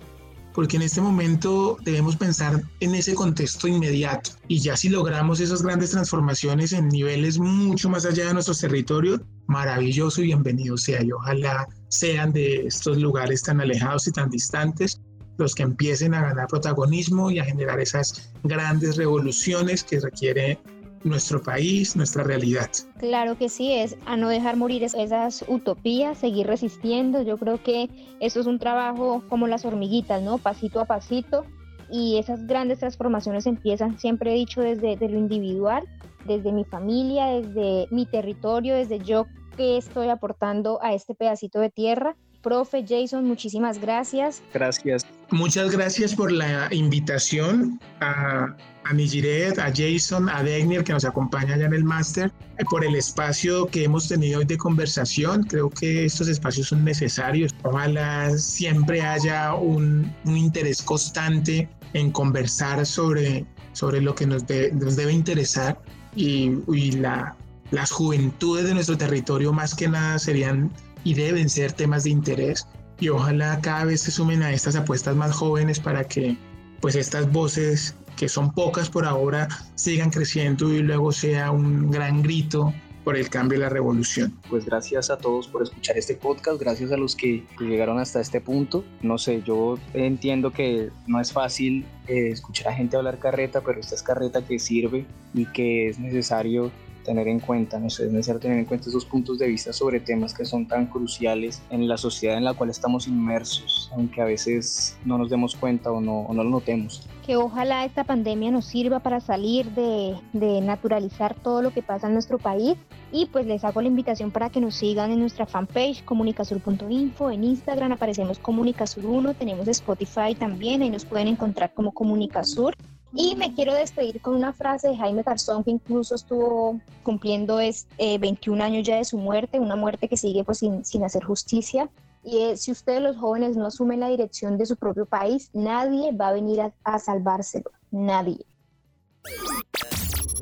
porque 0.54 0.78
en 0.78 0.84
este 0.84 1.01
momento 1.01 1.78
debemos 1.84 2.16
pensar 2.16 2.64
en 2.80 2.95
ese 2.95 3.16
contexto 3.16 3.68
inmediato 3.68 4.32
y 4.47 4.60
ya 4.60 4.78
si 4.78 4.89
logramos 4.89 5.39
esas 5.39 5.62
grandes 5.64 5.91
transformaciones 5.91 6.74
en 6.74 6.89
niveles 6.89 7.39
mucho 7.39 7.89
más 7.89 8.06
allá 8.06 8.28
de 8.28 8.34
nuestros 8.34 8.60
territorios, 8.60 9.22
maravilloso 9.47 10.22
y 10.22 10.26
bienvenido 10.26 10.78
sea. 10.78 11.04
Y 11.04 11.12
ojalá 11.12 11.68
sean 11.89 12.32
de 12.34 12.68
estos 12.68 12.97
lugares 12.97 13.41
tan 13.41 13.62
alejados 13.62 14.08
y 14.08 14.12
tan 14.12 14.30
distantes 14.30 15.01
los 15.38 15.56
que 15.56 15.64
empiecen 15.64 16.14
a 16.14 16.22
ganar 16.22 16.47
protagonismo 16.47 17.32
y 17.32 17.39
a 17.39 17.45
generar 17.45 17.80
esas 17.80 18.32
grandes 18.43 18.97
revoluciones 18.97 19.84
que 19.84 19.99
requiere 19.99 20.60
nuestro 21.04 21.41
país, 21.41 21.95
nuestra 21.95 22.24
realidad. 22.24 22.70
Claro 22.97 23.38
que 23.38 23.49
sí, 23.49 23.74
es 23.74 23.97
a 24.06 24.18
no 24.18 24.30
dejar 24.30 24.58
morir 24.58 24.84
esas 24.84 25.43
utopías, 25.47 26.18
seguir 26.18 26.47
resistiendo. 26.47 27.22
Yo 27.22 27.38
creo 27.38 27.62
que 27.62 27.89
eso 28.20 28.39
es 28.39 28.47
un 28.47 28.60
trabajo 28.60 29.24
como 29.30 29.47
las 29.47 29.66
hormiguitas, 29.66 30.22
¿no? 30.22 30.38
Pasito 30.38 30.80
a 30.80 30.86
pasito. 30.86 31.45
Y 31.91 32.18
esas 32.18 32.47
grandes 32.47 32.80
transformaciones 32.80 33.45
empiezan, 33.45 33.99
siempre 33.99 34.32
he 34.32 34.36
dicho, 34.36 34.62
desde, 34.62 34.95
desde 34.95 35.10
lo 35.10 35.20
individual, 35.20 35.88
desde 36.26 36.51
mi 36.51 36.64
familia, 36.64 37.28
desde 37.28 37.88
mi 37.91 38.06
territorio, 38.06 38.76
desde 38.76 38.99
yo 38.99 39.28
que 39.56 39.78
estoy 39.78 40.10
aportando 40.10 40.80
a 40.82 40.93
este 40.93 41.14
pedacito 41.14 41.60
de 41.60 41.70
tierra 41.70 42.16
Profe 42.44 42.84
Jason, 42.88 43.24
muchísimas 43.24 43.80
gracias. 43.80 44.44
Gracias. 44.54 45.06
Muchas 45.32 45.72
gracias 45.72 46.14
por 46.14 46.30
la 46.30 46.68
invitación 46.72 47.80
a, 48.02 48.54
a 48.84 48.94
Nigiret, 48.94 49.58
a 49.58 49.72
Jason, 49.74 50.28
a 50.28 50.44
Degner 50.44 50.84
que 50.84 50.91
nos 50.91 51.06
acompaña 51.06 51.58
ya 51.58 51.66
en 51.66 51.74
el 51.74 51.86
máster, 51.86 52.32
eh, 52.58 52.66
por 52.70 52.84
el 52.84 52.96
espacio 52.96 53.66
que 53.68 53.86
hemos 53.86 54.10
tenido 54.10 54.39
hoy 54.39 54.46
de 54.46 54.58
conversación. 54.58 55.44
Creo 55.44 55.70
que 55.70 56.04
estos 56.04 56.28
espacios 56.28 56.68
son 56.68 56.84
necesarios. 56.84 57.56
Ojalá 57.64 58.38
siempre 58.38 59.02
haya 59.02 59.56
un, 59.56 60.14
un 60.26 60.38
interés 60.38 60.82
constante 60.82 61.70
en 61.94 62.12
conversar 62.12 62.86
sobre, 62.86 63.46
sobre 63.72 64.02
lo 64.02 64.14
que 64.16 64.28
nos, 64.28 64.44
nos 64.74 64.96
debe 64.98 65.14
interesar 65.14 65.80
y, 66.14 66.52
y 66.68 66.91
la, 66.91 67.38
las 67.72 67.89
juventudes 67.89 68.66
de 68.66 68.74
nuestro 68.74 68.98
territorio 68.98 69.54
más 69.54 69.74
que 69.74 69.88
nada 69.88 70.20
serían 70.20 70.70
y 71.04 71.14
deben 71.14 71.49
ser 71.49 71.74
temas 71.74 72.04
de 72.04 72.12
interés 72.12 72.68
y 72.99 73.10
ojalá 73.10 73.60
cada 73.62 73.86
vez 73.86 74.01
se 74.01 74.12
sumen 74.12 74.43
a 74.43 74.54
estas 74.54 74.76
apuestas 74.76 75.16
más 75.16 75.36
jóvenes 75.36 75.80
para 75.80 76.04
que 76.04 76.38
pues 76.80 76.95
estas 76.95 77.32
voces 77.32 77.95
que 78.16 78.30
son 78.30 78.54
pocas 78.54 78.89
por 78.89 79.06
ahora 79.06 79.47
sigan 79.76 80.10
creciendo 80.10 80.72
y 80.72 80.80
luego 80.80 81.12
sea 81.12 81.51
un 81.51 81.89
gran 81.89 82.22
grito 82.22 82.74
por 83.04 83.18
el 83.18 83.30
cambio 83.30 83.58
y 83.58 83.62
la 83.62 83.70
revolución. 83.70 84.34
Pues 84.49 84.66
gracias 84.66 85.10
a 85.10 85.18
todos 85.18 85.47
por 85.47 85.64
escuchar 85.64 85.97
este 85.97 86.16
podcast, 86.16 86.60
gracias 86.60 86.91
a 86.91 86.97
los 86.97 87.16
que 87.16 87.43
llegaron 87.60 87.99
hasta 87.99 88.22
este 88.22 88.39
punto. 88.39 88.86
No 89.01 89.18
sé, 89.18 89.41
yo 89.45 89.78
entiendo 89.93 90.51
que 90.51 90.89
no 91.08 91.20
es 91.20 91.34
fácil 91.34 91.86
eh, 92.08 92.30
escuchar 92.30 92.70
a 92.70 92.76
gente 92.76 92.95
hablar 92.95 93.20
carreta, 93.20 93.62
pero 93.62 93.80
esta 93.80 93.95
es 93.95 94.04
carreta 94.04 94.45
que 94.45 94.58
sirve 94.60 95.06
y 95.34 95.45
que 95.47 95.89
es 95.89 95.99
necesario 95.99 96.72
tener 97.04 97.28
en 97.28 97.39
cuenta, 97.39 97.80
no 97.80 97.89
sé, 97.89 98.06
es 98.06 98.12
necesario 98.12 98.39
tener 98.39 98.58
en 98.60 98.66
cuenta 98.66 98.89
esos 98.89 99.06
puntos 99.06 99.38
de 99.39 99.47
vista 99.47 99.74
sobre 99.74 99.99
temas 99.99 100.34
que 100.34 100.45
son 100.45 100.68
tan 100.68 100.88
cruciales 100.88 101.62
en 101.70 101.88
la 101.88 101.97
sociedad 101.97 102.38
en 102.38 102.45
la 102.45 102.54
cual 102.54 102.70
estamos 102.70 103.08
inmersos, 103.08 103.91
aunque 103.93 104.22
a 104.22 104.26
veces 104.26 104.97
no 105.06 105.18
nos 105.18 105.30
demos 105.30 105.56
cuenta 105.56 105.91
o 105.91 106.01
no, 106.01 106.22
o 106.22 106.34
no 106.34 106.43
lo 106.43 106.49
notemos. 106.49 107.08
Que 107.26 107.36
ojalá 107.36 107.86
esta 107.86 108.04
pandemia 108.04 108.51
nos 108.51 108.66
sirva 108.66 108.99
para 108.99 109.20
salir 109.20 109.72
de, 109.72 110.16
de 110.34 110.62
naturalizar 110.62 111.36
todo 111.36 111.62
lo 111.62 111.72
que 111.72 111.82
pasa 111.82 112.08
en 112.08 112.14
nuestro 112.14 112.38
país 112.38 112.76
y 113.12 113.28
pues 113.28 113.45
les 113.45 113.64
hago 113.64 113.82
la 113.82 113.88
invitación 113.88 114.32
para 114.32 114.49
que 114.49 114.60
nos 114.60 114.76
sigan 114.76 115.12
en 115.12 115.20
nuestra 115.20 115.45
fanpage 115.45 116.04
comunicasur.info, 116.04 117.30
en 117.30 117.43
Instagram 117.43 117.91
aparecemos 117.91 118.41
Comunicasur1, 118.41 119.36
tenemos 119.36 119.68
Spotify 119.68 120.36
también, 120.38 120.82
ahí 120.82 120.89
nos 120.89 121.06
pueden 121.06 121.28
encontrar 121.28 121.74
como 121.74 121.91
Comunicasur 121.91 122.76
y 123.16 123.36
me 123.36 123.53
quiero 123.53 123.74
despedir 123.74 124.22
con 124.22 124.36
una 124.36 124.53
frase 124.53 124.89
de 124.89 124.97
Jaime 124.97 125.24
Garzón, 125.24 125.64
que 125.64 125.72
incluso 125.72 126.16
estuvo 126.16 126.80
cumpliendo 127.03 127.59
es, 127.59 127.88
21 127.97 128.61
eh, 128.61 128.66
años 128.66 128.88
ya 128.88 128.97
de 128.97 129.05
su 129.05 129.18
muerte, 129.18 129.59
una 129.59 129.76
muerte 129.76 130.07
que 130.07 130.18
sigue 130.18 130.43
pues 130.43 130.59
sin, 130.59 130.84
sin 130.84 131.03
hacer 131.03 131.24
justicia. 131.24 131.89
Y 132.24 132.39
es, 132.39 132.61
si 132.61 132.72
ustedes 132.72 133.01
los 133.01 133.18
jóvenes 133.18 133.55
no 133.55 133.68
asumen 133.68 133.99
la 133.99 134.09
dirección 134.09 134.57
de 134.57 134.66
su 134.66 134.78
propio 134.78 135.05
país, 135.05 135.49
nadie 135.53 136.11
va 136.11 136.30
a 136.30 136.34
venir 136.34 136.61
a, 136.61 136.74
a 136.84 136.97
salvárselo, 136.97 137.72
nadie. 137.91 138.45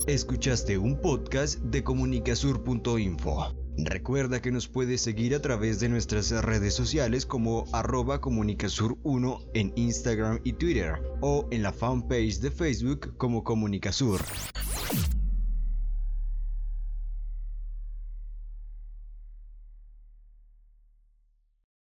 Escuchaste 0.08 0.78
un 0.78 1.00
podcast 1.00 1.60
de 1.60 1.84
comunicasur.info. 1.84 3.61
Recuerda 3.78 4.42
que 4.42 4.52
nos 4.52 4.68
puedes 4.68 5.02
seguir 5.02 5.34
a 5.34 5.42
través 5.42 5.80
de 5.80 5.90
nuestras 5.90 6.32
redes 6.32 6.74
sociales 6.74 7.26
como 7.26 7.66
arroba 7.74 8.22
comunicasur1 8.22 9.50
en 9.54 9.74
Instagram 9.76 10.40
y 10.44 10.54
Twitter 10.54 11.02
o 11.22 11.48
en 11.52 11.64
la 11.64 11.72
fanpage 11.72 12.40
de 12.40 12.52
Facebook 12.52 13.16
como 13.18 13.44
Comunicasur. 13.44 14.22